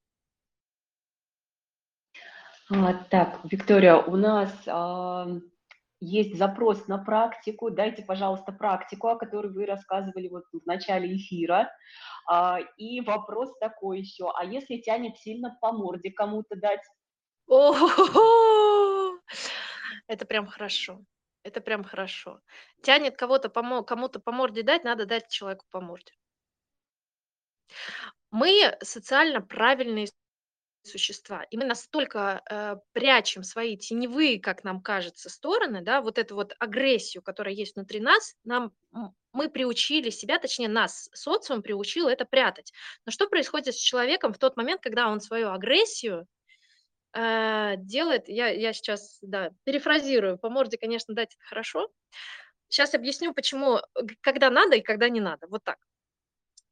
А, 2.71 2.95
так, 3.05 3.41
Виктория, 3.45 3.97
у 3.97 4.17
нас 4.17 4.53
а, 4.67 5.27
есть 6.01 6.37
запрос 6.37 6.87
на 6.87 6.99
практику. 6.99 7.71
Дайте, 7.71 8.03
пожалуйста, 8.03 8.53
практику, 8.53 9.09
о 9.09 9.17
которой 9.17 9.53
вы 9.53 9.67
рассказывали 9.67 10.29
вот 10.29 10.45
в 10.53 10.67
начале 10.67 11.17
эфира. 11.17 11.71
А, 12.29 12.59
и 12.77 13.01
вопрос 13.01 13.51
такой 13.59 14.01
еще, 14.01 14.31
а 14.35 14.45
если 14.45 14.79
тянет 14.79 15.17
сильно 15.19 15.57
по 15.61 15.73
морде 15.73 16.11
кому-то 16.11 16.57
дать? 16.57 16.83
О, 17.49 17.75
это 20.07 20.27
прям 20.27 20.47
хорошо. 20.47 21.01
Это 21.43 21.61
прям 21.61 21.85
хорошо. 21.85 22.41
Тянет 22.83 23.17
кого-то 23.17 23.49
помо 23.49 23.83
кому-то 23.83 24.21
по 24.21 24.33
морде 24.33 24.63
дать, 24.63 24.85
надо 24.85 25.07
дать 25.07 25.29
человеку 25.29 25.65
по 25.71 25.81
морде. 25.81 26.13
Мы 28.31 28.77
социально 28.83 29.41
правильные 29.41 30.09
существа, 30.83 31.45
и 31.45 31.57
мы 31.57 31.65
настолько 31.65 32.43
э, 32.51 32.77
прячем 32.93 33.43
свои 33.43 33.77
теневые, 33.77 34.41
как 34.41 34.65
нам 34.65 34.81
кажется, 34.81 35.29
стороны, 35.29 35.83
да, 35.83 36.01
вот 36.01 36.19
эту 36.19 36.35
вот 36.35 36.55
агрессию, 36.59 37.23
которая 37.23 37.55
есть 37.55 37.77
внутри 37.77 38.01
нас, 38.01 38.35
нам 38.45 38.73
мы 39.33 39.51
приучили 39.51 40.11
себя, 40.11 40.39
точнее 40.39 40.69
нас, 40.69 41.09
социум 41.13 41.63
приучил 41.63 42.09
это 42.09 42.25
прятать. 42.25 42.73
Но 43.05 43.13
что 43.13 43.29
происходит 43.29 43.75
с 43.75 43.79
человеком 43.79 44.33
в 44.33 44.39
тот 44.39 44.57
момент, 44.57 44.81
когда 44.81 45.09
он 45.09 45.21
свою 45.21 45.51
агрессию 45.51 46.27
э, 47.13 47.75
делает, 47.79 48.29
я, 48.29 48.49
я 48.49 48.73
сейчас, 48.73 49.19
да, 49.23 49.51
перефразирую, 49.65 50.39
по 50.39 50.49
морде, 50.51 50.79
конечно, 50.79 51.15
дать 51.15 51.35
это 51.35 51.45
хорошо. 51.45 51.91
Сейчас 52.69 52.95
объясню, 52.95 53.33
почему, 53.33 53.81
когда 54.21 54.51
надо 54.51 54.77
и 54.77 54.83
когда 54.83 55.09
не 55.09 55.21
надо. 55.21 55.47
Вот 55.49 55.65
так. 55.65 55.79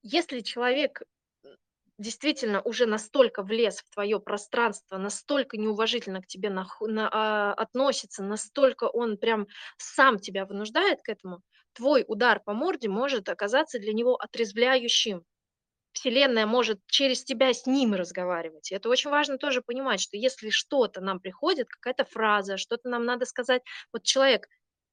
Если 0.02 0.40
человек 0.40 1.02
действительно 1.98 2.60
уже 2.62 2.86
настолько 2.86 3.42
влез 3.42 3.78
в 3.80 3.90
твое 3.90 4.20
пространство, 4.20 4.98
настолько 4.98 5.56
неуважительно 5.56 6.20
к 6.22 6.26
тебе 6.26 6.50
на, 6.50 6.66
на, 6.80 7.08
а, 7.12 7.54
относится, 7.54 8.22
настолько 8.22 8.84
он 8.84 9.16
прям 9.16 9.46
сам 9.78 10.18
тебя 10.18 10.44
вынуждает 10.46 11.02
к 11.02 11.08
этому, 11.08 11.42
твой 11.72 12.04
удар 12.06 12.40
по 12.40 12.52
морде 12.52 12.88
может 12.88 13.28
оказаться 13.28 13.78
для 13.78 13.92
него 13.92 14.16
отрезвляющим. 14.16 15.24
Вселенная 15.92 16.46
может 16.46 16.80
через 16.86 17.24
тебя 17.24 17.54
с 17.54 17.66
ним 17.66 17.94
разговаривать. 17.94 18.70
И 18.70 18.74
это 18.74 18.88
очень 18.90 19.10
важно 19.10 19.38
тоже 19.38 19.62
понимать, 19.62 20.00
что 20.00 20.16
если 20.18 20.50
что-то 20.50 21.00
нам 21.00 21.20
приходит, 21.20 21.68
какая-то 21.68 22.04
фраза, 22.04 22.58
что-то 22.58 22.88
нам 22.90 23.04
надо 23.06 23.24
сказать, 23.24 23.62
вот 23.92 24.02
человек 24.02 24.46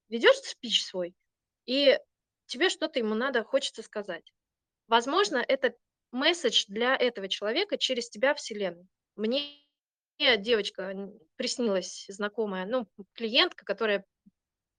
ведешь 0.10 0.38
спич 0.38 0.86
свой, 0.86 1.14
и 1.66 2.00
тебе 2.46 2.70
что-то 2.70 3.00
ему 3.00 3.16
надо, 3.16 3.44
хочется 3.44 3.84
сказать. 3.84 4.32
Возможно, 4.88 5.38
это 5.46 5.76
месседж 6.14 6.66
для 6.68 6.96
этого 6.96 7.28
человека 7.28 7.78
через 7.78 8.10
тебя 8.10 8.34
Вселенной. 8.34 8.88
Мне 9.16 9.42
девочка 10.20 10.96
приснилась 11.36 12.06
знакомая, 12.08 12.66
ну, 12.66 12.88
клиентка, 13.14 13.66
которая 13.66 14.06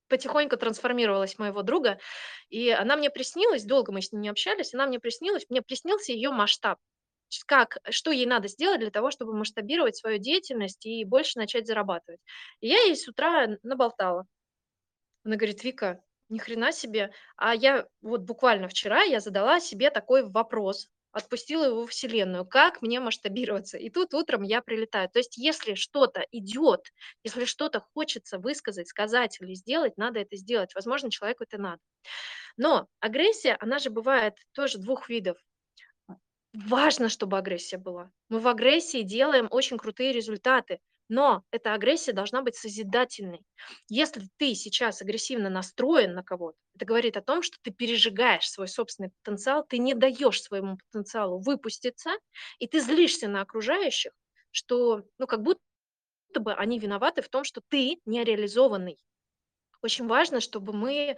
потихоньку 0.09 0.57
трансформировалась 0.57 1.39
моего 1.39 1.63
друга, 1.63 1.99
и 2.49 2.71
она 2.71 2.97
мне 2.97 3.11
приснилась, 3.11 3.65
долго 3.65 3.93
мы 3.93 4.01
с 4.01 4.13
ней 4.13 4.21
не 4.21 4.29
общались, 4.29 4.75
она 4.75 4.87
мне 4.87 5.01
приснилась, 5.01 5.47
мне 5.49 5.63
приснился 5.63 6.13
ее 6.13 6.31
масштаб. 6.31 6.79
Как, 7.47 7.79
что 7.91 8.13
ей 8.13 8.27
надо 8.27 8.47
сделать 8.47 8.81
для 8.81 8.91
того, 8.91 9.11
чтобы 9.11 9.35
масштабировать 9.35 9.97
свою 9.97 10.19
деятельность 10.19 10.87
и 10.87 11.05
больше 11.05 11.39
начать 11.39 11.67
зарабатывать. 11.67 12.21
И 12.61 12.69
я 12.69 12.81
ей 12.83 12.95
с 12.97 13.09
утра 13.09 13.59
наболтала. 13.63 14.27
Она 15.25 15.35
говорит, 15.37 15.65
Вика, 15.65 16.01
ни 16.29 16.39
хрена 16.39 16.71
себе. 16.71 17.13
А 17.37 17.55
я 17.55 17.89
вот 18.03 18.21
буквально 18.21 18.69
вчера 18.69 19.03
я 19.03 19.19
задала 19.19 19.59
себе 19.59 19.91
такой 19.91 20.23
вопрос, 20.23 20.89
отпустила 21.15 21.65
его 21.65 21.87
в 21.87 21.91
Вселенную. 21.91 22.45
Как 22.47 22.83
мне 22.83 23.01
масштабироваться? 23.01 23.79
И 23.79 23.91
тут 23.91 24.15
утром 24.15 24.43
я 24.43 24.61
прилетаю. 24.61 25.09
То 25.09 25.21
есть 25.21 25.37
если 25.39 25.75
что-то 25.75 26.27
идет, 26.33 26.93
если 27.23 27.45
что-то 27.45 27.81
хочется 27.81 28.39
высказать, 28.39 28.89
сказать 28.89 29.39
или 29.41 29.55
сделать, 29.55 29.97
надо 29.97 30.21
это 30.21 30.37
сделать. 30.37 30.75
Возможно, 30.75 31.11
человеку 31.11 31.45
это 31.45 31.59
надо. 31.59 31.81
Но 32.57 32.89
агрессия, 33.01 33.57
она 33.61 33.79
же 33.79 33.91
бывает 33.91 34.35
тоже 34.53 34.79
двух 34.79 35.09
видов. 35.09 35.39
Важно, 36.55 37.09
чтобы 37.09 37.37
агрессия 37.39 37.79
была. 37.79 38.11
Мы 38.29 38.39
в 38.39 38.49
агрессии 38.49 39.03
делаем 39.03 39.49
очень 39.51 39.77
крутые 39.77 40.13
результаты. 40.13 40.81
Но 41.09 41.45
эта 41.51 41.75
агрессия 41.75 42.13
должна 42.13 42.43
быть 42.43 42.57
созидательной. 42.57 43.43
Если 43.89 44.29
ты 44.39 44.55
сейчас 44.55 45.03
агрессивно 45.03 45.51
настроен 45.51 46.15
на 46.15 46.23
кого-то, 46.23 46.57
это 46.75 46.87
говорит 46.87 47.17
о 47.17 47.23
том, 47.23 47.43
что 47.43 47.59
ты 47.63 47.71
пережигаешь 47.71 48.49
свой 48.49 48.69
собственный 48.69 49.11
потенциал, 49.23 49.65
ты 49.67 49.79
не 49.79 49.95
даешь 49.95 50.43
своему 50.43 50.79
потенциалу 50.79 51.39
выпуститься, 51.41 52.11
и 52.59 52.67
ты 52.67 52.81
злишься 52.81 53.29
на 53.29 53.43
окружающих, 53.43 54.13
что, 54.51 55.03
ну, 55.19 55.27
как 55.27 55.43
будто 55.43 55.61
бы 56.35 56.55
они 56.55 56.79
виноваты 56.79 57.23
в 57.23 57.29
том, 57.29 57.45
что 57.45 57.61
ты 57.69 58.01
нереализованный. 58.07 58.99
Очень 59.83 60.07
важно, 60.07 60.41
чтобы 60.41 60.73
мы 60.73 61.17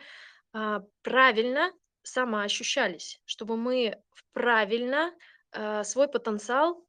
а, 0.52 0.82
правильно 1.02 1.72
самоощущались, 2.02 3.20
чтобы 3.24 3.56
мы 3.56 4.02
правильно 4.32 5.14
а, 5.52 5.84
свой 5.84 6.08
потенциал 6.08 6.85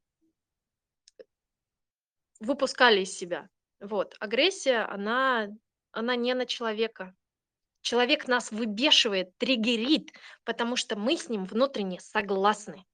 выпускали 2.39 3.01
из 3.01 3.17
себя. 3.17 3.49
Вот. 3.79 4.15
Агрессия, 4.19 4.79
она, 4.89 5.47
она 5.91 6.15
не 6.15 6.33
на 6.33 6.45
человека. 6.45 7.15
Человек 7.81 8.27
нас 8.27 8.51
выбешивает, 8.51 9.37
триггерит, 9.37 10.11
потому 10.43 10.75
что 10.75 10.97
мы 10.97 11.15
с 11.17 11.29
ним 11.29 11.45
внутренне 11.45 11.99
согласны. 11.99 12.85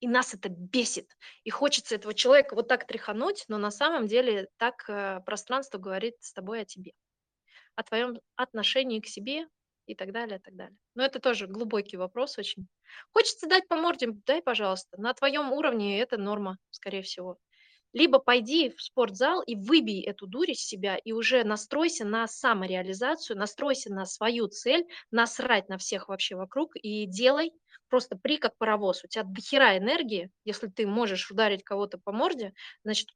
И 0.00 0.08
нас 0.08 0.34
это 0.34 0.48
бесит. 0.48 1.16
И 1.44 1.50
хочется 1.50 1.94
этого 1.94 2.12
человека 2.12 2.54
вот 2.54 2.68
так 2.68 2.86
тряхануть, 2.86 3.44
но 3.48 3.56
на 3.58 3.70
самом 3.70 4.06
деле 4.06 4.48
так 4.58 4.84
э, 4.88 5.20
пространство 5.24 5.78
говорит 5.78 6.16
с 6.20 6.32
тобой 6.32 6.62
о 6.62 6.64
тебе, 6.64 6.92
о 7.76 7.82
твоем 7.82 8.20
отношении 8.36 9.00
к 9.00 9.06
себе 9.06 9.46
и 9.86 9.94
так 9.94 10.12
далее, 10.12 10.38
и 10.38 10.40
так 10.40 10.54
далее. 10.54 10.76
Но 10.94 11.04
это 11.04 11.18
тоже 11.18 11.46
глубокий 11.46 11.96
вопрос 11.96 12.36
очень. 12.36 12.66
Хочется 13.12 13.48
дать 13.48 13.68
по 13.68 13.76
морде, 13.76 14.08
дай, 14.26 14.42
пожалуйста. 14.42 15.00
На 15.00 15.14
твоем 15.14 15.52
уровне 15.52 16.00
это 16.00 16.18
норма, 16.18 16.58
скорее 16.70 17.02
всего. 17.02 17.38
Либо 17.96 18.18
пойди 18.18 18.68
в 18.68 18.82
спортзал 18.82 19.40
и 19.40 19.56
выбей 19.56 20.02
эту 20.02 20.26
дурь 20.26 20.50
из 20.50 20.60
себя 20.60 20.96
и 20.96 21.12
уже 21.12 21.44
настройся 21.44 22.04
на 22.04 22.26
самореализацию, 22.28 23.38
настройся 23.38 23.90
на 23.90 24.04
свою 24.04 24.48
цель, 24.48 24.86
насрать 25.10 25.70
на 25.70 25.78
всех 25.78 26.08
вообще 26.08 26.36
вокруг 26.36 26.76
и 26.76 27.06
делай, 27.06 27.52
просто 27.88 28.14
при 28.14 28.36
как 28.36 28.54
паровоз. 28.58 29.02
У 29.02 29.08
тебя 29.08 29.24
дохера 29.24 29.78
энергии, 29.78 30.30
если 30.44 30.66
ты 30.66 30.86
можешь 30.86 31.30
ударить 31.30 31.64
кого-то 31.64 31.96
по 31.96 32.12
морде, 32.12 32.52
значит, 32.84 33.08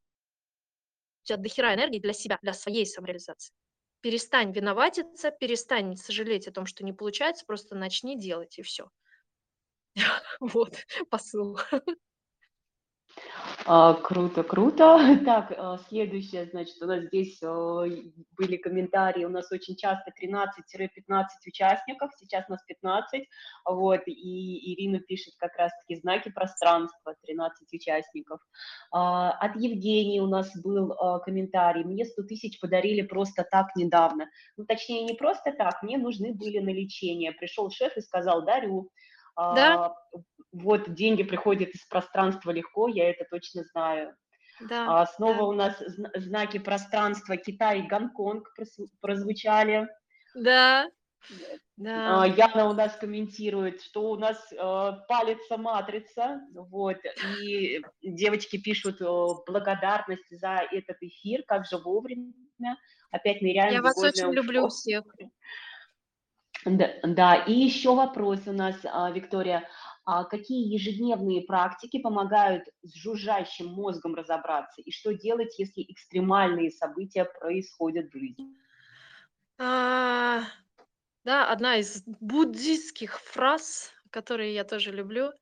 у 1.25 1.27
тебя 1.27 1.37
дохера 1.37 1.75
энергии 1.75 1.99
для 1.99 2.15
себя, 2.15 2.39
для 2.41 2.55
своей 2.55 2.87
самореализации. 2.87 3.53
Перестань 4.01 4.51
виноватиться, 4.51 5.31
перестань 5.31 5.95
сожалеть 5.95 6.49
о 6.49 6.53
том, 6.53 6.65
что 6.65 6.85
не 6.85 6.95
получается, 6.95 7.45
просто 7.45 7.75
начни 7.75 8.19
делать, 8.19 8.59
и 8.59 8.63
все. 8.63 8.89
Вот 10.41 10.87
посыл. 11.11 11.59
А, 13.67 13.95
круто, 13.95 14.43
круто. 14.43 14.99
Так, 15.25 15.53
а, 15.57 15.79
следующее, 15.89 16.47
значит, 16.47 16.81
у 16.83 16.87
нас 16.87 17.05
здесь 17.05 17.39
были 17.41 18.57
комментарии, 18.57 19.25
у 19.25 19.29
нас 19.29 19.53
очень 19.53 19.77
часто 19.77 20.13
13-15 20.21 21.27
участников, 21.47 22.11
сейчас 22.19 22.47
у 22.49 22.53
нас 22.53 22.63
15, 22.67 23.29
вот, 23.67 24.01
и 24.07 24.75
Ирина 24.75 25.01
пишет 25.01 25.35
как 25.39 25.57
раз-таки 25.57 26.01
знаки 26.01 26.31
пространства, 26.31 27.15
13 27.23 27.73
участников. 27.73 28.41
А, 28.93 29.33
от 29.33 29.57
Евгении 29.57 30.21
у 30.21 30.27
нас 30.27 30.51
был 30.63 30.93
а, 30.93 31.19
комментарий, 31.21 31.85
мне 31.85 32.05
100 32.05 32.23
тысяч 32.25 32.61
подарили 32.61 33.03
просто 33.03 33.45
так 33.49 33.77
недавно, 33.77 34.27
ну, 34.57 34.65
точнее, 34.65 35.05
не 35.05 35.15
просто 35.15 35.53
так, 35.53 35.83
мне 35.83 35.99
нужны 35.99 36.33
были 36.35 36.59
на 36.59 36.71
лечение. 36.71 37.33
Пришел 37.33 37.71
шеф 37.71 37.97
и 37.97 38.01
сказал, 38.01 38.45
дарю, 38.45 38.91
да? 39.55 39.75
А, 39.87 39.95
вот 40.53 40.93
деньги 40.95 41.23
приходят 41.23 41.71
из 41.71 41.85
пространства 41.87 42.51
легко, 42.51 42.89
я 42.89 43.11
это 43.11 43.25
точно 43.31 43.65
знаю. 43.65 44.15
Да, 44.69 45.01
а 45.01 45.07
снова 45.07 45.39
да. 45.39 45.45
у 45.45 45.53
нас 45.53 45.83
знаки 46.17 46.59
пространства 46.59 47.37
Китай 47.37 47.81
и 47.81 47.87
Гонконг 47.87 48.47
прозвучали. 49.01 49.89
Да. 50.35 50.87
Да. 51.77 52.23
А, 52.23 52.27
Яна 52.27 52.69
у 52.69 52.75
нас 52.75 52.95
комментирует, 52.97 53.81
что 53.83 54.11
у 54.11 54.17
нас 54.17 54.37
э, 54.53 54.93
палится 55.09 55.57
матрица, 55.57 56.41
вот, 56.55 56.99
и 57.43 57.83
девочки 58.03 58.59
пишут 58.59 59.01
э, 59.01 59.07
благодарность 59.47 60.29
за 60.31 60.61
этот 60.71 60.97
эфир, 61.01 61.43
как 61.47 61.67
же 61.67 61.79
вовремя, 61.79 62.33
опять 63.11 63.41
ныряем 63.41 63.73
Я 63.73 63.83
вас 63.83 63.97
очень 63.99 64.33
люблю 64.33 64.69
всех. 64.69 65.05
Да, 66.67 66.91
да, 67.03 67.37
и 67.37 67.53
еще 67.53 67.95
вопрос 67.95 68.47
у 68.47 68.53
нас, 68.53 68.77
а, 68.85 69.11
Виктория. 69.11 69.69
А 70.05 70.25
какие 70.25 70.73
ежедневные 70.73 71.43
практики 71.43 71.99
помогают 72.01 72.65
с 72.83 72.95
жужжащим 72.95 73.69
мозгом 73.69 74.15
разобраться? 74.15 74.83
И 74.83 74.91
что 74.91 75.15
делать, 75.15 75.59
если 75.59 75.83
экстремальные 75.83 76.71
события 76.71 77.25
происходят 77.25 78.11
в 78.11 78.19
жизни? 78.19 78.47
А, 79.59 80.43
да, 81.25 81.51
одна 81.51 81.77
из 81.77 82.03
буддистских 82.05 83.21
фраз, 83.21 83.93
которые 84.11 84.55
я 84.55 84.65
тоже 84.65 84.91
люблю. 84.91 85.33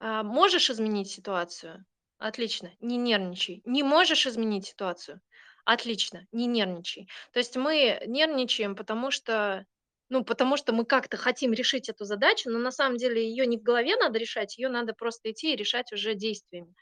А, 0.00 0.22
можешь 0.22 0.70
изменить 0.70 1.10
ситуацию? 1.10 1.84
Отлично, 2.18 2.72
не 2.80 2.96
нервничай. 2.96 3.62
Не 3.64 3.82
можешь 3.82 4.26
изменить 4.26 4.66
ситуацию? 4.66 5.20
Отлично, 5.64 6.26
не 6.32 6.46
нервничай. 6.46 7.08
То 7.32 7.38
есть 7.38 7.56
мы 7.56 8.02
нервничаем, 8.06 8.74
потому 8.74 9.10
что, 9.10 9.64
ну, 10.08 10.24
потому 10.24 10.56
что 10.56 10.72
мы 10.72 10.84
как-то 10.84 11.16
хотим 11.16 11.52
решить 11.52 11.88
эту 11.88 12.04
задачу, 12.04 12.50
но 12.50 12.58
на 12.58 12.70
самом 12.70 12.96
деле 12.96 13.26
ее 13.28 13.46
не 13.46 13.58
в 13.58 13.62
голове 13.62 13.96
надо 13.96 14.18
решать, 14.18 14.58
ее 14.58 14.68
надо 14.68 14.94
просто 14.94 15.30
идти 15.30 15.52
и 15.52 15.56
решать 15.56 15.92
уже 15.92 16.14
действиями. 16.14 16.74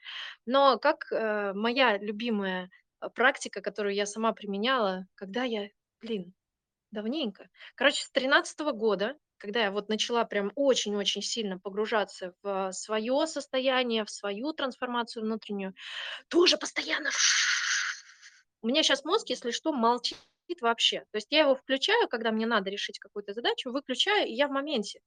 Но 0.45 0.79
как 0.79 1.11
э, 1.11 1.53
моя 1.55 1.99
любимая 1.99 2.71
э, 3.01 3.09
практика, 3.15 3.61
которую 3.61 3.95
я 3.95 4.07
сама 4.07 4.33
применяла, 4.33 5.07
когда 5.15 5.45
я, 5.45 5.69
блин, 6.01 6.35
давненько. 6.91 7.49
Короче, 7.75 8.05
с 8.05 8.11
тринадцатого 8.11 8.73
года, 8.73 9.17
когда 9.39 9.65
я 9.65 9.71
вот 9.71 9.89
начала 9.89 10.25
прям 10.25 10.53
очень-очень 10.55 11.23
сильно 11.23 11.59
погружаться 11.59 12.33
в 12.43 12.73
свое 12.73 13.27
состояние, 13.27 14.05
в 14.05 14.11
свою 14.11 14.53
трансформацию 14.53 15.25
внутреннюю, 15.25 15.75
тоже 16.29 16.57
постоянно 16.57 17.11
у 18.63 18.69
меня 18.69 18.83
сейчас 18.83 19.05
мозг, 19.05 19.29
если 19.29 19.53
что, 19.53 19.73
молчит 19.73 20.19
вообще. 20.61 21.01
То 21.11 21.17
есть 21.17 21.29
я 21.31 21.41
его 21.41 21.55
включаю, 21.55 22.09
когда 22.09 22.31
мне 22.31 22.47
надо 22.47 22.71
решить 22.71 22.99
какую-то 22.99 23.33
задачу, 23.33 23.71
выключаю, 23.71 24.27
и 24.29 24.33
я 24.33 24.49
в 24.49 24.53
моменте. 24.53 25.01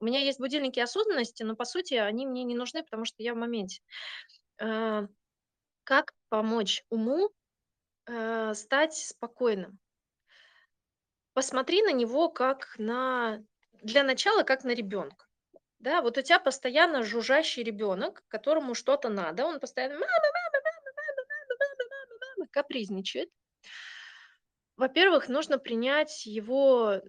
У 0.00 0.04
меня 0.04 0.20
есть 0.20 0.38
будильники 0.38 0.80
осознанности, 0.80 1.42
но 1.42 1.56
по 1.56 1.64
сути 1.64 1.94
они 1.94 2.26
мне 2.26 2.44
не 2.44 2.54
нужны, 2.54 2.82
потому 2.82 3.04
что 3.04 3.22
я 3.22 3.34
в 3.34 3.36
моменте. 3.36 3.80
Э, 4.58 5.06
как 5.84 6.12
помочь 6.28 6.84
уму 6.90 7.30
э, 8.06 8.54
стать 8.54 8.94
спокойным? 8.94 9.78
посмотри 11.36 11.82
на 11.82 11.92
него 11.92 12.30
как 12.30 12.74
на, 12.78 13.44
для 13.82 14.02
начала, 14.02 14.42
как 14.42 14.64
на 14.64 14.70
ребенка. 14.70 15.26
Да, 15.78 16.00
вот 16.00 16.16
у 16.16 16.22
тебя 16.22 16.38
постоянно 16.38 17.02
жужжащий 17.02 17.62
ребенок, 17.62 18.24
которому 18.28 18.74
что-то 18.74 19.10
надо, 19.10 19.44
он 19.44 19.60
постоянно 19.60 20.06
капризничает. 22.50 23.28
Во-первых, 24.76 25.28
нужно 25.28 25.58
принять 25.58 26.26
его, 26.26 27.00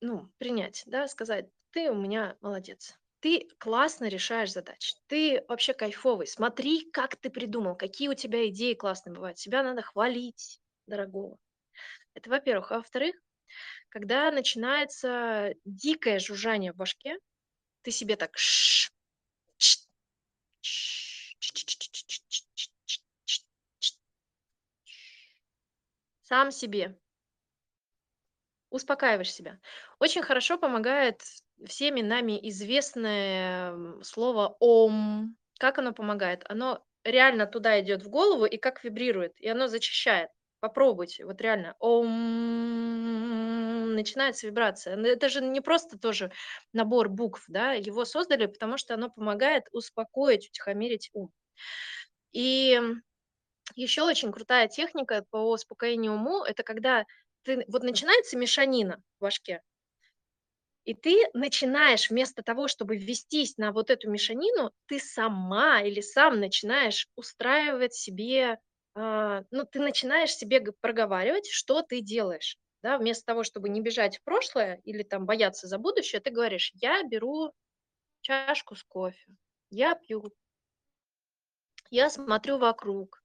ну, 0.00 0.30
принять, 0.38 0.82
да, 0.86 1.06
сказать, 1.08 1.48
ты 1.70 1.90
у 1.90 1.94
меня 1.94 2.36
молодец, 2.40 2.98
ты 3.20 3.48
классно 3.58 4.06
решаешь 4.08 4.52
задачи, 4.52 4.94
ты 5.06 5.44
вообще 5.48 5.74
кайфовый, 5.74 6.26
смотри, 6.26 6.90
как 6.90 7.16
ты 7.16 7.30
придумал, 7.30 7.76
какие 7.76 8.08
у 8.08 8.14
тебя 8.14 8.48
идеи 8.48 8.74
классные 8.74 9.14
бывают, 9.14 9.38
себя 9.38 9.62
надо 9.62 9.82
хвалить, 9.82 10.60
дорогого. 10.86 11.38
Это 12.14 12.30
во-первых. 12.30 12.72
А 12.72 12.76
во-вторых, 12.78 13.16
когда 13.90 14.30
начинается 14.32 15.54
дикое 15.64 16.18
жужжание 16.20 16.72
в 16.72 16.76
башке, 16.76 17.18
ты 17.82 17.90
себе 17.90 18.16
так 18.16 18.32
сам 26.22 26.50
себе 26.50 26.98
успокаиваешь 28.74 29.32
себя. 29.32 29.58
Очень 29.98 30.22
хорошо 30.22 30.58
помогает 30.58 31.22
всеми 31.66 32.00
нами 32.02 32.38
известное 32.48 34.02
слово 34.02 34.56
«ом». 34.60 35.36
Как 35.58 35.78
оно 35.78 35.92
помогает? 35.92 36.44
Оно 36.48 36.84
реально 37.04 37.46
туда 37.46 37.80
идет 37.80 38.02
в 38.02 38.08
голову 38.10 38.44
и 38.44 38.56
как 38.56 38.82
вибрирует, 38.84 39.34
и 39.40 39.48
оно 39.48 39.68
зачищает. 39.68 40.30
Попробуйте, 40.60 41.24
вот 41.26 41.40
реально. 41.40 41.76
Ом, 41.78 42.14
начинается 43.94 44.46
вибрация. 44.46 44.96
Это 44.96 45.28
же 45.28 45.42
не 45.42 45.60
просто 45.60 45.98
тоже 45.98 46.32
набор 46.72 47.08
букв, 47.08 47.44
да, 47.48 47.72
его 47.72 48.04
создали, 48.04 48.46
потому 48.46 48.78
что 48.78 48.94
оно 48.94 49.10
помогает 49.10 49.64
успокоить, 49.72 50.48
утихомирить 50.48 51.10
ум. 51.12 51.30
И 52.32 52.80
еще 53.76 54.02
очень 54.02 54.32
крутая 54.32 54.68
техника 54.68 55.24
по 55.30 55.38
успокоению 55.50 56.14
уму, 56.14 56.44
это 56.44 56.62
когда 56.62 57.04
ты, 57.44 57.64
вот 57.68 57.82
начинается 57.84 58.36
мешанина 58.38 59.02
в 59.18 59.22
башке, 59.22 59.62
и 60.84 60.94
ты 60.94 61.28
начинаешь 61.32 62.10
вместо 62.10 62.42
того, 62.42 62.68
чтобы 62.68 62.96
ввестись 62.96 63.56
на 63.56 63.72
вот 63.72 63.90
эту 63.90 64.10
мешанину, 64.10 64.70
ты 64.86 64.98
сама 64.98 65.80
или 65.82 66.00
сам 66.00 66.40
начинаешь 66.40 67.08
устраивать 67.16 67.94
себе 67.94 68.58
а, 68.96 69.42
ну, 69.50 69.64
ты 69.64 69.80
начинаешь 69.80 70.32
себе 70.34 70.60
проговаривать, 70.80 71.48
что 71.50 71.82
ты 71.82 72.00
делаешь. 72.00 72.58
Да, 72.82 72.98
вместо 72.98 73.24
того, 73.24 73.42
чтобы 73.44 73.70
не 73.70 73.80
бежать 73.80 74.18
в 74.18 74.22
прошлое 74.24 74.80
или 74.84 75.02
там 75.02 75.24
бояться 75.24 75.66
за 75.66 75.78
будущее, 75.78 76.20
ты 76.20 76.30
говоришь, 76.30 76.70
я 76.74 77.02
беру 77.02 77.52
чашку 78.22 78.76
с 78.76 78.84
кофе, 78.84 79.36
я 79.70 79.94
пью, 79.96 80.32
я 81.90 82.10
смотрю 82.10 82.58
вокруг, 82.58 83.23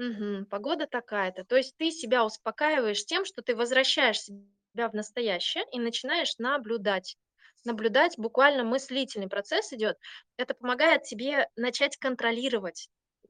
угу, 0.00 0.46
погода 0.46 0.86
такая-то. 0.86 1.44
То 1.44 1.56
есть 1.56 1.76
ты 1.76 1.90
себя 1.90 2.24
успокаиваешь 2.24 3.04
тем, 3.04 3.24
что 3.24 3.42
ты 3.42 3.54
возвращаешь 3.54 4.20
себя 4.20 4.88
в 4.88 4.94
настоящее 4.94 5.64
и 5.72 5.78
начинаешь 5.78 6.36
наблюдать. 6.38 7.16
Наблюдать, 7.64 8.16
буквально 8.18 8.64
мыслительный 8.64 9.28
процесс 9.28 9.72
идет. 9.72 9.98
Это 10.38 10.54
помогает 10.54 11.02
тебе 11.04 11.48
начать 11.56 11.96
контролировать 11.96 12.88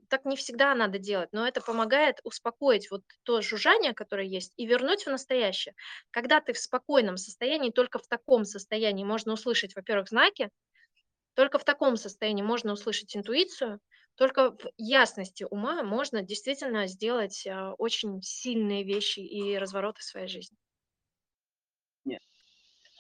так 0.09 0.25
не 0.25 0.37
всегда 0.37 0.75
надо 0.75 0.99
делать, 0.99 1.29
но 1.33 1.47
это 1.47 1.61
помогает 1.61 2.19
успокоить 2.25 2.91
вот 2.91 3.03
то 3.23 3.41
жужжание, 3.43 3.95
которое 3.95 4.27
есть, 4.27 4.53
и 4.57 4.67
вернуть 4.67 5.05
в 5.07 5.11
настоящее. 5.11 5.75
Когда 6.11 6.41
ты 6.41 6.53
в 6.53 6.59
спокойном 6.59 7.17
состоянии, 7.17 7.71
только 7.71 8.01
в 8.01 8.09
таком 8.09 8.45
состоянии 8.45 9.05
можно 9.05 9.35
услышать, 9.35 9.77
во-первых, 9.77 10.09
знаки, 10.09 10.51
только 11.35 11.59
в 11.59 11.65
таком 11.65 11.97
состоянии 11.97 12.43
можно 12.43 12.73
услышать 12.73 13.17
интуицию, 13.17 13.81
только 14.17 14.53
в 14.53 14.71
ясности 14.77 15.47
ума 15.51 15.83
можно 15.83 16.23
действительно 16.23 16.87
сделать 16.87 17.47
а, 17.47 17.75
очень 17.75 18.21
сильные 18.23 18.85
вещи 18.85 19.21
и 19.21 19.57
развороты 19.57 20.01
в 20.01 20.05
своей 20.05 20.29
жизни. 20.29 20.57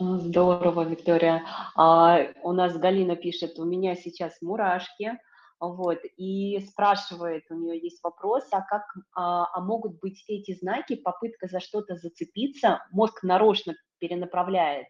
Здорово, 0.00 0.88
Виктория. 0.88 1.44
А, 1.76 2.20
у 2.42 2.52
нас 2.52 2.74
Галина 2.78 3.16
пишет, 3.16 3.58
у 3.58 3.66
меня 3.66 3.94
сейчас 3.96 4.40
мурашки, 4.40 5.18
вот, 5.61 5.98
и 6.16 6.58
спрашивает, 6.61 7.44
у 7.50 7.54
нее 7.54 7.78
есть 7.78 8.02
вопрос, 8.02 8.44
а 8.50 8.62
как, 8.62 8.82
а, 9.14 9.46
а 9.52 9.61
могут 9.61 10.00
быть 10.00 10.24
эти 10.26 10.54
знаки, 10.54 10.96
попытка 10.96 11.48
за 11.48 11.61
что-то 11.61 11.96
зацепиться, 11.96 12.82
мозг 12.92 13.22
нарочно 13.22 13.74
перенаправляет? 13.98 14.86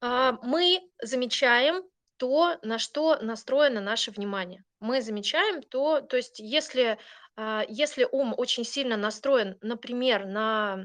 А, 0.00 0.38
мы 0.42 0.80
замечаем 1.02 1.82
то, 2.16 2.58
на 2.62 2.78
что 2.78 3.16
настроено 3.20 3.80
наше 3.80 4.10
внимание. 4.10 4.64
Мы 4.80 5.02
замечаем 5.02 5.62
то, 5.62 6.00
то 6.00 6.16
есть 6.16 6.38
если, 6.38 6.98
а, 7.36 7.64
если 7.68 8.08
ум 8.10 8.34
очень 8.36 8.64
сильно 8.64 8.96
настроен, 8.96 9.56
например, 9.60 10.26
на 10.26 10.78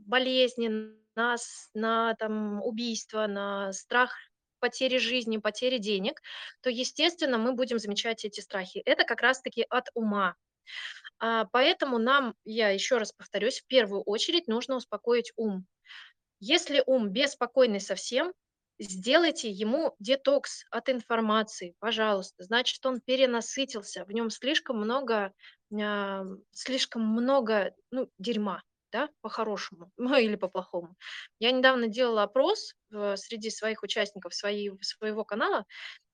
болезни, 0.00 0.68
на, 1.16 1.36
на 1.74 2.14
там, 2.14 2.62
убийство, 2.62 3.26
на 3.26 3.72
страх 3.72 4.14
потери 4.58 4.98
жизни, 4.98 5.36
потери 5.36 5.78
денег, 5.78 6.20
то, 6.62 6.70
естественно, 6.70 7.36
мы 7.38 7.52
будем 7.52 7.78
замечать 7.78 8.24
эти 8.24 8.40
страхи. 8.40 8.78
Это 8.86 9.04
как 9.04 9.20
раз-таки 9.20 9.66
от 9.68 9.88
ума. 9.94 10.36
А, 11.18 11.44
поэтому 11.52 11.98
нам, 11.98 12.34
я 12.44 12.70
еще 12.70 12.98
раз 12.98 13.12
повторюсь, 13.12 13.60
в 13.60 13.66
первую 13.66 14.02
очередь 14.02 14.48
нужно 14.48 14.76
успокоить 14.76 15.32
ум. 15.36 15.66
Если 16.40 16.82
ум 16.86 17.10
беспокойный 17.10 17.80
совсем, 17.80 18.32
сделайте 18.78 19.50
ему 19.50 19.94
детокс 19.98 20.64
от 20.70 20.88
информации, 20.88 21.74
пожалуйста. 21.78 22.44
Значит, 22.44 22.84
он 22.86 23.00
перенасытился, 23.00 24.04
в 24.04 24.10
нем 24.10 24.30
слишком 24.30 24.78
много, 24.78 25.32
слишком 26.52 27.06
много 27.06 27.74
ну, 27.90 28.10
дерьма 28.18 28.62
да, 28.94 29.08
по-хорошему, 29.22 29.90
ну 29.96 30.16
или 30.16 30.36
по-плохому. 30.36 30.96
Я 31.40 31.50
недавно 31.50 31.88
делала 31.88 32.22
опрос 32.22 32.74
среди 33.16 33.50
своих 33.50 33.82
участников 33.82 34.34
своей, 34.34 34.70
своего 34.82 35.24
канала 35.24 35.66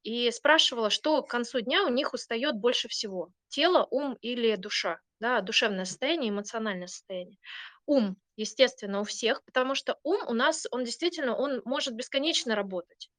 и 0.02 0.30
спрашивала, 0.30 0.88
что 0.88 1.22
к 1.22 1.28
концу 1.28 1.60
дня 1.60 1.84
у 1.84 1.90
них 1.90 2.14
устает 2.14 2.56
больше 2.56 2.88
всего. 2.88 3.32
Тело, 3.48 3.86
ум 3.90 4.16
или 4.22 4.56
душа, 4.56 4.98
да, 5.20 5.42
душевное 5.42 5.84
состояние, 5.84 6.30
эмоциональное 6.30 6.86
состояние. 6.86 7.38
Ум, 7.84 8.16
естественно, 8.36 9.00
у 9.00 9.04
всех, 9.04 9.44
потому 9.44 9.74
что 9.74 9.98
ум 10.02 10.22
у 10.26 10.32
нас, 10.32 10.66
он 10.70 10.84
действительно, 10.84 11.36
он 11.36 11.60
может 11.66 11.94
бесконечно 11.94 12.54
работать. 12.54 13.10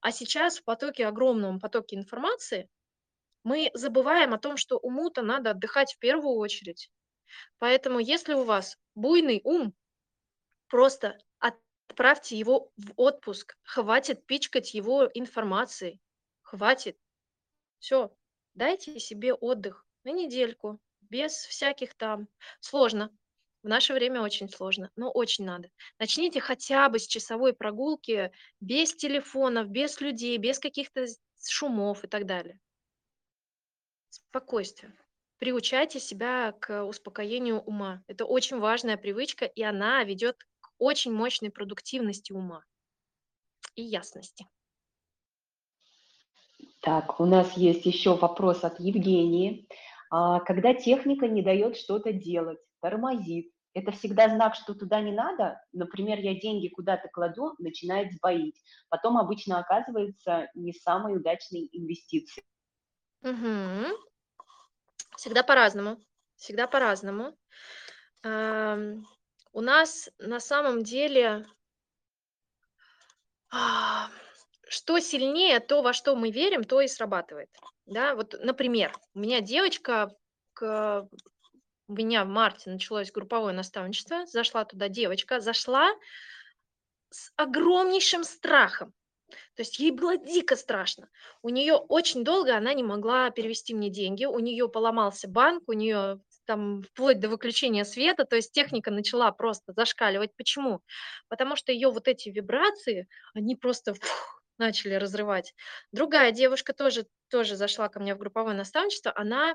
А 0.00 0.10
сейчас 0.10 0.58
в 0.58 0.64
потоке, 0.64 1.06
огромном 1.06 1.60
потоке 1.60 1.96
информации, 1.96 2.70
мы 3.44 3.70
забываем 3.74 4.32
о 4.32 4.38
том, 4.38 4.56
что 4.56 4.78
уму-то 4.78 5.20
надо 5.20 5.50
отдыхать 5.50 5.92
в 5.92 5.98
первую 5.98 6.36
очередь. 6.36 6.90
Поэтому 7.58 7.98
если 7.98 8.34
у 8.34 8.44
вас 8.44 8.76
буйный 8.94 9.40
ум, 9.44 9.74
просто 10.68 11.18
отправьте 11.38 12.36
его 12.36 12.72
в 12.76 12.92
отпуск. 12.96 13.56
Хватит 13.62 14.26
пичкать 14.26 14.74
его 14.74 15.08
информацией. 15.14 16.00
Хватит. 16.42 16.98
Все. 17.78 18.14
Дайте 18.54 18.98
себе 19.00 19.34
отдых 19.34 19.86
на 20.04 20.12
недельку, 20.12 20.80
без 21.00 21.32
всяких 21.32 21.94
там 21.94 22.28
Сложно. 22.60 23.10
В 23.62 23.68
наше 23.68 23.94
время 23.94 24.22
очень 24.22 24.48
сложно, 24.48 24.90
но 24.96 25.10
очень 25.10 25.44
надо. 25.44 25.70
Начните 25.98 26.40
хотя 26.40 26.88
бы 26.88 26.98
с 26.98 27.06
часовой 27.06 27.52
прогулки 27.52 28.32
без 28.60 28.94
телефонов, 28.94 29.68
без 29.68 30.00
людей, 30.00 30.36
без 30.36 30.58
каких-то 30.58 31.06
шумов 31.40 32.02
и 32.02 32.08
так 32.08 32.26
далее. 32.26 32.58
Спокойствие. 34.10 34.92
Приучайте 35.42 35.98
себя 35.98 36.52
к 36.52 36.84
успокоению 36.84 37.62
ума. 37.62 38.04
Это 38.06 38.24
очень 38.24 38.60
важная 38.60 38.96
привычка, 38.96 39.44
и 39.44 39.60
она 39.64 40.04
ведет 40.04 40.36
к 40.60 40.70
очень 40.78 41.12
мощной 41.12 41.50
продуктивности 41.50 42.32
ума 42.32 42.62
и 43.74 43.82
ясности. 43.82 44.46
Так, 46.80 47.18
у 47.18 47.26
нас 47.26 47.56
есть 47.56 47.84
еще 47.86 48.14
вопрос 48.14 48.62
от 48.62 48.78
Евгении. 48.78 49.66
А, 50.12 50.38
когда 50.38 50.74
техника 50.74 51.26
не 51.26 51.42
дает 51.42 51.76
что-то 51.76 52.12
делать, 52.12 52.60
тормозит, 52.80 53.50
это 53.74 53.90
всегда 53.90 54.28
знак, 54.28 54.54
что 54.54 54.76
туда 54.76 55.00
не 55.00 55.10
надо. 55.10 55.60
Например, 55.72 56.20
я 56.20 56.38
деньги 56.38 56.68
куда-то 56.68 57.08
кладу, 57.08 57.56
начинает 57.58 58.12
сбоить. 58.12 58.62
Потом 58.90 59.18
обычно 59.18 59.58
оказывается 59.58 60.48
не 60.54 60.72
самой 60.72 61.16
удачной 61.16 61.68
инвестицией. 61.72 62.46
Угу. 63.24 64.11
Всегда 65.22 65.44
по-разному. 65.44 66.02
Всегда 66.34 66.66
по-разному. 66.66 67.38
У 68.24 69.60
нас 69.60 70.10
на 70.18 70.40
самом 70.40 70.82
деле 70.82 71.46
что 74.68 74.98
сильнее, 74.98 75.60
то, 75.60 75.82
во 75.82 75.92
что 75.92 76.16
мы 76.16 76.32
верим, 76.32 76.64
то 76.64 76.80
и 76.80 76.88
срабатывает. 76.88 77.50
Да, 77.86 78.16
вот, 78.16 78.34
например, 78.40 78.92
у 79.14 79.20
меня 79.20 79.40
девочка, 79.40 80.10
к... 80.54 81.08
у 81.86 81.92
меня 81.92 82.24
в 82.24 82.28
марте 82.28 82.70
началось 82.70 83.12
групповое 83.12 83.54
наставничество, 83.54 84.26
зашла 84.26 84.64
туда 84.64 84.88
девочка, 84.88 85.38
зашла 85.38 85.88
с 87.10 87.30
огромнейшим 87.36 88.24
страхом. 88.24 88.92
То 89.56 89.62
есть 89.62 89.78
ей 89.78 89.90
было 89.90 90.16
дико 90.16 90.56
страшно. 90.56 91.08
У 91.42 91.48
нее 91.48 91.74
очень 91.74 92.24
долго 92.24 92.56
она 92.56 92.74
не 92.74 92.82
могла 92.82 93.30
перевести 93.30 93.74
мне 93.74 93.90
деньги, 93.90 94.24
у 94.24 94.38
нее 94.38 94.68
поломался 94.68 95.28
банк, 95.28 95.64
у 95.66 95.72
нее 95.72 96.20
там 96.44 96.82
вплоть 96.82 97.20
до 97.20 97.28
выключения 97.28 97.84
света, 97.84 98.24
то 98.24 98.36
есть 98.36 98.52
техника 98.52 98.90
начала 98.90 99.30
просто 99.32 99.72
зашкаливать. 99.72 100.34
Почему? 100.36 100.80
Потому 101.28 101.56
что 101.56 101.72
ее 101.72 101.90
вот 101.90 102.08
эти 102.08 102.28
вибрации, 102.28 103.08
они 103.34 103.56
просто 103.56 103.94
фух, 103.94 104.42
начали 104.58 104.94
разрывать. 104.94 105.54
Другая 105.92 106.32
девушка 106.32 106.72
тоже, 106.72 107.06
тоже 107.30 107.56
зашла 107.56 107.88
ко 107.88 108.00
мне 108.00 108.14
в 108.14 108.18
групповое 108.18 108.56
наставничество, 108.56 109.12
она 109.14 109.54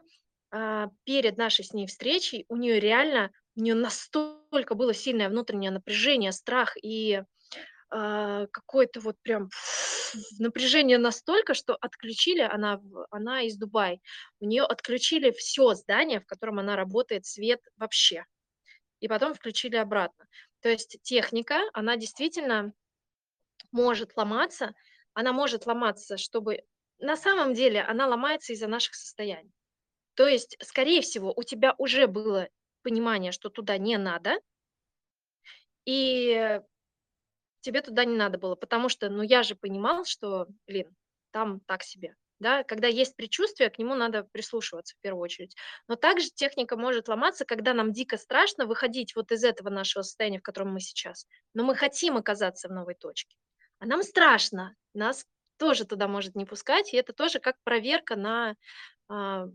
а, 0.51 0.89
перед 1.03 1.37
нашей 1.37 1.65
с 1.65 1.73
ней 1.73 1.87
встречей, 1.87 2.45
у 2.49 2.55
нее 2.55 2.79
реально, 2.79 3.31
у 3.55 3.61
нее 3.61 3.75
настолько 3.75 4.75
было 4.75 4.93
сильное 4.93 5.29
внутреннее 5.29 5.71
напряжение, 5.71 6.31
страх 6.31 6.75
и 6.81 7.23
какое-то 7.89 8.99
вот 8.99 9.15
прям 9.21 9.49
напряжение 10.39 10.97
настолько, 10.97 11.53
что 11.53 11.75
отключили, 11.75 12.41
она, 12.41 12.81
она 13.11 13.41
из 13.43 13.57
Дубая, 13.57 13.99
у 14.39 14.45
нее 14.45 14.63
отключили 14.63 15.31
все 15.31 15.73
здание, 15.73 16.19
в 16.19 16.25
котором 16.25 16.59
она 16.59 16.75
работает, 16.75 17.25
свет 17.25 17.61
вообще. 17.77 18.25
И 18.99 19.07
потом 19.07 19.33
включили 19.33 19.75
обратно. 19.75 20.25
То 20.61 20.69
есть 20.69 20.97
техника, 21.03 21.61
она 21.73 21.97
действительно 21.97 22.73
может 23.71 24.17
ломаться, 24.17 24.73
она 25.13 25.33
может 25.33 25.65
ломаться, 25.65 26.17
чтобы... 26.17 26.63
На 26.99 27.15
самом 27.15 27.53
деле 27.53 27.81
она 27.81 28.07
ломается 28.07 28.53
из-за 28.53 28.67
наших 28.67 28.95
состояний. 28.95 29.53
То 30.15 30.27
есть, 30.27 30.57
скорее 30.63 31.01
всего, 31.01 31.31
у 31.35 31.43
тебя 31.43 31.75
уже 31.77 32.07
было 32.07 32.49
понимание, 32.81 33.31
что 33.31 33.49
туда 33.49 33.77
не 33.77 33.97
надо, 33.97 34.39
и 35.85 36.59
тебе 37.67 37.81
туда 37.81 38.05
не 38.05 38.15
надо 38.15 38.37
было, 38.37 38.55
потому 38.55 38.87
что, 38.87 39.09
ну, 39.09 39.23
я 39.23 39.43
же 39.43 39.53
понимал, 39.55 40.05
что, 40.05 40.47
блин, 40.67 40.95
там 41.31 41.59
так 41.67 41.83
себе. 41.83 42.15
Да, 42.39 42.63
когда 42.63 42.87
есть 42.87 43.15
предчувствие, 43.17 43.69
к 43.69 43.77
нему 43.77 43.95
надо 43.95 44.23
прислушиваться 44.23 44.95
в 44.95 45.01
первую 45.01 45.23
очередь. 45.23 45.55
Но 45.87 45.95
также 45.95 46.29
техника 46.29 46.77
может 46.77 47.09
ломаться, 47.09 47.43
когда 47.45 47.73
нам 47.73 47.91
дико 47.91 48.15
страшно 48.15 48.67
выходить 48.67 49.15
вот 49.15 49.31
из 49.31 49.43
этого 49.43 49.69
нашего 49.69 50.03
состояния, 50.03 50.39
в 50.39 50.43
котором 50.43 50.71
мы 50.71 50.79
сейчас. 50.79 51.27
Но 51.53 51.65
мы 51.65 51.75
хотим 51.75 52.15
оказаться 52.15 52.69
в 52.69 52.71
новой 52.71 52.95
точке. 52.95 53.35
А 53.79 53.85
нам 53.85 54.01
страшно, 54.01 54.75
нас 54.93 55.25
тоже 55.57 55.83
туда 55.83 56.07
может 56.07 56.35
не 56.35 56.45
пускать, 56.45 56.93
и 56.93 56.97
это 56.97 57.11
тоже 57.11 57.39
как 57.39 57.55
проверка 57.63 58.15
на, 58.15 58.55
а, 59.09 59.47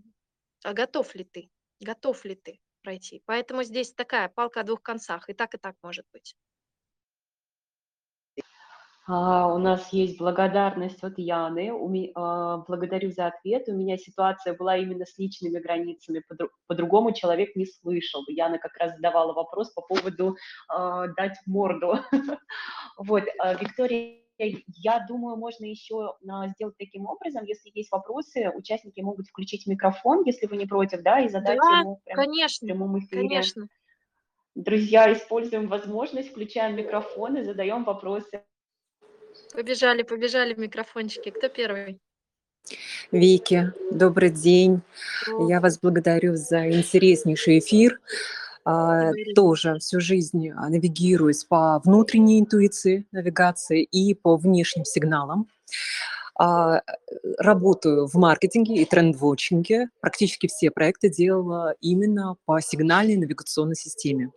а 0.64 0.72
готов 0.74 1.14
ли 1.14 1.24
ты, 1.24 1.50
готов 1.80 2.24
ли 2.26 2.34
ты 2.34 2.60
пройти. 2.82 3.22
Поэтому 3.24 3.62
здесь 3.62 3.94
такая 3.94 4.28
палка 4.28 4.60
о 4.60 4.64
двух 4.64 4.82
концах, 4.82 5.30
и 5.30 5.32
так, 5.32 5.54
и 5.54 5.58
так 5.58 5.76
может 5.82 6.04
быть. 6.12 6.36
А, 9.06 9.52
у 9.52 9.58
нас 9.58 9.92
есть 9.92 10.18
благодарность 10.18 11.02
от 11.02 11.18
Яны. 11.18 11.72
А, 12.14 12.58
благодарю 12.58 13.10
за 13.10 13.26
ответ. 13.26 13.68
У 13.68 13.72
меня 13.72 13.96
ситуация 13.96 14.54
была 14.54 14.76
именно 14.76 15.04
с 15.04 15.18
личными 15.18 15.58
границами. 15.58 16.22
По-другому 16.68 17.12
человек 17.12 17.56
не 17.56 17.66
слышал. 17.66 18.24
Яна 18.28 18.58
как 18.58 18.76
раз 18.76 18.94
задавала 18.94 19.32
вопрос 19.32 19.70
по 19.70 19.82
поводу 19.82 20.36
а, 20.68 21.08
дать 21.08 21.38
морду. 21.46 21.98
Вот, 22.98 23.24
Виктория, 23.60 24.18
я 24.38 25.04
думаю, 25.08 25.36
можно 25.36 25.64
еще 25.64 26.14
сделать 26.54 26.76
таким 26.78 27.06
образом, 27.06 27.44
если 27.44 27.70
есть 27.74 27.90
вопросы, 27.90 28.50
участники 28.54 29.00
могут 29.00 29.28
включить 29.28 29.66
микрофон, 29.66 30.22
если 30.24 30.46
вы 30.46 30.58
не 30.58 30.66
против, 30.66 31.02
да, 31.02 31.20
и 31.20 31.28
задать 31.28 31.58
да, 31.58 31.80
ему 31.80 32.00
прямо 32.04 32.22
конечно, 32.22 32.66
в 32.66 32.68
прямом 32.68 32.98
эфире. 32.98 33.28
Конечно. 33.28 33.68
Друзья, 34.54 35.10
используем 35.12 35.68
возможность, 35.68 36.30
включаем 36.30 36.76
микрофон 36.76 37.38
и 37.38 37.42
задаем 37.42 37.84
вопросы. 37.84 38.44
Побежали, 39.52 40.02
побежали 40.02 40.54
микрофончики. 40.54 41.30
Кто 41.30 41.48
первый? 41.48 41.98
Вики, 43.10 43.72
добрый 43.90 44.30
день. 44.30 44.80
О. 45.28 45.48
Я 45.48 45.60
вас 45.60 45.78
благодарю 45.78 46.36
за 46.36 46.70
интереснейший 46.70 47.58
эфир. 47.58 48.00
А, 48.64 49.10
тоже 49.34 49.78
всю 49.80 50.00
жизнь 50.00 50.50
а, 50.50 50.68
навигируюсь 50.68 51.44
по 51.44 51.80
внутренней 51.84 52.40
интуиции, 52.40 53.06
навигации 53.12 53.82
и 53.82 54.14
по 54.14 54.36
внешним 54.36 54.84
сигналам. 54.84 55.48
А, 56.34 56.80
работаю 57.38 58.06
в 58.06 58.14
маркетинге 58.14 58.76
и 58.76 58.84
тренд-вотчинге. 58.84 59.88
Практически 60.00 60.46
все 60.46 60.70
проекты 60.70 61.10
делала 61.10 61.74
именно 61.80 62.36
по 62.46 62.60
сигнальной 62.60 63.16
навигационной 63.16 63.76
системе. 63.76 64.30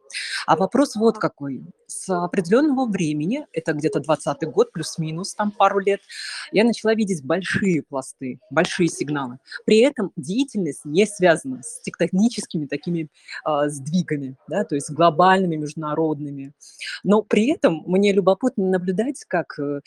А 0.46 0.58
вопрос 0.58 0.96
вот 0.96 1.18
какой. 1.18 1.64
С 1.88 2.10
определенного 2.10 2.86
времени, 2.86 3.46
это 3.54 3.74
где-то 3.74 4.00
20 4.02 4.42
год, 4.52 4.72
плюс-минус, 4.72 5.36
там 5.36 5.52
пару 5.52 5.80
лет, 5.80 6.02
я 6.52 6.64
начала 6.64 6.94
видеть 6.94 7.24
большие 7.24 7.84
пласты, 7.84 8.40
большие 8.50 8.90
сигналы. 8.90 9.38
При 9.66 9.80
этом 9.80 10.12
деятельность 10.16 10.84
не 10.84 11.06
связана 11.06 11.62
с 11.64 11.82
тектоническими 11.82 12.66
такими 12.66 13.08
э, 13.48 13.70
сдвигами, 13.70 14.36
да, 14.48 14.64
то 14.64 14.76
есть 14.76 14.92
глобальными, 14.92 15.56
международными. 15.56 16.54
Но 17.04 17.22
при 17.22 17.52
этом 17.52 17.84
мне 17.86 18.12
любопытно 18.12 18.66
наблюдать, 18.66 19.24
как 19.28 19.58
э, 19.60 19.82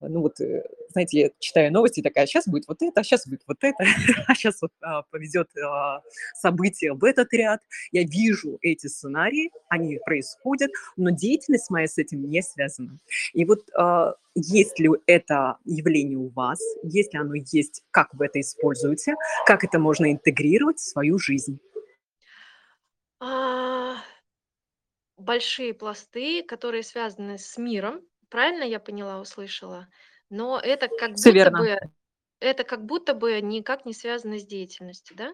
ну 0.00 0.20
вот, 0.20 0.40
э, 0.40 0.64
знаете, 0.90 1.20
я 1.20 1.30
читаю 1.38 1.72
новости, 1.72 2.02
такая, 2.02 2.26
сейчас 2.26 2.46
будет 2.46 2.68
вот 2.68 2.80
это, 2.82 3.02
сейчас 3.02 3.26
будет 3.26 3.42
вот 3.46 3.58
это, 3.62 3.84
а 4.26 4.34
сейчас 4.34 4.62
вот 4.62 4.70
а, 4.80 5.02
повезет 5.02 5.48
а, 5.56 6.02
событие 6.34 6.92
в 6.92 7.02
этот 7.04 7.32
ряд. 7.32 7.60
Я 7.90 8.04
вижу 8.04 8.58
эти 8.62 8.86
сценарии, 8.86 9.50
они 9.68 9.98
происходят, 10.04 10.70
но 10.96 11.10
деятельность 11.10 11.70
моя 11.70 11.88
с 11.88 11.98
этим 11.98 12.28
не 12.28 12.42
связана. 12.42 12.98
И 13.32 13.44
вот 13.44 13.68
а, 13.76 14.14
есть 14.34 14.78
ли 14.78 14.90
это 15.06 15.56
явление 15.64 16.18
у 16.18 16.28
вас, 16.28 16.60
если 16.84 17.18
оно 17.18 17.34
есть, 17.34 17.82
как 17.90 18.14
вы 18.14 18.26
это 18.26 18.40
используете, 18.40 19.16
как 19.46 19.64
это 19.64 19.78
можно 19.78 20.12
интегрировать 20.12 20.78
в 20.78 20.88
свою 20.88 21.18
жизнь? 21.18 21.58
А, 23.20 23.96
большие 25.16 25.74
пласты, 25.74 26.44
которые 26.44 26.84
связаны 26.84 27.38
с 27.38 27.58
миром, 27.58 28.00
Правильно 28.30 28.64
я 28.64 28.80
поняла, 28.80 29.20
услышала? 29.20 29.88
Но 30.30 30.58
это 30.60 30.88
как 30.88 31.16
Все 31.16 31.30
будто 31.30 31.32
верно. 31.32 31.58
бы 31.58 31.78
это 32.40 32.64
как 32.64 32.84
будто 32.86 33.14
бы 33.14 33.40
никак 33.42 33.86
не 33.86 33.92
связано 33.94 34.38
с 34.38 34.46
деятельностью, 34.46 35.16
да? 35.16 35.32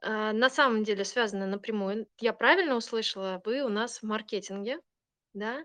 А, 0.00 0.32
на 0.32 0.48
самом 0.50 0.84
деле 0.84 1.04
связано 1.04 1.46
напрямую. 1.46 2.06
Я 2.20 2.32
правильно 2.32 2.76
услышала? 2.76 3.40
Вы 3.44 3.62
у 3.62 3.68
нас 3.68 3.98
в 4.00 4.02
маркетинге, 4.06 4.78
да? 5.34 5.64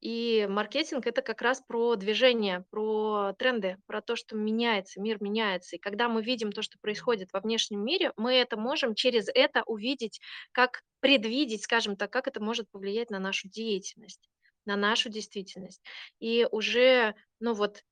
И 0.00 0.46
маркетинг 0.50 1.06
это 1.06 1.22
как 1.22 1.40
раз 1.42 1.62
про 1.66 1.96
движение, 1.96 2.64
про 2.70 3.32
тренды, 3.38 3.78
про 3.86 4.02
то, 4.02 4.16
что 4.16 4.36
меняется, 4.36 5.00
мир 5.00 5.22
меняется. 5.22 5.76
И 5.76 5.78
когда 5.78 6.08
мы 6.08 6.22
видим 6.22 6.52
то, 6.52 6.62
что 6.62 6.78
происходит 6.78 7.30
во 7.32 7.40
внешнем 7.40 7.82
мире, 7.84 8.12
мы 8.16 8.34
это 8.34 8.58
можем 8.58 8.94
через 8.94 9.28
это 9.34 9.62
увидеть, 9.66 10.20
как 10.52 10.82
предвидеть, 11.00 11.62
скажем 11.64 11.96
так, 11.96 12.12
как 12.12 12.28
это 12.28 12.42
может 12.42 12.70
повлиять 12.70 13.10
на 13.10 13.18
нашу 13.18 13.48
деятельность 13.48 14.28
на 14.66 14.76
нашу 14.76 15.08
действительность. 15.10 15.82
И 16.20 16.46
уже, 16.50 17.14
ну 17.40 17.54
вот, 17.54 17.84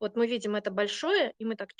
Вот 0.00 0.16
мы 0.16 0.26
видим 0.28 0.56
это 0.56 0.70
большое, 0.72 1.34
и 1.38 1.44
мы 1.46 1.56
так. 1.56 1.70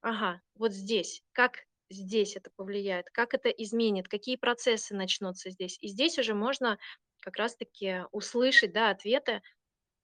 Ага, 0.00 0.40
вот 0.54 0.72
здесь. 0.72 1.22
Как 1.32 1.64
здесь 1.90 2.36
это 2.36 2.50
повлияет? 2.56 3.10
Как 3.10 3.34
это 3.34 3.48
изменит? 3.48 4.08
Какие 4.08 4.36
процессы 4.36 4.94
начнутся 4.94 5.50
здесь? 5.50 5.78
И 5.80 5.88
здесь 5.88 6.18
уже 6.18 6.34
можно 6.34 6.78
как 7.20 7.36
раз-таки 7.36 8.04
услышать, 8.12 8.72
да, 8.72 8.90
ответы. 8.90 9.42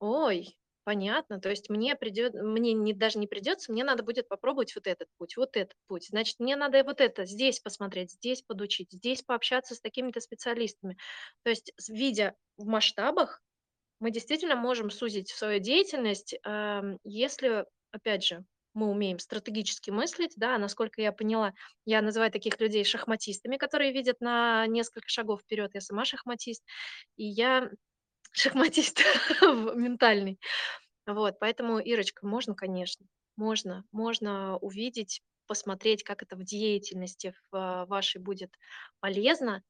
Ой, 0.00 0.58
понятно. 0.84 1.40
То 1.40 1.50
есть 1.50 1.70
мне 1.70 1.96
придет, 1.96 2.34
мне 2.34 2.72
не, 2.74 2.92
даже 2.92 3.18
не 3.18 3.26
придется, 3.26 3.72
мне 3.72 3.84
надо 3.84 4.02
будет 4.02 4.28
попробовать 4.28 4.74
вот 4.74 4.86
этот 4.86 5.08
путь, 5.18 5.36
вот 5.36 5.56
этот 5.56 5.76
путь. 5.86 6.08
Значит, 6.08 6.36
мне 6.40 6.56
надо 6.56 6.84
вот 6.84 7.00
это 7.00 7.24
здесь 7.24 7.60
посмотреть, 7.60 8.12
здесь 8.12 8.42
подучить, 8.42 8.92
здесь 8.92 9.22
пообщаться 9.22 9.74
с 9.74 9.80
такими-то 9.80 10.20
специалистами. 10.20 10.96
То 11.42 11.50
есть, 11.50 11.72
видя 11.88 12.36
в 12.56 12.66
масштабах, 12.66 13.42
мы 14.00 14.10
действительно 14.10 14.56
можем 14.56 14.90
сузить 14.90 15.30
свою 15.30 15.60
деятельность, 15.60 16.34
ам, 16.44 16.98
если, 17.04 17.66
опять 17.92 18.24
же, 18.24 18.44
мы 18.74 18.90
умеем 18.90 19.20
стратегически 19.20 19.90
мыслить, 19.90 20.34
да, 20.36 20.58
насколько 20.58 21.00
я 21.00 21.12
поняла, 21.12 21.54
я 21.84 22.02
называю 22.02 22.32
таких 22.32 22.60
людей 22.60 22.84
шахматистами, 22.84 23.56
которые 23.56 23.92
видят 23.92 24.20
на 24.20 24.66
несколько 24.66 25.08
шагов 25.08 25.42
вперед. 25.42 25.70
Я 25.74 25.80
сама 25.80 26.04
шахматист, 26.04 26.64
и 27.16 27.24
я 27.24 27.70
шахматист 28.34 29.00
ментальный. 29.42 30.38
Вот, 31.06 31.38
поэтому, 31.38 31.78
Ирочка, 31.78 32.26
можно, 32.26 32.54
конечно, 32.54 33.06
можно, 33.36 33.84
можно 33.92 34.56
увидеть, 34.58 35.22
посмотреть, 35.46 36.04
как 36.04 36.22
это 36.22 36.36
в 36.36 36.44
деятельности 36.44 37.34
в 37.50 37.56
а, 37.56 37.86
вашей 37.86 38.20
будет 38.20 38.50
полезно, 39.00 39.62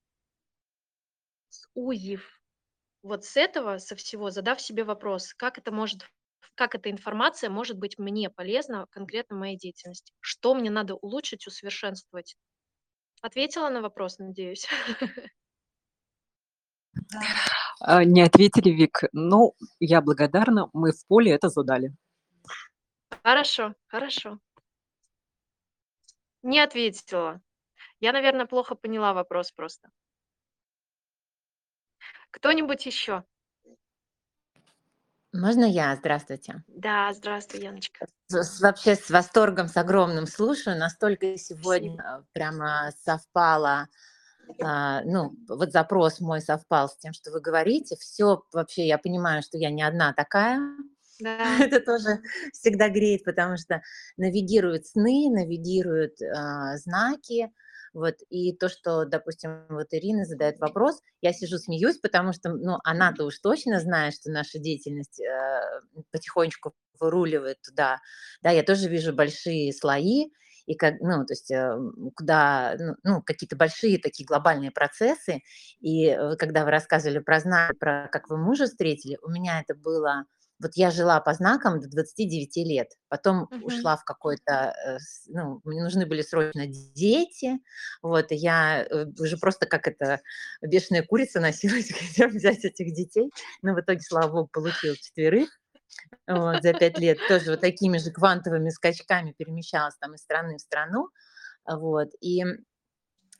сузив 1.50 2.40
вот 3.02 3.24
с 3.24 3.36
этого, 3.36 3.78
со 3.78 3.96
всего, 3.96 4.30
задав 4.30 4.60
себе 4.60 4.84
вопрос, 4.84 5.34
как 5.34 5.58
это 5.58 5.70
может, 5.72 6.08
как 6.54 6.74
эта 6.74 6.90
информация 6.90 7.50
может 7.50 7.76
быть 7.76 7.98
мне 7.98 8.30
полезна 8.30 8.86
конкретно 8.90 9.36
в 9.36 9.40
моей 9.40 9.58
деятельности, 9.58 10.12
что 10.20 10.54
мне 10.54 10.70
надо 10.70 10.94
улучшить, 10.94 11.46
усовершенствовать. 11.46 12.36
Ответила 13.20 13.68
на 13.68 13.80
вопрос, 13.82 14.18
надеюсь. 14.18 14.66
А, 17.12 17.63
Не 17.86 18.22
ответили, 18.22 18.70
Вик. 18.70 19.02
Ну, 19.12 19.54
я 19.78 20.00
благодарна, 20.00 20.70
мы 20.72 20.92
в 20.92 21.06
поле 21.06 21.32
это 21.32 21.48
задали. 21.48 21.92
Хорошо, 23.22 23.74
хорошо. 23.86 24.38
Не 26.42 26.60
ответила. 26.60 27.40
Я, 28.00 28.12
наверное, 28.12 28.46
плохо 28.46 28.74
поняла 28.74 29.12
вопрос 29.12 29.52
просто. 29.52 29.90
Кто-нибудь 32.30 32.86
еще? 32.86 33.24
Можно 35.32 35.64
я? 35.64 35.96
Здравствуйте. 35.96 36.62
Да, 36.68 37.12
здравствуй, 37.12 37.60
Яночка. 37.60 38.06
С- 38.28 38.60
Вообще 38.60 38.94
с 38.94 39.10
восторгом, 39.10 39.68
с 39.68 39.76
огромным 39.76 40.26
слушаю. 40.26 40.78
Настолько 40.78 41.26
Спасибо. 41.36 41.60
сегодня 41.60 42.02
э, 42.02 42.22
прямо 42.32 42.92
совпало, 43.04 43.70
а, 43.70 43.88
ну, 44.58 45.34
вот 45.48 45.72
запрос 45.72 46.20
мой 46.20 46.40
совпал 46.40 46.88
с 46.88 46.96
тем, 46.96 47.12
что 47.12 47.30
вы 47.30 47.40
говорите. 47.40 47.96
Все 47.98 48.42
вообще, 48.52 48.86
я 48.86 48.98
понимаю, 48.98 49.42
что 49.42 49.58
я 49.58 49.70
не 49.70 49.82
одна 49.82 50.12
такая. 50.12 50.60
Да, 51.20 51.58
Это 51.60 51.78
тоже 51.78 52.20
всегда 52.52 52.88
греет, 52.88 53.22
потому 53.22 53.56
что 53.56 53.82
навигируют 54.16 54.88
сны, 54.88 55.30
навигируют 55.30 56.20
а, 56.20 56.76
знаки. 56.76 57.52
Вот, 57.92 58.16
и 58.28 58.52
то, 58.52 58.68
что, 58.68 59.04
допустим, 59.04 59.66
вот 59.68 59.86
Ирина 59.92 60.24
задает 60.24 60.58
вопрос, 60.58 61.00
я 61.20 61.32
сижу, 61.32 61.58
смеюсь, 61.58 61.98
потому 61.98 62.32
что, 62.32 62.48
ну, 62.50 62.78
она-то 62.82 63.24
уж 63.24 63.38
точно 63.38 63.78
знает, 63.78 64.14
что 64.14 64.32
наша 64.32 64.58
деятельность 64.58 65.20
э, 65.20 65.60
потихонечку 66.10 66.74
выруливает 66.98 67.62
туда. 67.62 68.00
Да, 68.42 68.50
я 68.50 68.64
тоже 68.64 68.88
вижу 68.88 69.12
большие 69.12 69.72
слои, 69.72 70.30
и 70.66 70.74
как, 70.74 70.94
ну, 71.00 71.24
то 71.26 71.32
есть 71.32 71.50
э, 71.50 71.76
куда, 72.16 72.76
ну, 72.78 72.94
ну, 73.02 73.22
какие-то 73.22 73.56
большие 73.56 73.98
такие 73.98 74.26
глобальные 74.26 74.70
процессы. 74.70 75.42
И 75.80 76.06
э, 76.08 76.36
когда 76.36 76.64
вы 76.64 76.70
рассказывали 76.70 77.18
про 77.20 77.40
знак, 77.40 77.78
про 77.78 78.08
как 78.10 78.28
вы 78.30 78.36
мужа 78.38 78.66
встретили, 78.66 79.18
у 79.22 79.30
меня 79.30 79.60
это 79.60 79.74
было 79.74 80.24
вот 80.60 80.70
я 80.76 80.90
жила 80.92 81.20
по 81.20 81.34
знакам 81.34 81.80
до 81.80 81.88
29 81.88 82.64
лет, 82.64 82.92
потом 83.08 83.50
Мгм. 83.50 83.60
ушла 83.60 83.96
в 83.96 84.04
какой-то, 84.04 84.74
э, 84.86 84.98
ну, 85.26 85.60
мне 85.64 85.82
нужны 85.82 86.06
были 86.06 86.22
срочно 86.22 86.66
дети, 86.68 87.58
вот, 88.02 88.30
и 88.32 88.36
я 88.36 88.86
уже 89.18 89.36
просто 89.36 89.66
как 89.66 89.88
это 89.88 90.20
бешеная 90.62 91.02
курица 91.02 91.40
носилась, 91.40 91.90
где 92.12 92.28
взять 92.28 92.64
этих 92.64 92.94
детей, 92.94 93.32
но 93.62 93.74
в 93.74 93.80
итоге, 93.80 94.00
слава 94.00 94.30
богу, 94.32 94.48
получил 94.52 94.94
четверых, 94.94 95.50
вот, 96.28 96.62
за 96.62 96.74
пять 96.74 96.98
лет, 96.98 97.18
тоже 97.28 97.52
вот 97.52 97.60
такими 97.60 97.98
же 97.98 98.10
квантовыми 98.10 98.70
скачками 98.70 99.32
перемещалась 99.32 99.96
там 99.98 100.14
из 100.14 100.20
страны 100.20 100.56
в 100.56 100.60
страну, 100.60 101.08
вот, 101.66 102.10
и 102.20 102.44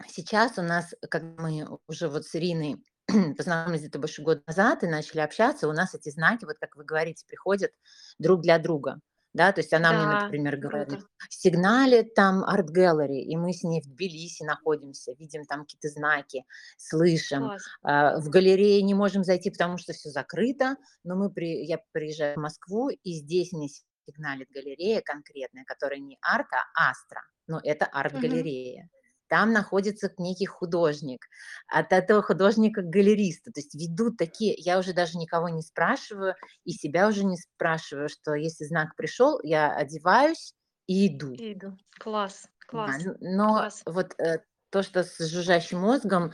сейчас 0.09 0.59
у 0.59 0.63
нас, 0.63 0.95
как 1.11 1.23
мы 1.39 1.67
уже 1.89 2.09
вот 2.09 2.25
с 2.27 2.35
Ириной 2.37 2.77
познакомились 3.37 3.83
где-то 3.83 3.99
больше 3.99 4.23
года 4.23 4.43
назад 4.47 4.83
и 4.85 4.89
начали 4.89 5.21
общаться, 5.21 5.69
у 5.69 5.73
нас 5.73 5.95
эти 5.95 6.11
знаки, 6.11 6.45
вот 6.45 6.57
как 6.61 6.77
вы 6.77 6.85
говорите, 6.85 7.25
приходят 7.27 7.73
друг 8.19 8.43
для 8.43 8.59
друга. 8.59 9.01
Да, 9.35 9.51
то 9.53 9.61
есть 9.61 9.73
она 9.73 9.93
мне, 9.93 10.05
Да, 10.05 10.21
например, 10.23 10.57
говорит, 10.57 10.89
круто. 10.91 11.07
сигналит 11.29 12.15
там 12.15 12.45
art 12.45 12.71
gallery, 12.71 13.19
и 13.19 13.37
мы 13.37 13.53
с 13.53 13.65
ней 13.65 13.83
в 13.83 13.87
Тбилиси 13.87 14.45
находимся, 14.45 15.13
видим 15.19 15.45
там 15.45 15.63
какие-то 15.63 15.89
знаки, 15.89 16.45
слышим. 16.77 17.43
Класс. 17.43 17.63
А, 17.83 18.21
В 18.21 18.29
галерее 18.29 18.81
не 18.83 18.95
можем 18.95 19.25
зайти, 19.25 19.51
потому 19.51 19.77
что 19.77 19.93
все 19.93 20.11
закрыто, 20.11 20.77
но 21.03 21.17
мы 21.17 21.31
при... 21.31 21.65
я 21.67 21.81
приезжаю 21.91 22.37
в 22.37 22.43
Москву, 22.43 22.91
и 22.91 23.13
здесь 23.15 23.53
мне 23.53 23.69
сигналит 24.07 24.49
галерея 24.51 25.03
конкретная, 25.05 25.65
которая 25.65 25.99
не 25.99 26.17
арка, 26.23 26.65
а 26.79 26.91
астра, 26.91 27.23
но 27.49 27.61
это 27.63 27.87
арт-галерея. 27.87 28.89
Там 29.35 29.53
находится 29.53 30.13
некий 30.19 30.47
художник, 30.47 31.27
от 31.67 31.93
этого 31.93 32.23
художника 32.23 32.83
к 32.83 32.89
галеристу. 32.89 33.51
То 33.51 33.61
есть 33.61 33.75
ведут 33.75 34.17
такие, 34.17 34.55
я 34.57 34.79
уже 34.79 34.93
даже 34.93 35.19
никого 35.19 35.49
не 35.49 35.63
спрашиваю, 35.63 36.37
и 36.65 36.71
себя 36.71 37.09
уже 37.09 37.25
не 37.25 37.37
спрашиваю, 37.37 38.09
что 38.09 38.35
если 38.35 38.65
знак 38.65 38.95
пришел, 38.97 39.41
я 39.43 39.75
одеваюсь 39.75 40.55
и 40.87 41.09
иду. 41.09 41.35
Иду. 41.51 41.77
Класс, 42.01 42.49
Да, 42.73 42.93
класс, 42.93 42.99
н- 42.99 43.17
но 43.21 43.57
класс. 43.57 43.85
вот 43.87 44.15
э, 44.19 44.39
то, 44.71 44.83
что 44.83 45.05
с 45.05 45.19
жужжащим 45.19 45.81
мозгом, 45.81 46.33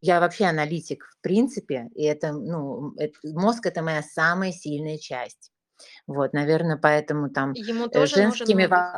я 0.00 0.20
вообще 0.20 0.44
аналитик 0.46 1.04
в 1.04 1.20
принципе, 1.20 1.88
и 1.94 2.04
это, 2.04 2.32
ну, 2.32 2.94
мозг 3.24 3.66
это 3.66 3.82
моя 3.82 4.02
самая 4.02 4.52
сильная 4.52 4.98
часть. 4.98 5.52
Вот, 6.06 6.32
наверное, 6.34 6.78
поэтому 6.78 7.30
там 7.30 7.58
Ему 7.70 7.88
э, 7.92 8.06
тоже 8.06 8.18
нужен 8.20 8.54
женскими 8.54 8.64
отдых. 8.64 8.94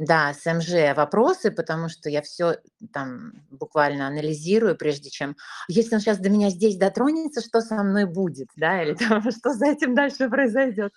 Да, 0.00 0.32
с 0.32 0.50
МЖ 0.50 0.96
вопросы, 0.96 1.50
потому 1.50 1.90
что 1.90 2.08
я 2.08 2.22
все 2.22 2.56
там 2.92 3.32
буквально 3.50 4.06
анализирую, 4.06 4.74
прежде 4.74 5.10
чем, 5.10 5.36
если 5.68 5.94
он 5.94 6.00
сейчас 6.00 6.18
до 6.18 6.30
меня 6.30 6.48
здесь 6.48 6.76
дотронется, 6.76 7.42
что 7.42 7.60
со 7.60 7.82
мной 7.82 8.06
будет, 8.06 8.48
да, 8.56 8.82
или 8.82 8.94
там, 8.94 9.20
что 9.30 9.52
за 9.52 9.66
этим 9.66 9.94
дальше 9.94 10.30
произойдет. 10.30 10.94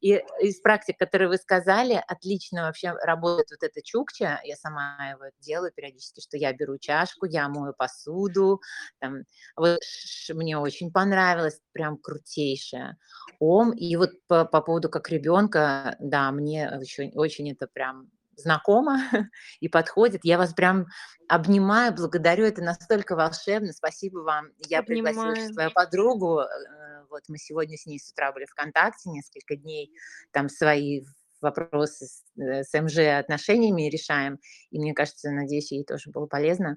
И 0.00 0.22
из 0.40 0.60
практик, 0.60 0.96
которые 0.96 1.28
вы 1.28 1.38
сказали, 1.38 2.00
отлично 2.06 2.62
вообще 2.62 2.92
работает 3.02 3.48
вот 3.50 3.68
эта 3.68 3.82
чукча, 3.82 4.40
я 4.44 4.54
сама 4.54 4.96
его 5.10 5.24
делаю 5.40 5.72
периодически, 5.74 6.20
что 6.20 6.36
я 6.36 6.52
беру 6.52 6.78
чашку, 6.78 7.26
я 7.26 7.48
мою 7.48 7.74
посуду, 7.76 8.60
там, 9.00 9.24
вот 9.56 9.80
мне 10.28 10.56
очень 10.56 10.92
понравилось, 10.92 11.60
прям 11.72 11.98
крутейшая. 11.98 12.96
Ом, 13.40 13.72
и 13.72 13.96
вот 13.96 14.10
по, 14.28 14.44
по 14.44 14.60
поводу 14.60 14.88
как 14.88 15.10
ребенка, 15.10 15.96
да, 15.98 16.30
мне 16.30 16.70
очень, 16.78 17.10
очень 17.14 17.50
это 17.50 17.66
прям 17.66 18.08
знакомо 18.40 18.98
и 19.60 19.68
подходит. 19.68 20.20
Я 20.24 20.38
вас 20.38 20.54
прям 20.54 20.86
обнимаю, 21.28 21.94
благодарю, 21.94 22.44
это 22.44 22.62
настолько 22.62 23.14
волшебно. 23.16 23.72
Спасибо 23.72 24.18
вам. 24.18 24.48
Я 24.68 24.82
пригласила 24.82 25.30
Обнимаю. 25.30 25.52
свою 25.52 25.70
подругу. 25.70 26.40
э, 26.40 27.04
Вот 27.10 27.22
мы 27.28 27.38
сегодня 27.38 27.76
с 27.76 27.86
ней 27.86 27.98
с 27.98 28.10
утра 28.10 28.32
были 28.32 28.46
ВКонтакте 28.46 29.10
несколько 29.10 29.56
дней, 29.56 29.92
там 30.32 30.48
свои 30.48 31.02
вопросы 31.40 32.06
с, 32.06 32.24
э, 32.40 32.64
с 32.64 32.80
МЖ 32.80 32.98
отношениями 33.18 33.88
решаем. 33.88 34.38
И 34.70 34.78
мне 34.78 34.94
кажется, 34.94 35.30
надеюсь, 35.30 35.72
ей 35.72 35.84
тоже 35.84 36.10
было 36.10 36.26
полезно 36.26 36.76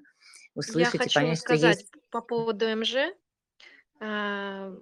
услышать 0.54 0.94
и 0.94 0.98
хочу 0.98 1.20
понять, 1.20 1.38
что 1.38 1.46
сказать 1.46 1.80
есть... 1.80 1.92
по 2.10 2.20
поводу 2.20 2.66
МЖ. 2.76 2.94
А, 4.00 4.72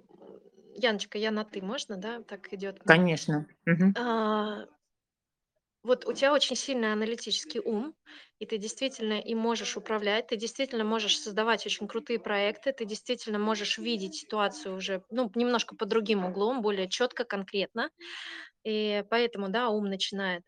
Яночка, 0.75 1.17
я 1.17 1.31
на 1.31 1.45
ты, 1.45 1.61
можно, 1.61 1.97
да? 1.97 2.21
Так 2.23 2.51
идет. 2.53 2.81
Конечно. 2.85 3.47
Мгм. 3.65 3.95
Вот 5.83 6.05
у 6.05 6.13
тебя 6.13 6.31
очень 6.31 6.55
сильный 6.55 6.93
аналитический 6.93 7.59
ум, 7.59 7.93
и 8.39 8.45
ты 8.45 8.57
действительно 8.57 9.19
им 9.19 9.37
можешь 9.39 9.75
управлять, 9.75 10.27
ты 10.27 10.37
действительно 10.37 10.85
можешь 10.85 11.19
создавать 11.19 11.65
очень 11.65 11.89
крутые 11.89 12.19
проекты, 12.19 12.71
ты 12.71 12.85
действительно 12.85 13.37
можешь 13.37 13.77
видеть 13.77 14.15
ситуацию 14.15 14.75
уже, 14.77 15.03
ну, 15.09 15.29
немножко 15.35 15.75
под 15.75 15.89
другим 15.89 16.23
углом, 16.25 16.61
более 16.61 16.87
четко, 16.87 17.25
конкретно. 17.25 17.89
И 18.63 19.03
поэтому, 19.09 19.49
да, 19.49 19.69
ум 19.69 19.85
начинает. 19.89 20.43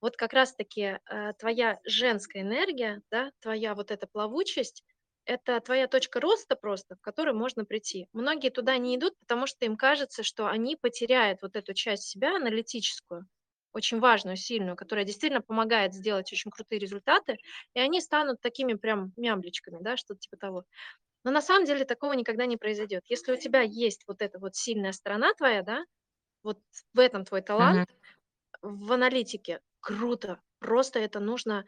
Вот 0.00 0.16
как 0.16 0.32
раз-таки 0.32 0.98
э, 1.10 1.32
твоя 1.38 1.80
женская 1.84 2.42
энергия, 2.42 3.02
да, 3.10 3.32
твоя 3.40 3.74
вот 3.74 3.90
эта 3.90 4.06
плавучесть, 4.06 4.84
это 5.26 5.60
твоя 5.60 5.88
точка 5.88 6.20
роста 6.20 6.56
просто, 6.56 6.96
в 6.96 7.00
которую 7.00 7.36
можно 7.36 7.64
прийти. 7.64 8.08
Многие 8.12 8.50
туда 8.50 8.78
не 8.78 8.96
идут, 8.96 9.18
потому 9.20 9.46
что 9.46 9.64
им 9.66 9.76
кажется, 9.76 10.22
что 10.22 10.48
они 10.48 10.76
потеряют 10.76 11.42
вот 11.42 11.56
эту 11.56 11.74
часть 11.74 12.04
себя 12.04 12.36
аналитическую, 12.36 13.26
очень 13.72 14.00
важную, 14.00 14.36
сильную, 14.36 14.76
которая 14.76 15.04
действительно 15.04 15.42
помогает 15.42 15.94
сделать 15.94 16.32
очень 16.32 16.50
крутые 16.50 16.78
результаты, 16.78 17.38
и 17.74 17.80
они 17.80 18.00
станут 18.00 18.40
такими 18.40 18.74
прям 18.74 19.12
мямличками, 19.16 19.78
да, 19.80 19.96
что-то 19.96 20.20
типа 20.20 20.36
того. 20.36 20.64
Но 21.24 21.30
на 21.30 21.42
самом 21.42 21.66
деле 21.66 21.84
такого 21.84 22.12
никогда 22.12 22.46
не 22.46 22.56
произойдет. 22.56 23.04
Если 23.06 23.32
у 23.32 23.36
тебя 23.36 23.60
есть 23.60 24.04
вот 24.06 24.22
эта 24.22 24.38
вот 24.38 24.54
сильная 24.54 24.92
сторона 24.92 25.34
твоя, 25.34 25.62
да, 25.62 25.84
вот 26.42 26.60
в 26.94 26.98
этом 26.98 27.24
твой 27.24 27.42
талант, 27.42 27.90
uh-huh. 27.90 28.68
в 28.86 28.92
аналитике, 28.92 29.60
круто, 29.80 30.40
просто 30.58 30.98
это 31.00 31.20
нужно 31.20 31.64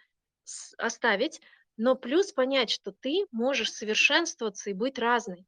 оставить, 0.79 1.41
но 1.77 1.95
плюс 1.95 2.33
понять, 2.33 2.71
что 2.71 2.93
ты 2.93 3.27
можешь 3.33 3.73
совершенствоваться 3.73 4.71
и 4.71 4.75
быть 4.75 4.99
разной. 4.99 5.47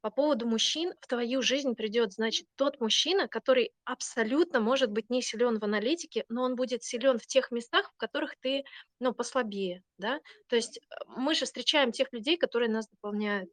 По 0.00 0.10
поводу 0.10 0.46
мужчин, 0.46 0.92
в 1.00 1.06
твою 1.06 1.42
жизнь 1.42 1.74
придет, 1.74 2.12
значит, 2.12 2.46
тот 2.56 2.80
мужчина, 2.80 3.28
который 3.28 3.72
абсолютно 3.84 4.60
может 4.60 4.90
быть 4.90 5.10
не 5.10 5.22
силен 5.22 5.58
в 5.58 5.64
аналитике, 5.64 6.24
но 6.28 6.42
он 6.42 6.56
будет 6.56 6.82
силен 6.84 7.18
в 7.18 7.26
тех 7.26 7.50
местах, 7.50 7.92
в 7.92 7.96
которых 7.96 8.34
ты, 8.40 8.64
ну, 9.00 9.12
послабее, 9.14 9.82
да. 9.98 10.20
То 10.48 10.56
есть 10.56 10.78
э, 10.78 10.80
мы 11.06 11.34
же 11.34 11.44
встречаем 11.46 11.92
тех 11.92 12.12
людей, 12.12 12.36
которые 12.36 12.70
нас 12.70 12.88
дополняют. 12.88 13.50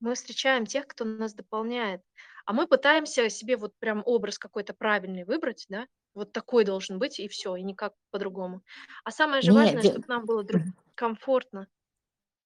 Мы 0.00 0.14
встречаем 0.14 0.66
тех, 0.66 0.86
кто 0.86 1.04
нас 1.04 1.34
дополняет. 1.34 2.02
А 2.44 2.52
мы 2.52 2.66
пытаемся 2.66 3.28
себе 3.30 3.56
вот 3.56 3.72
прям 3.78 4.02
образ 4.04 4.38
какой-то 4.38 4.74
правильный 4.74 5.24
выбрать, 5.24 5.66
да, 5.68 5.86
вот 6.14 6.32
такой 6.32 6.64
должен 6.64 6.98
быть, 6.98 7.18
и 7.20 7.28
все, 7.28 7.56
и 7.56 7.62
никак 7.62 7.94
по-другому. 8.10 8.62
А 9.04 9.10
самое 9.10 9.42
же 9.42 9.52
Нет, 9.52 9.52
важное, 9.52 9.82
де- 9.82 9.92
чтобы 9.92 10.06
нам 10.08 10.24
было 10.26 10.42
друг 10.44 10.64
комфортно. 10.94 11.68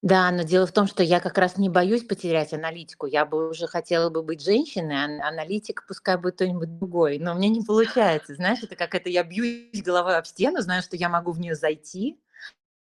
Да, 0.01 0.31
но 0.31 0.41
дело 0.41 0.65
в 0.65 0.71
том, 0.71 0.87
что 0.87 1.03
я 1.03 1.19
как 1.19 1.37
раз 1.37 1.57
не 1.57 1.69
боюсь 1.69 2.03
потерять 2.03 2.53
аналитику. 2.53 3.05
Я 3.05 3.23
бы 3.23 3.49
уже 3.49 3.67
хотела 3.67 4.09
бы 4.09 4.23
быть 4.23 4.43
женщиной, 4.43 4.95
а 4.95 5.27
аналитик 5.27 5.85
пускай 5.87 6.17
будет 6.17 6.35
кто-нибудь 6.35 6.79
другой. 6.79 7.19
Но 7.19 7.35
мне 7.35 7.49
не 7.49 7.61
получается. 7.61 8.33
Знаешь, 8.33 8.63
это 8.63 8.75
как 8.75 8.95
это 8.95 9.09
я 9.09 9.23
бьюсь 9.23 9.83
головой 9.83 10.17
об 10.17 10.25
стену, 10.25 10.61
знаю, 10.61 10.81
что 10.81 10.95
я 10.95 11.07
могу 11.07 11.31
в 11.31 11.39
нее 11.39 11.53
зайти. 11.53 12.19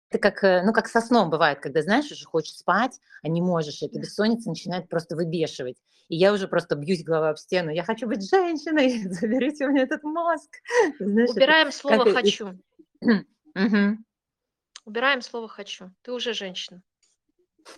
Это 0.10 0.20
как, 0.20 0.44
э, 0.44 0.62
ну, 0.64 0.72
как 0.74 0.88
со 0.88 1.02
сном 1.02 1.30
бывает, 1.30 1.60
когда, 1.60 1.82
знаешь, 1.82 2.10
уже 2.12 2.24
хочешь 2.24 2.56
спать, 2.56 3.00
а 3.24 3.28
не 3.28 3.42
можешь. 3.42 3.82
Эта 3.82 4.00
бессонница 4.00 4.50
начинает 4.50 4.88
просто 4.88 5.16
выбешивать. 5.16 5.78
И 6.08 6.16
я 6.16 6.32
уже 6.32 6.48
просто 6.48 6.76
бьюсь 6.76 7.04
головой 7.04 7.32
об 7.32 7.38
стену. 7.38 7.72
Я 7.72 7.84
хочу 7.84 8.08
быть 8.08 8.30
женщиной, 8.30 9.04
заберите 9.12 9.66
у 9.66 9.72
меня 9.72 9.84
этот 9.84 10.04
мозг. 10.04 10.50
Знаешь, 11.00 11.32
Убираем 11.32 11.68
это, 11.70 11.78
слово 11.78 12.14
«хочу». 12.14 12.58
Убираем 14.86 15.22
слово 15.22 15.48
«хочу». 15.50 15.92
Ты 16.04 16.14
уже 16.14 16.34
женщина. 16.34 16.82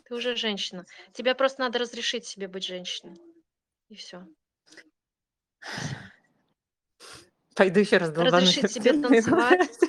Ты 0.05 0.15
уже 0.15 0.35
женщина. 0.35 0.85
Тебе 1.13 1.35
просто 1.35 1.61
надо 1.61 1.79
разрешить 1.79 2.25
себе 2.25 2.47
быть 2.47 2.65
женщиной. 2.65 3.15
И 3.89 3.95
все. 3.95 4.25
Пойду 7.55 7.79
еще 7.81 7.97
раз 7.97 8.15
Разрешить 8.15 8.71
себе 8.71 8.93
танцевать. 8.93 9.79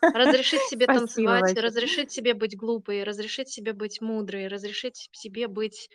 Разрешить 0.00 0.62
себе 0.62 0.86
танцевать, 0.86 1.56
разрешить 1.56 2.12
себе 2.12 2.34
быть 2.34 2.56
глупой, 2.56 3.02
разрешить 3.02 3.48
себе 3.48 3.72
быть 3.72 4.00
мудрой, 4.00 4.46
разрешить 4.46 5.08
себе 5.12 5.48
быть 5.48 5.90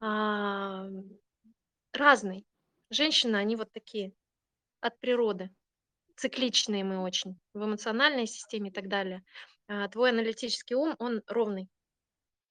а, 0.00 0.86
разной. 1.92 2.44
Женщины, 2.90 3.36
они 3.36 3.56
вот 3.56 3.72
такие, 3.72 4.12
от 4.80 5.00
природы. 5.00 5.50
Цикличные 6.16 6.84
мы 6.84 6.98
очень, 6.98 7.38
в 7.54 7.64
эмоциональной 7.64 8.26
системе 8.26 8.68
и 8.68 8.72
так 8.72 8.88
далее. 8.88 9.24
А, 9.68 9.88
твой 9.88 10.10
аналитический 10.10 10.76
ум, 10.76 10.94
он 10.98 11.22
ровный 11.26 11.68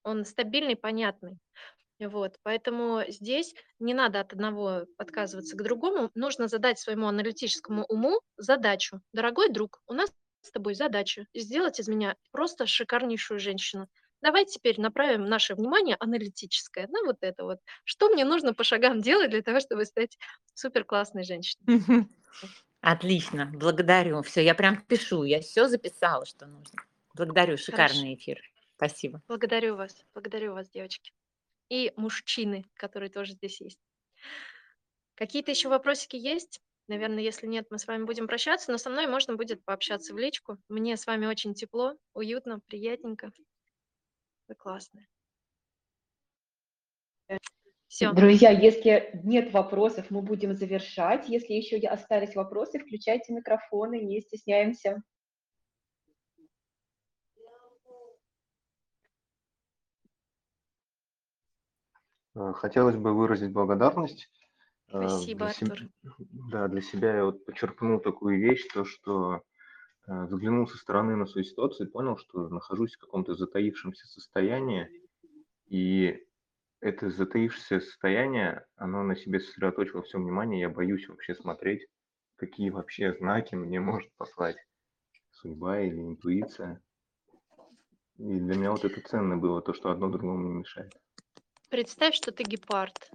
он 0.03 0.25
стабильный, 0.25 0.75
понятный. 0.75 1.39
Вот, 1.99 2.37
поэтому 2.43 3.03
здесь 3.07 3.53
не 3.79 3.93
надо 3.93 4.19
от 4.19 4.33
одного 4.33 4.85
отказываться 4.97 5.55
к 5.55 5.63
другому, 5.63 6.11
нужно 6.15 6.47
задать 6.47 6.79
своему 6.79 7.07
аналитическому 7.07 7.85
уму 7.85 8.19
задачу. 8.35 9.01
Дорогой 9.13 9.49
друг, 9.49 9.81
у 9.87 9.93
нас 9.93 10.11
с 10.41 10.51
тобой 10.51 10.73
задача 10.75 11.27
сделать 11.33 11.79
из 11.79 11.87
меня 11.87 12.17
просто 12.31 12.65
шикарнейшую 12.67 13.39
женщину. 13.39 13.87
Давай 14.21 14.45
теперь 14.45 14.79
направим 14.81 15.25
наше 15.25 15.55
внимание 15.55 15.95
аналитическое 15.99 16.87
на 16.87 17.03
вот 17.05 17.17
это 17.21 17.43
вот. 17.45 17.59
Что 17.85 18.09
мне 18.09 18.25
нужно 18.25 18.53
по 18.53 18.63
шагам 18.63 19.01
делать 19.01 19.31
для 19.31 19.41
того, 19.41 19.59
чтобы 19.59 19.85
стать 19.85 20.17
супер 20.53 20.83
классной 20.85 21.23
женщиной? 21.23 21.69
Отлично, 22.81 23.49
благодарю. 23.53 24.21
Все, 24.21 24.43
я 24.43 24.53
прям 24.55 24.81
пишу, 24.81 25.23
я 25.23 25.39
все 25.41 25.67
записала, 25.67 26.25
что 26.25 26.45
нужно. 26.45 26.83
Благодарю, 27.15 27.57
шикарный 27.57 28.13
Хорошо. 28.13 28.15
эфир. 28.15 28.41
Спасибо. 28.85 29.21
Благодарю 29.27 29.75
вас. 29.75 30.05
Благодарю 30.13 30.53
вас, 30.53 30.69
девочки. 30.69 31.13
И 31.69 31.93
мужчины, 31.95 32.65
которые 32.73 33.09
тоже 33.09 33.33
здесь 33.33 33.61
есть. 33.61 33.79
Какие-то 35.15 35.51
еще 35.51 35.69
вопросики 35.69 36.17
есть? 36.17 36.61
Наверное, 36.89 37.23
если 37.23 37.47
нет, 37.47 37.67
мы 37.69 37.79
с 37.79 37.87
вами 37.87 38.03
будем 38.03 38.27
прощаться, 38.27 38.71
но 38.71 38.77
со 38.77 38.89
мной 38.89 39.07
можно 39.07 39.35
будет 39.35 39.63
пообщаться 39.63 40.13
в 40.13 40.17
личку. 40.17 40.57
Мне 40.67 40.97
с 40.97 41.07
вами 41.07 41.27
очень 41.27 41.53
тепло, 41.53 41.95
уютно, 42.13 42.59
приятненько. 42.67 43.31
Вы 44.49 44.55
классные. 44.55 45.07
Все. 47.87 48.11
Друзья, 48.11 48.49
если 48.49 49.11
нет 49.23 49.53
вопросов, 49.53 50.07
мы 50.09 50.23
будем 50.23 50.55
завершать. 50.55 51.29
Если 51.29 51.53
еще 51.53 51.77
остались 51.87 52.35
вопросы, 52.35 52.79
включайте 52.79 53.31
микрофоны, 53.31 54.01
не 54.01 54.19
стесняемся. 54.19 55.03
Хотелось 62.33 62.95
бы 62.95 63.13
выразить 63.13 63.51
благодарность. 63.51 64.29
Э, 64.89 65.07
Спасибо, 65.07 65.45
для 65.45 65.47
Артур. 65.49 65.89
Да, 66.51 66.67
для 66.67 66.81
себя 66.81 67.17
я 67.17 67.25
вот 67.25 67.45
подчеркнул 67.45 67.99
такую 67.99 68.39
вещь, 68.39 68.67
то, 68.73 68.85
что 68.85 69.41
э, 70.07 70.25
взглянул 70.25 70.67
со 70.67 70.77
стороны 70.77 71.15
на 71.15 71.25
свою 71.25 71.45
ситуацию 71.45 71.87
и 71.87 71.91
понял, 71.91 72.17
что 72.17 72.49
нахожусь 72.49 72.95
в 72.95 72.99
каком-то 72.99 73.33
затаившемся 73.33 74.05
состоянии, 74.07 74.87
и 75.67 76.23
это 76.79 77.09
затаившееся 77.09 77.79
состояние, 77.79 78.65
оно 78.75 79.03
на 79.03 79.15
себе 79.15 79.39
сосредоточило 79.39 80.03
все 80.03 80.19
внимание, 80.19 80.61
я 80.61 80.69
боюсь 80.69 81.07
вообще 81.07 81.33
смотреть, 81.33 81.87
какие 82.35 82.69
вообще 82.69 83.13
знаки 83.13 83.55
мне 83.55 83.79
может 83.79 84.11
послать 84.17 84.57
судьба 85.31 85.81
или 85.81 86.01
интуиция. 86.01 86.81
И 88.17 88.39
для 88.39 88.55
меня 88.55 88.71
вот 88.71 88.85
это 88.85 89.01
ценно 89.01 89.37
было, 89.37 89.61
то, 89.61 89.73
что 89.73 89.91
одно 89.91 90.09
другому 90.09 90.47
не 90.47 90.53
мешает. 90.59 90.91
Представь, 91.73 92.13
что 92.13 92.31
ты 92.31 92.43
гепард. 92.43 93.09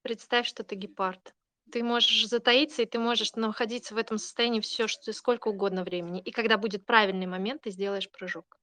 Представь, 0.00 0.46
что 0.46 0.64
ты 0.64 0.74
гепард. 0.74 1.34
Ты 1.70 1.84
можешь 1.84 2.26
затаиться, 2.26 2.80
и 2.80 2.86
ты 2.86 2.98
можешь 2.98 3.34
находиться 3.34 3.94
в 3.94 3.98
этом 3.98 4.16
состоянии 4.16 4.60
все, 4.60 4.88
что 4.88 5.12
сколько 5.12 5.48
угодно 5.48 5.84
времени. 5.84 6.22
И 6.22 6.30
когда 6.30 6.56
будет 6.56 6.86
правильный 6.86 7.26
момент, 7.26 7.60
ты 7.64 7.70
сделаешь 7.70 8.10
прыжок. 8.10 8.58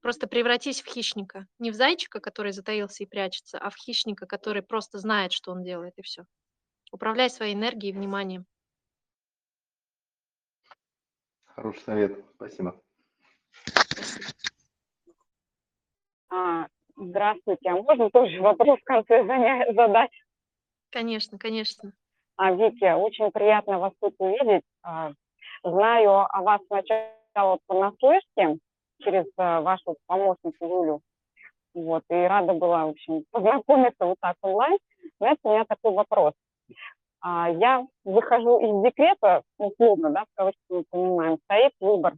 Просто 0.00 0.26
превратись 0.26 0.82
в 0.82 0.86
хищника. 0.86 1.46
Не 1.60 1.70
в 1.70 1.74
зайчика, 1.74 2.18
который 2.18 2.50
затаился 2.50 3.04
и 3.04 3.06
прячется, 3.06 3.60
а 3.60 3.70
в 3.70 3.76
хищника, 3.76 4.26
который 4.26 4.62
просто 4.62 4.98
знает, 4.98 5.30
что 5.30 5.52
он 5.52 5.62
делает, 5.62 5.96
и 5.96 6.02
все. 6.02 6.24
Управляй 6.90 7.30
своей 7.30 7.54
энергией 7.54 7.92
и 7.92 7.96
вниманием. 7.96 8.46
Хороший 11.44 11.82
совет. 11.82 12.24
Спасибо. 12.34 12.82
Спасибо. 13.62 14.45
А, 16.36 16.66
здравствуйте, 16.96 17.70
а 17.70 17.76
можно 17.76 18.10
тоже 18.10 18.40
вопрос 18.42 18.78
в 18.78 18.84
конце 18.84 19.24
задать? 19.72 20.10
Конечно, 20.90 21.38
конечно. 21.38 21.92
А, 22.36 22.52
Витя, 22.52 22.94
очень 22.94 23.30
приятно 23.30 23.78
вас 23.78 23.92
тут 24.00 24.14
увидеть. 24.18 24.62
А, 24.82 25.12
знаю 25.62 26.26
о 26.28 26.42
вас 26.42 26.60
сначала 26.66 27.58
понаслышке 27.66 28.58
через 29.02 29.24
а, 29.38 29.62
вашу 29.62 29.96
помощницу 30.06 30.56
Юлю. 30.60 31.00
Вот, 31.74 32.02
и 32.10 32.14
рада 32.14 32.52
была, 32.52 32.86
в 32.86 32.90
общем, 32.90 33.24
познакомиться 33.30 34.04
вот 34.04 34.16
так 34.20 34.36
онлайн. 34.42 34.78
Знаете, 35.18 35.40
у 35.44 35.50
меня 35.50 35.64
такой 35.64 35.92
вопрос. 35.92 36.34
А, 37.20 37.48
я 37.50 37.86
выхожу 38.04 38.58
из 38.60 38.84
декрета, 38.84 39.42
условно, 39.56 40.10
да, 40.10 40.24
в 40.24 40.36
кавычках 40.36 40.64
мы 40.68 40.84
понимаем, 40.90 41.38
стоит 41.44 41.72
выбор 41.80 42.14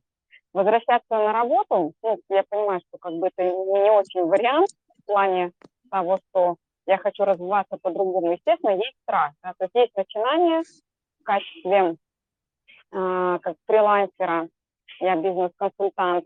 Возвращаться 0.53 1.11
на 1.11 1.33
работу, 1.33 1.93
ну, 2.03 2.19
я 2.31 2.43
понимаю, 2.49 2.81
что 2.89 2.99
как 2.99 3.13
бы 3.15 3.29
это 3.29 3.45
не 3.45 3.91
очень 3.91 4.25
вариант 4.25 4.71
в 5.03 5.07
плане 5.07 5.53
того, 5.91 6.19
что 6.31 6.57
я 6.87 6.97
хочу 6.97 7.25
развиваться 7.25 7.77
по-другому. 7.83 8.33
Естественно, 8.33 8.71
есть 8.73 8.97
страх. 9.03 9.33
Да? 9.43 9.53
То 9.59 9.65
есть 9.65 9.75
есть 9.75 9.97
начинание 9.97 10.63
в 11.21 11.25
качестве 11.25 11.97
э, 12.93 13.39
как 13.43 13.57
фрилансера, 13.67 14.49
я 15.01 15.17
бизнес-консультант, 15.17 16.25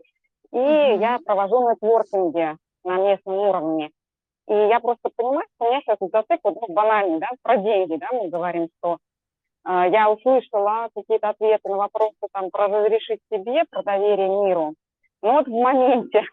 и 0.51 0.57
mm-hmm. 0.57 1.01
я 1.01 1.19
провожу 1.25 1.69
нетворкинги 1.69 2.57
на 2.85 2.97
местном 2.97 3.35
уровне. 3.35 3.91
И 4.47 4.53
я 4.53 4.79
просто 4.79 5.09
понимаю, 5.15 5.47
что 5.55 5.65
у 5.65 5.69
меня 5.69 5.81
сейчас 5.81 5.97
зацик, 5.99 6.39
вот, 6.43 6.55
ну, 6.55 6.73
банальный, 6.73 7.19
да, 7.19 7.29
про 7.41 7.57
деньги, 7.57 7.97
да, 7.97 8.07
мы 8.11 8.29
говорим, 8.29 8.69
что 8.77 8.97
я 9.65 10.09
услышала 10.09 10.89
какие-то 10.93 11.29
ответы 11.29 11.69
на 11.69 11.77
вопросы 11.77 12.17
там 12.31 12.49
про 12.51 12.67
разрешить 12.67 13.21
себе, 13.31 13.63
про 13.69 13.83
доверие 13.83 14.27
миру. 14.27 14.75
Но 15.21 15.33
вот 15.33 15.47
в 15.47 15.51
моменте 15.51 16.23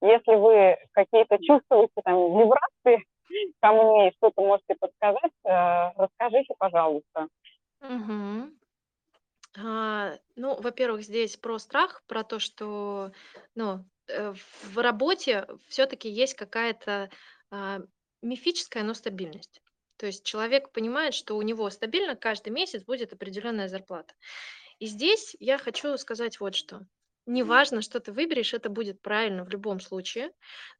если 0.00 0.34
вы 0.36 0.76
какие-то 0.92 1.38
чувствуете 1.38 1.94
там 2.04 2.16
вибрации 2.16 3.04
ко 3.60 3.72
мне, 3.72 4.12
что-то 4.16 4.42
можете 4.42 4.74
подсказать, 4.78 5.32
э, 5.44 5.92
расскажите, 5.96 6.54
пожалуйста. 6.58 7.28
Угу. 7.80 8.50
А, 9.64 10.12
ну, 10.36 10.60
во-первых, 10.60 11.02
здесь 11.02 11.36
про 11.36 11.58
страх, 11.58 12.02
про 12.06 12.24
то, 12.24 12.38
что, 12.38 13.10
ну, 13.54 13.84
э, 14.08 14.32
в 14.64 14.78
работе 14.78 15.46
все-таки 15.68 16.08
есть 16.08 16.34
какая-то 16.34 17.10
а, 17.50 17.78
мифическая, 18.22 18.82
но 18.82 18.92
стабильность. 18.92 19.62
То 19.96 20.06
есть 20.06 20.24
человек 20.24 20.72
понимает, 20.72 21.14
что 21.14 21.36
у 21.36 21.42
него 21.42 21.68
стабильно 21.70 22.16
каждый 22.16 22.50
месяц 22.50 22.84
будет 22.84 23.12
определенная 23.12 23.68
зарплата. 23.68 24.14
И 24.78 24.86
здесь 24.86 25.36
я 25.40 25.58
хочу 25.58 25.96
сказать 25.96 26.40
вот 26.40 26.54
что. 26.54 26.86
Неважно, 27.26 27.82
что 27.82 27.98
ты 27.98 28.12
выберешь, 28.12 28.54
это 28.54 28.68
будет 28.68 29.02
правильно 29.02 29.44
в 29.44 29.48
любом 29.48 29.80
случае. 29.80 30.32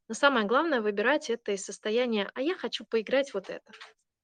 Но 0.07 0.15
самое 0.15 0.45
главное 0.45 0.81
выбирать 0.81 1.29
это 1.29 1.51
из 1.51 1.65
состояния, 1.65 2.31
а 2.33 2.41
я 2.41 2.55
хочу 2.55 2.85
поиграть 2.85 3.33
вот 3.33 3.49
это. 3.49 3.71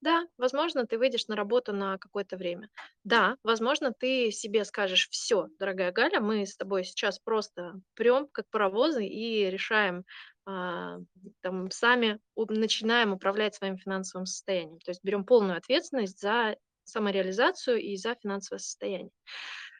Да, 0.02 0.28
возможно, 0.38 0.86
ты 0.86 0.98
выйдешь 0.98 1.28
на 1.28 1.36
работу 1.38 1.72
на 1.72 1.98
какое-то 1.98 2.36
время. 2.36 2.70
Да, 3.06 3.38
возможно, 3.42 3.94
ты 3.98 4.32
себе 4.32 4.66
скажешь, 4.66 5.08
все, 5.10 5.48
дорогая 5.60 5.94
Галя, 5.94 6.20
мы 6.20 6.46
с 6.46 6.58
тобой 6.58 6.84
сейчас 6.84 7.20
просто 7.20 7.76
прем 7.94 8.28
как 8.28 8.50
паровозы 8.50 9.06
и 9.06 9.50
решаем, 9.50 10.04
там, 10.46 11.72
сами 11.72 12.20
начинаем 12.36 13.14
управлять 13.14 13.56
своим 13.56 13.78
финансовым 13.78 14.26
состоянием. 14.26 14.80
То 14.80 14.92
есть 14.92 15.04
берем 15.04 15.26
полную 15.26 15.58
ответственность 15.58 16.20
за 16.20 16.58
самореализацию 16.84 17.82
и 17.82 17.96
за 17.96 18.16
финансовое 18.16 18.60
состояние. 18.60 19.12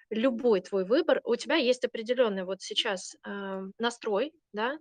Любой 0.10 0.62
твой 0.62 0.86
выбор, 0.86 1.22
у 1.24 1.36
тебя 1.36 1.56
есть 1.56 1.84
определенный 1.84 2.44
вот 2.44 2.62
сейчас 2.62 3.16
э, 3.26 3.62
настрой, 3.78 4.34
да, 4.54 4.78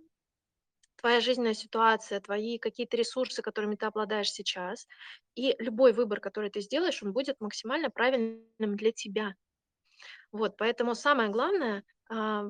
твоя 1.03 1.19
жизненная 1.19 1.53
ситуация, 1.53 2.21
твои 2.21 2.57
какие-то 2.57 2.95
ресурсы, 2.95 3.41
которыми 3.41 3.75
ты 3.75 3.85
обладаешь 3.85 4.31
сейчас. 4.31 4.87
И 5.35 5.55
любой 5.59 5.91
выбор, 5.91 6.19
который 6.19 6.49
ты 6.49 6.61
сделаешь, 6.61 7.03
он 7.03 7.11
будет 7.11 7.41
максимально 7.41 7.89
правильным 7.89 8.77
для 8.77 8.91
тебя. 8.91 9.35
Вот, 10.31 10.55
поэтому 10.57 10.95
самое 10.95 11.29
главное, 11.29 11.83
а, 12.09 12.45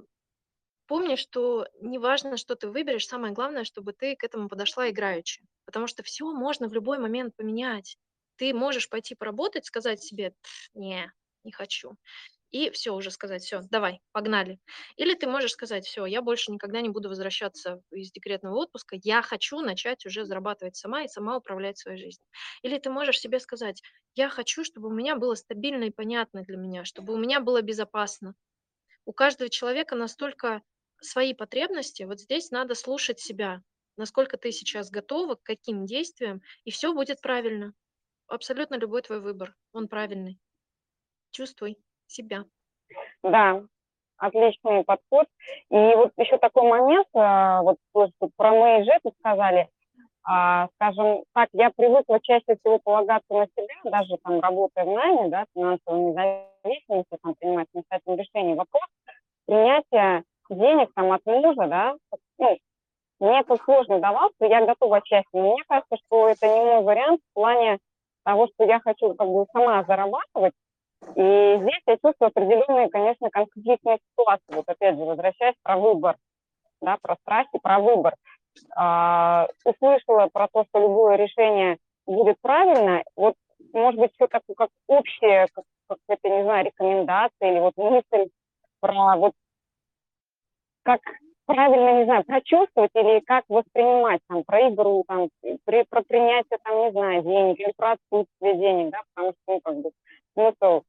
помни, 0.94 1.16
что 1.16 1.68
неважно, 1.82 2.38
что 2.38 2.56
ты 2.56 2.68
выберешь, 2.68 3.08
самое 3.08 3.34
главное, 3.34 3.64
чтобы 3.64 3.94
ты 3.94 4.16
к 4.16 4.24
этому 4.24 4.48
подошла 4.48 4.92
играючи. 4.92 5.42
Потому 5.66 5.88
что 5.88 6.04
все 6.04 6.32
можно 6.32 6.68
в 6.68 6.74
любой 6.74 7.00
момент 7.00 7.36
поменять. 7.36 7.98
Ты 8.36 8.54
можешь 8.54 8.88
пойти 8.90 9.16
поработать, 9.16 9.66
сказать 9.66 10.04
себе, 10.04 10.36
не, 10.76 11.12
не 11.44 11.52
хочу 11.52 11.98
и 12.52 12.70
все 12.70 12.92
уже 12.94 13.10
сказать, 13.10 13.42
все, 13.42 13.62
давай, 13.72 14.00
погнали. 14.12 14.60
Или 14.96 15.16
ты 15.16 15.26
можешь 15.28 15.54
сказать, 15.54 15.86
все, 15.88 16.06
я 16.06 16.22
больше 16.22 16.52
никогда 16.52 16.82
не 16.82 16.90
буду 16.90 17.10
возвращаться 17.10 17.82
из 17.92 18.12
декретного 18.12 18.56
отпуска, 18.56 18.96
я 19.02 19.24
хочу 19.24 19.60
начать 19.62 20.06
уже 20.06 20.24
зарабатывать 20.24 20.76
сама 20.76 21.02
и 21.04 21.08
сама 21.08 21.38
управлять 21.38 21.80
своей 21.80 21.98
жизнью. 21.98 22.28
Или 22.62 22.78
ты 22.78 22.92
можешь 22.92 23.20
себе 23.20 23.40
сказать, 23.40 23.82
я 24.14 24.30
хочу, 24.30 24.64
чтобы 24.64 24.90
у 24.90 24.94
меня 24.94 25.16
было 25.16 25.34
стабильно 25.34 25.86
и 25.86 25.90
понятно 25.90 26.44
для 26.44 26.58
меня, 26.58 26.86
чтобы 26.86 27.14
у 27.14 27.18
меня 27.18 27.40
было 27.40 27.64
безопасно. 27.64 28.36
У 29.06 29.14
каждого 29.14 29.50
человека 29.50 29.96
настолько 29.96 30.62
свои 31.06 31.34
потребности, 31.34 32.04
вот 32.04 32.20
здесь 32.20 32.52
надо 32.52 32.76
слушать 32.76 33.20
себя, 33.20 33.62
насколько 33.98 34.38
ты 34.38 34.52
сейчас 34.52 34.90
готова, 34.90 35.36
к 35.36 35.44
каким 35.44 35.86
действиям, 35.86 36.42
и 36.64 36.72
все 36.72 36.94
будет 36.94 37.22
правильно. 37.22 37.74
Абсолютно 38.28 38.76
любой 38.76 39.02
твой 39.02 39.20
выбор, 39.20 39.56
он 39.74 39.88
правильный. 39.88 40.40
Чувствуй 41.32 41.78
себя. 42.08 42.46
Да, 43.24 43.64
отличный 44.18 44.84
подход. 44.84 45.28
И 45.70 45.76
вот 45.76 46.12
еще 46.18 46.38
такой 46.38 46.70
момент, 46.70 47.08
а, 47.14 47.62
вот 47.62 47.78
про 48.36 48.52
мои 48.52 48.84
жесты 48.84 49.12
сказали, 49.20 49.70
а, 50.24 50.70
скажем 50.76 51.24
так, 51.34 51.50
я 51.54 51.70
привыкла 51.72 52.20
чаще 52.22 52.56
всего 52.60 52.80
полагаться 52.80 53.34
на 53.34 53.46
себя, 53.48 53.92
даже 53.92 54.18
там 54.24 54.40
работая 54.40 54.86
в 54.86 54.94
найме, 54.94 55.30
да, 55.30 55.46
финансовой 55.54 56.00
независимости, 56.00 57.18
там, 57.22 57.36
принимать 57.36 57.68
самостоятельные 57.74 58.24
решения. 58.24 58.56
Вопрос 58.56 58.84
принятия 59.46 60.24
денег 60.50 60.90
там 60.96 61.12
от 61.12 61.26
мужа, 61.26 61.68
да, 61.68 61.96
ну, 62.40 62.58
мне 63.20 63.40
это 63.40 63.56
сложно 63.64 64.00
давался, 64.00 64.34
я 64.42 64.66
готова 64.66 64.98
отчасти, 64.98 65.30
но 65.34 65.54
мне 65.54 65.64
кажется, 65.68 65.98
что 66.06 66.30
это 66.30 66.48
не 66.48 66.62
мой 66.62 66.84
вариант 66.84 67.22
в 67.22 67.34
плане 67.34 67.80
того, 68.24 68.48
что 68.48 68.66
я 68.66 68.80
хочу 68.80 69.14
как 69.14 69.28
бы 69.28 69.46
сама 69.54 69.84
зарабатывать, 69.84 70.54
и 71.16 71.58
здесь 71.62 71.82
я 71.86 71.98
чувствую 71.98 72.28
определенные, 72.28 72.90
конечно, 72.90 73.30
конфликтные 73.30 74.00
ситуации. 74.10 74.56
Вот 74.56 74.68
опять 74.68 74.98
же, 74.98 75.04
возвращаясь 75.04 75.56
про 75.62 75.78
выбор, 75.78 76.16
да, 76.82 76.98
про 77.02 77.16
страхи, 77.22 77.60
про 77.62 77.80
выбор. 77.80 78.16
А, 78.76 79.48
услышала 79.66 80.30
про 80.32 80.48
то, 80.52 80.66
что 80.70 80.80
любое 80.80 81.18
решение 81.18 81.78
будет 82.06 82.38
правильно. 82.42 83.04
Вот, 83.16 83.36
может 83.74 84.00
быть, 84.00 84.12
все 84.14 84.28
такое, 84.28 84.56
как 84.56 84.70
общее, 84.88 85.48
как, 85.54 85.66
как 85.88 85.98
это, 86.08 86.30
не 86.30 86.44
знаю, 86.44 86.66
рекомендация 86.66 87.52
или 87.52 87.60
вот 87.60 87.74
мысль 87.78 88.30
про 88.80 89.18
вот 89.18 89.34
как 90.84 91.02
правильно, 91.46 92.00
не 92.00 92.06
знаю, 92.06 92.24
прочувствовать 92.24 92.92
или 92.96 93.20
как 93.22 93.44
воспринимать 93.50 94.22
там 94.28 94.44
про 94.44 94.70
игру, 94.70 95.04
там, 95.08 95.30
при, 95.66 95.84
про 95.90 96.02
принятие, 96.02 96.60
там, 96.64 96.86
не 96.86 96.92
знаю, 96.92 97.24
денег 97.24 97.60
или 97.60 97.74
про 97.76 97.94
отсутствие 97.94 98.56
денег, 98.56 98.92
да, 98.92 99.02
потому 99.14 99.34
что, 99.34 99.54
ну, 99.54 99.60
как 99.62 99.76
бы, 99.82 99.92
смысл 100.34 100.84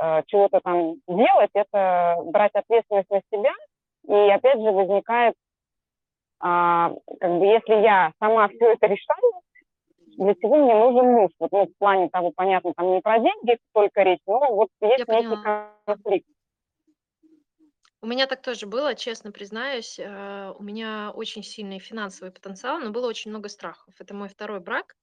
Э, 0.00 0.22
чего-то 0.28 0.60
там 0.60 0.94
делать, 1.06 1.50
это 1.52 2.16
брать 2.24 2.52
ответственность 2.54 3.10
на 3.10 3.20
себя. 3.30 3.52
И 4.08 4.30
опять 4.30 4.58
же 4.58 4.72
возникает, 4.72 5.34
а, 6.40 6.92
как 7.20 7.38
бы, 7.38 7.44
если 7.44 7.74
я 7.82 8.12
сама 8.18 8.48
все 8.48 8.72
это 8.72 8.86
решаю, 8.86 9.32
для 10.16 10.34
чего 10.36 10.56
мне 10.56 10.74
нужен 10.74 11.12
муж? 11.12 11.30
Вот 11.38 11.52
ну, 11.52 11.66
в 11.66 11.78
плане 11.78 12.08
того, 12.08 12.32
понятно, 12.34 12.72
там 12.74 12.92
не 12.92 13.00
про 13.02 13.18
деньги 13.18 13.58
только 13.74 14.02
речь, 14.02 14.20
но 14.26 14.38
вот 14.54 14.68
есть 14.80 15.04
я 15.06 15.14
некий 15.16 15.28
поняла. 15.28 15.68
конфликт. 15.84 16.26
У 18.02 18.06
меня 18.06 18.26
так 18.26 18.42
тоже 18.42 18.66
было, 18.66 18.94
честно 18.94 19.30
признаюсь. 19.30 19.98
Э, 19.98 20.52
у 20.58 20.62
меня 20.62 21.12
очень 21.14 21.42
сильный 21.42 21.78
финансовый 21.78 22.30
потенциал, 22.32 22.78
но 22.78 22.90
было 22.90 23.06
очень 23.06 23.30
много 23.30 23.48
страхов. 23.48 23.94
Это 23.98 24.14
мой 24.14 24.28
второй 24.28 24.60
брак. 24.60 24.96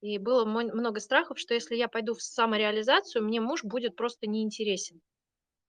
И 0.00 0.18
было 0.18 0.44
много 0.44 1.00
страхов, 1.00 1.38
что 1.38 1.54
если 1.54 1.76
я 1.76 1.88
пойду 1.88 2.14
в 2.14 2.22
самореализацию, 2.22 3.24
мне 3.24 3.40
муж 3.40 3.64
будет 3.64 3.96
просто 3.96 4.26
неинтересен. 4.26 5.00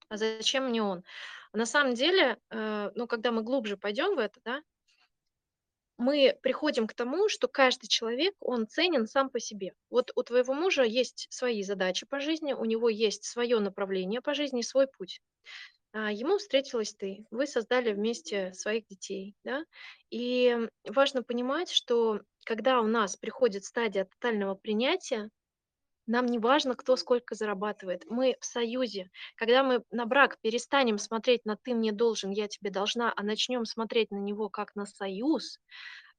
А 0.10 0.18
зачем 0.18 0.70
мне 0.70 0.84
он? 0.84 1.04
на 1.54 1.66
самом 1.66 1.94
деле, 1.94 2.38
э, 2.50 2.92
ну, 2.96 3.08
когда 3.08 3.32
мы 3.32 3.42
глубже 3.42 3.78
пойдем 3.78 4.16
в 4.16 4.20
это, 4.20 4.40
да, 4.44 4.62
мы 5.98 6.38
приходим 6.44 6.88
к 6.88 6.94
тому, 6.94 7.30
что 7.30 7.48
каждый 7.48 7.88
человек, 7.88 8.36
он 8.42 8.68
ценен 8.68 9.08
сам 9.08 9.30
по 9.30 9.40
себе. 9.40 9.74
Вот 9.90 10.12
у 10.16 10.24
твоего 10.24 10.54
мужа 10.54 10.84
есть 10.84 11.28
свои 11.30 11.64
задачи 11.64 12.06
по 12.06 12.20
жизни, 12.20 12.52
у 12.54 12.66
него 12.66 12.90
есть 12.90 13.24
свое 13.24 13.60
направление 13.60 14.22
по 14.22 14.34
жизни, 14.34 14.62
свой 14.62 14.88
путь. 14.88 15.22
А, 15.98 16.12
ему 16.12 16.38
встретилась 16.38 16.94
ты, 16.94 17.26
вы 17.32 17.48
создали 17.48 17.94
вместе 17.94 18.52
своих 18.54 18.86
детей, 18.88 19.34
да, 19.46 19.64
и 20.10 20.68
важно 20.86 21.24
понимать, 21.24 21.72
что 21.72 22.20
когда 22.46 22.82
у 22.82 22.88
нас 22.88 23.16
приходит 23.16 23.64
стадия 23.64 24.04
тотального 24.04 24.56
принятия, 24.56 25.30
нам 26.06 26.26
не 26.26 26.38
важно, 26.38 26.76
кто 26.76 26.98
сколько 26.98 27.36
зарабатывает. 27.36 28.04
Мы 28.10 28.36
в 28.42 28.46
союзе. 28.46 29.10
Когда 29.38 29.64
мы 29.64 29.84
на 29.90 30.06
брак 30.06 30.38
перестанем 30.42 30.98
смотреть 30.98 31.46
на 31.46 31.56
«ты 31.56 31.74
мне 31.74 31.94
должен, 31.94 32.32
я 32.32 32.50
тебе 32.50 32.72
должна», 32.72 33.14
а 33.16 33.24
начнем 33.24 33.64
смотреть 33.64 34.12
на 34.12 34.18
него 34.18 34.50
как 34.50 34.76
на 34.76 34.86
союз, 34.86 35.60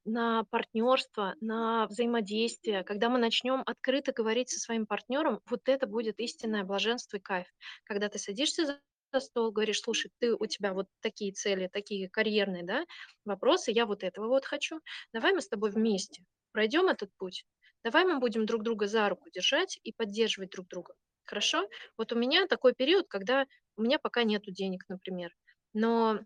на 0.05 0.45
партнерство, 0.45 1.35
на 1.39 1.85
взаимодействие, 1.87 2.83
когда 2.83 3.09
мы 3.09 3.19
начнем 3.19 3.61
открыто 3.65 4.11
говорить 4.11 4.49
со 4.49 4.59
своим 4.59 4.87
партнером, 4.87 5.41
вот 5.45 5.69
это 5.69 5.85
будет 5.85 6.19
истинное 6.19 6.63
блаженство 6.63 7.17
и 7.17 7.21
кайф. 7.21 7.47
Когда 7.83 8.09
ты 8.09 8.17
садишься 8.17 8.65
за 8.65 8.81
за 9.11 9.19
стол, 9.19 9.51
говоришь, 9.51 9.81
слушай, 9.81 10.11
ты, 10.19 10.35
у 10.35 10.45
тебя 10.45 10.73
вот 10.73 10.87
такие 11.01 11.31
цели, 11.31 11.69
такие 11.71 12.09
карьерные, 12.09 12.63
да, 12.63 12.85
вопросы, 13.25 13.71
я 13.71 13.85
вот 13.85 14.03
этого 14.03 14.27
вот 14.27 14.45
хочу, 14.45 14.79
давай 15.13 15.33
мы 15.33 15.41
с 15.41 15.47
тобой 15.47 15.71
вместе 15.71 16.23
пройдем 16.57 16.87
этот 16.87 17.11
путь, 17.17 17.45
давай 17.83 18.03
мы 18.03 18.17
будем 18.17 18.47
друг 18.47 18.63
друга 18.63 18.87
за 18.87 19.07
руку 19.09 19.29
держать 19.29 19.79
и 19.83 19.93
поддерживать 19.93 20.49
друг 20.49 20.67
друга. 20.67 20.95
Хорошо? 21.23 21.69
Вот 21.97 22.11
у 22.13 22.15
меня 22.17 22.47
такой 22.47 22.73
период, 22.73 23.07
когда 23.07 23.45
у 23.75 23.83
меня 23.83 23.99
пока 23.99 24.23
нету 24.23 24.49
денег, 24.49 24.85
например, 24.87 25.35
но 25.73 26.19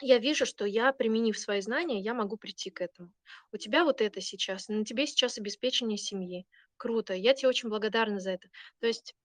я 0.00 0.18
вижу, 0.18 0.46
что 0.46 0.64
я, 0.64 0.92
применив 0.92 1.36
свои 1.36 1.60
знания, 1.60 2.00
я 2.00 2.14
могу 2.14 2.36
прийти 2.36 2.70
к 2.70 2.80
этому. 2.80 3.10
У 3.52 3.56
тебя 3.56 3.82
вот 3.82 4.00
это 4.00 4.20
сейчас, 4.20 4.68
на 4.68 4.84
тебе 4.84 5.08
сейчас 5.08 5.38
обеспечение 5.38 5.98
семьи. 5.98 6.46
Круто, 6.76 7.14
я 7.14 7.34
тебе 7.34 7.48
очень 7.48 7.68
благодарна 7.68 8.20
за 8.20 8.30
это. 8.30 8.48
То 8.80 8.86
есть 8.86 9.16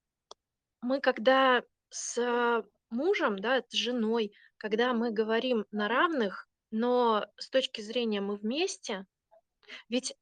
мы, 0.81 0.99
когда 0.99 1.61
с 1.89 2.63
мужем, 2.89 3.39
да, 3.39 3.63
с 3.67 3.73
женой, 3.73 4.33
когда 4.57 4.93
мы 4.93 5.11
говорим 5.11 5.65
на 5.71 5.87
равных, 5.87 6.47
но 6.71 7.25
с 7.37 7.49
точки 7.49 7.81
зрения 7.81 8.21
мы 8.21 8.35
вместе, 8.35 9.05
ведь 9.87 10.15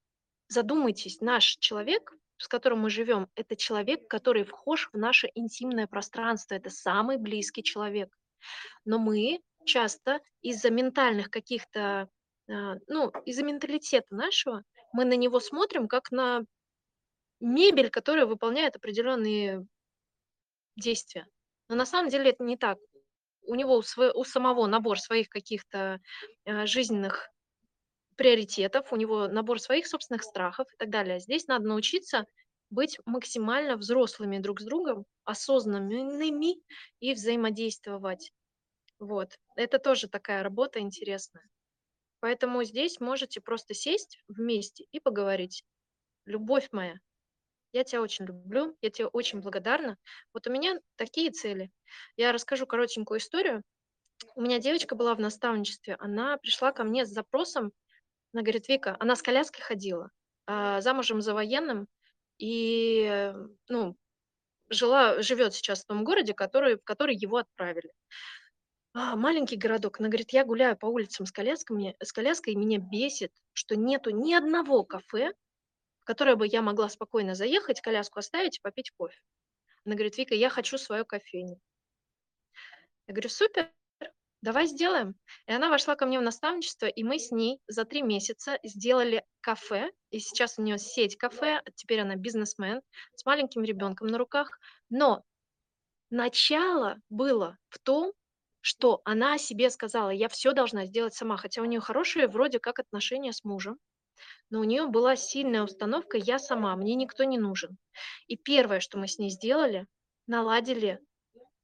задумайтесь, 0.48 1.22
наш 1.22 1.57
человек, 1.57 2.14
с 2.38 2.48
которым 2.48 2.81
мы 2.81 2.89
живем, 2.89 3.27
это 3.35 3.56
человек, 3.56 4.07
который 4.07 4.44
вхож 4.44 4.89
в 4.94 4.98
наше 4.98 5.30
интимное 5.34 5.88
пространство, 5.88 6.56
это 6.56 6.69
самый 6.69 7.18
близкий 7.18 7.64
человек. 7.64 8.15
Но 8.85 8.99
мы 8.99 9.41
часто 9.65 10.22
из-за 10.41 10.69
ментальных 10.69 11.30
каких-то 11.30 12.10
а, 12.49 12.76
ну, 12.88 13.10
из-за 13.26 13.44
менталитета 13.44 14.15
нашего 14.15 14.64
мы 14.94 15.06
на 15.06 15.15
него 15.15 15.39
смотрим 15.39 15.88
как 15.88 16.11
на 16.11 16.45
мебель, 17.39 17.89
которая 17.89 18.26
выполняет 18.26 18.76
определенные 18.76 19.65
действия. 20.76 21.27
Но 21.69 21.76
на 21.76 21.85
самом 21.85 22.10
деле 22.10 22.31
это 22.31 22.44
не 22.44 22.57
так. 22.57 22.77
У 23.44 23.56
него 23.56 23.77
у, 23.77 23.81
сво- 23.81 24.11
у 24.14 24.23
самого 24.23 24.68
набор 24.68 24.99
своих 24.99 25.30
каких-то 25.30 25.99
э, 26.45 26.65
жизненных 26.65 27.30
приоритетов, 28.15 28.91
у 28.91 28.95
него 28.95 29.27
набор 29.27 29.60
своих 29.60 29.88
собственных 29.88 30.23
страхов 30.23 30.68
и 30.73 30.77
так 30.77 30.89
далее. 30.89 31.19
Здесь 31.19 31.48
надо 31.48 31.68
научиться 31.68 32.26
быть 32.69 32.99
максимально 33.06 33.77
взрослыми 33.77 34.39
друг 34.39 34.60
с 34.60 34.65
другом, 34.65 35.06
осознанными 35.23 36.56
и 36.99 37.14
взаимодействовать. 37.14 38.34
Вот. 38.99 39.38
Это 39.56 39.80
тоже 39.80 40.07
такая 40.07 40.44
работа 40.44 40.80
интересная. 40.80 41.48
Поэтому 42.19 42.64
здесь 42.64 42.99
можете 42.99 43.41
просто 43.41 43.73
сесть 43.73 44.19
вместе 44.27 44.85
и 44.91 44.99
поговорить. 44.99 45.64
Любовь 46.26 46.69
моя, 46.72 46.95
я 47.73 47.84
тебя 47.84 48.02
очень 48.02 48.26
люблю, 48.26 48.76
я 48.81 48.89
тебе 48.89 49.07
очень 49.07 49.41
благодарна. 49.41 49.98
Вот 50.34 50.48
у 50.48 50.52
меня 50.52 50.80
такие 50.95 51.31
цели. 51.31 51.72
Я 52.15 52.31
расскажу 52.31 52.65
коротенькую 52.65 53.19
историю. 53.19 53.64
У 54.35 54.41
меня 54.41 54.60
девочка 54.60 54.95
была 54.95 55.14
в 55.15 55.19
наставничестве, 55.19 55.95
она 55.99 56.38
пришла 56.38 56.72
ко 56.72 56.84
мне 56.84 57.06
с 57.06 57.10
запросом, 57.10 57.72
она 58.34 58.41
говорит, 58.44 58.68
Вика, 58.68 58.98
она 58.99 59.15
с 59.15 59.22
коляской 59.22 59.61
ходила, 59.61 60.10
а, 60.45 60.81
замужем 60.81 61.22
за 61.22 61.34
военным, 61.34 61.88
и, 62.39 63.34
ну, 63.68 63.95
жила, 64.69 65.22
живет 65.22 65.53
сейчас 65.53 65.84
в 65.84 65.88
том 65.88 66.03
городе, 66.03 66.34
который, 66.34 66.77
в 66.77 66.84
который 66.84 67.15
его 67.15 67.38
отправили. 67.38 67.91
А, 68.94 69.15
маленький 69.15 69.57
городок. 69.57 69.99
Она 69.99 70.10
говорит, 70.10 70.31
я 70.31 70.44
гуляю 70.45 70.77
по 70.77 70.88
улицам 70.88 71.26
с 71.26 71.31
коляской, 71.31 71.95
с 71.99 72.11
коляской, 72.11 72.53
и 72.53 72.57
меня 72.57 72.80
бесит, 72.80 73.31
что 73.53 73.76
нету 73.76 74.10
ни 74.11 74.34
одного 74.34 74.84
кафе, 74.84 75.34
которое 76.07 76.38
бы 76.38 76.47
я 76.47 76.61
могла 76.61 76.88
спокойно 76.88 77.35
заехать, 77.35 77.81
коляску 77.81 78.19
оставить 78.19 78.59
и 78.59 78.61
попить 78.61 78.91
кофе. 78.91 79.19
Она 79.84 79.95
говорит, 79.95 80.17
Вика, 80.17 80.34
я 80.35 80.49
хочу 80.49 80.77
свою 80.77 81.05
кофейню. 81.05 81.59
Я 83.07 83.13
говорю, 83.13 83.27
супер, 83.27 83.69
давай 84.41 84.67
сделаем. 84.67 85.15
И 85.47 85.51
она 85.51 85.69
вошла 85.69 85.97
ко 85.97 86.05
мне 86.05 86.17
в 86.17 86.21
наставничество, 86.21 86.85
и 86.85 87.03
мы 87.03 87.19
с 87.19 87.31
ней 87.31 87.59
за 87.67 87.84
три 87.84 88.03
месяца 88.03 88.57
сделали 88.63 89.25
кафе, 89.41 89.91
и 90.09 90.19
сейчас 90.19 90.57
у 90.57 90.61
нее 90.61 90.77
сеть 90.77 91.17
кафе, 91.17 91.61
теперь 91.75 91.99
она 91.99 92.15
бизнесмен 92.15 92.81
с 93.13 93.25
маленьким 93.25 93.65
ребенком 93.65 94.07
на 94.07 94.17
руках. 94.17 94.61
Но 94.89 95.25
начало 96.09 97.01
было 97.09 97.57
в 97.67 97.79
том, 97.79 98.13
что 98.61 99.01
она 99.03 99.38
себе 99.38 99.69
сказала, 99.69 100.11
я 100.11 100.29
все 100.29 100.53
должна 100.53 100.85
сделать 100.85 101.15
сама, 101.15 101.35
хотя 101.35 101.61
у 101.61 101.65
нее 101.65 101.81
хорошие 101.81 102.27
вроде 102.27 102.59
как 102.59 102.79
отношения 102.79 103.34
с 103.34 103.43
мужем, 103.43 103.77
но 104.49 104.60
у 104.60 104.64
нее 104.64 104.88
была 104.88 105.15
сильная 105.15 105.64
установка 105.64 106.18
«я 106.18 106.39
сама, 106.39 106.76
мне 106.76 106.95
никто 106.95 107.23
не 107.23 107.38
нужен». 107.38 107.77
И 108.27 108.38
первое, 108.38 108.80
что 108.80 108.98
мы 108.98 109.07
с 109.07 109.19
ней 109.19 109.30
сделали, 109.30 109.88
наладили 110.27 110.99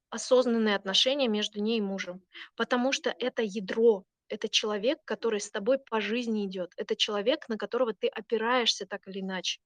осознанные 0.09 0.75
отношения 0.75 1.27
между 1.27 1.61
ней 1.61 1.79
и 1.79 1.81
мужем, 1.81 2.21
потому 2.55 2.91
что 2.91 3.09
это 3.17 3.41
ядро, 3.41 4.05
это 4.29 4.47
человек, 4.47 4.99
который 5.05 5.39
с 5.39 5.49
тобой 5.49 5.79
по 5.79 6.01
жизни 6.01 6.45
идет, 6.45 6.71
это 6.77 6.95
человек, 6.95 7.49
на 7.49 7.57
которого 7.57 7.93
ты 7.93 8.07
опираешься 8.07 8.85
так 8.85 9.07
или 9.07 9.21
иначе. 9.21 9.59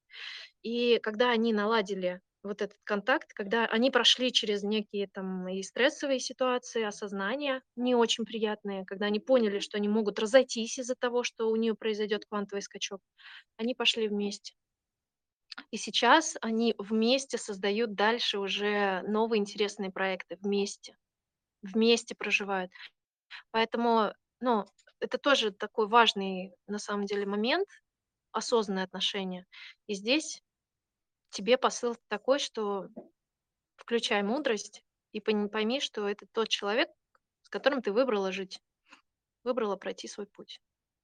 И 0.61 0.99
когда 0.99 1.31
они 1.31 1.53
наладили 1.53 2.21
вот 2.43 2.61
этот 2.61 2.77
контакт, 2.83 3.33
когда 3.33 3.65
они 3.65 3.91
прошли 3.91 4.31
через 4.31 4.63
некие 4.63 5.07
там 5.07 5.47
и 5.49 5.63
стрессовые 5.63 6.19
ситуации, 6.19 6.83
осознания 6.83 7.61
не 7.75 7.95
очень 7.95 8.25
приятные, 8.25 8.85
когда 8.85 9.07
они 9.07 9.19
поняли, 9.19 9.59
что 9.59 9.77
они 9.77 9.87
могут 9.89 10.19
разойтись 10.19 10.79
из-за 10.79 10.95
того, 10.95 11.23
что 11.23 11.49
у 11.49 11.55
нее 11.55 11.75
произойдет 11.75 12.25
квантовый 12.25 12.61
скачок, 12.61 13.01
они 13.57 13.75
пошли 13.75 14.07
вместе. 14.07 14.53
И 15.71 15.77
сейчас 15.77 16.35
они 16.41 16.75
вместе 16.77 17.37
создают 17.37 17.95
дальше 17.95 18.37
уже 18.39 19.01
новые 19.03 19.39
интересные 19.39 19.91
проекты, 19.91 20.37
вместе, 20.41 20.95
вместе 21.61 22.15
проживают. 22.15 22.71
Поэтому, 23.51 24.13
ну, 24.41 24.65
это 24.99 25.17
тоже 25.17 25.51
такой 25.51 25.87
важный 25.87 26.55
на 26.67 26.79
самом 26.79 27.05
деле 27.05 27.25
момент, 27.25 27.69
осознанное 28.31 28.85
отношение. 28.85 29.45
И 29.87 29.95
здесь 29.95 30.43
тебе 31.29 31.57
посыл 31.57 31.95
такой, 32.07 32.39
что 32.39 32.87
включай 33.75 34.23
мудрость 34.23 34.83
и 35.11 35.19
пойми, 35.19 35.79
что 35.79 36.07
это 36.07 36.25
тот 36.31 36.49
человек, 36.49 36.89
с 37.43 37.49
которым 37.49 37.81
ты 37.81 37.91
выбрала 37.91 38.31
жить, 38.31 38.61
выбрала 39.43 39.75
пройти 39.75 40.07
свой 40.07 40.27
путь. 40.27 40.61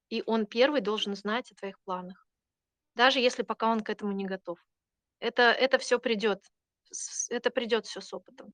И 0.09 0.23
он 0.25 0.45
первый 0.45 0.81
должен 0.81 1.15
знать 1.15 1.51
о 1.51 1.55
твоих 1.55 1.79
планах, 1.81 2.27
даже 2.95 3.19
если 3.19 3.43
пока 3.43 3.71
он 3.71 3.81
к 3.81 3.89
этому 3.89 4.11
не 4.11 4.25
готов. 4.25 4.59
Это, 5.19 5.43
это 5.43 5.77
все 5.77 5.99
придет, 5.99 6.43
это 7.29 7.49
придет 7.49 7.85
все 7.85 8.01
с 8.01 8.13
опытом. 8.13 8.53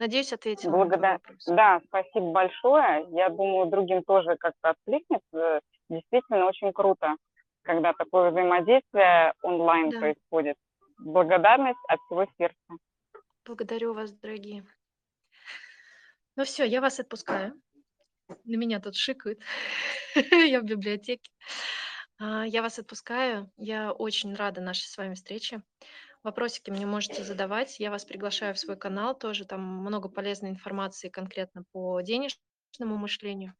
Надеюсь, 0.00 0.32
ответила 0.32 0.72
Благодар... 0.72 1.00
на 1.02 1.12
вопрос. 1.12 1.44
Да, 1.46 1.80
спасибо 1.86 2.32
большое. 2.32 3.06
Я 3.10 3.28
думаю, 3.28 3.70
другим 3.70 4.02
тоже 4.02 4.36
как-то 4.36 4.70
откликнется. 4.70 5.60
Действительно 5.88 6.46
очень 6.46 6.72
круто 6.72 7.14
когда 7.64 7.92
такое 7.94 8.30
взаимодействие 8.30 9.32
онлайн 9.42 9.90
да. 9.90 9.98
происходит. 9.98 10.56
Благодарность 10.98 11.78
от 11.88 11.98
всего 12.06 12.26
сердца. 12.38 12.82
Благодарю 13.44 13.94
вас, 13.94 14.12
дорогие. 14.12 14.64
Ну 16.36 16.44
все, 16.44 16.64
я 16.64 16.80
вас 16.80 17.00
отпускаю. 17.00 17.60
На 18.44 18.56
меня 18.56 18.80
тут 18.80 18.96
шикают. 18.96 19.40
я 20.14 20.60
в 20.60 20.64
библиотеке. 20.64 21.30
А, 22.18 22.46
я 22.46 22.62
вас 22.62 22.78
отпускаю. 22.78 23.50
Я 23.56 23.92
очень 23.92 24.34
рада 24.34 24.60
нашей 24.60 24.86
с 24.86 24.96
вами 24.96 25.14
встрече. 25.14 25.62
Вопросики 26.22 26.70
мне 26.70 26.86
можете 26.86 27.22
задавать. 27.22 27.78
Я 27.80 27.90
вас 27.90 28.04
приглашаю 28.04 28.54
в 28.54 28.58
свой 28.58 28.76
канал. 28.76 29.16
Тоже 29.16 29.44
там 29.44 29.60
много 29.60 30.08
полезной 30.08 30.50
информации 30.50 31.08
конкретно 31.08 31.64
по 31.72 32.00
денежному 32.00 32.96
мышлению. 32.96 33.54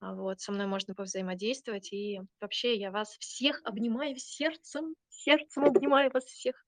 А, 0.00 0.14
вот, 0.14 0.40
со 0.40 0.52
мной 0.52 0.66
можно 0.66 0.94
повзаимодействовать. 0.94 1.92
И 1.92 2.20
вообще 2.40 2.76
я 2.76 2.90
вас 2.90 3.16
всех 3.18 3.60
обнимаю 3.64 4.16
сердцем, 4.16 4.94
сердцем 5.08 5.64
обнимаю 5.64 6.10
вас 6.12 6.24
всех. 6.24 6.64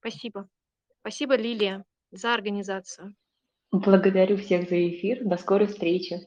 Спасибо. 0.00 0.48
Спасибо, 1.00 1.36
Лилия, 1.36 1.84
за 2.10 2.34
организацию. 2.34 3.14
Благодарю 3.70 4.36
всех 4.36 4.68
за 4.68 4.88
эфир. 4.88 5.24
До 5.24 5.36
скорой 5.36 5.68
встречи. 5.68 6.20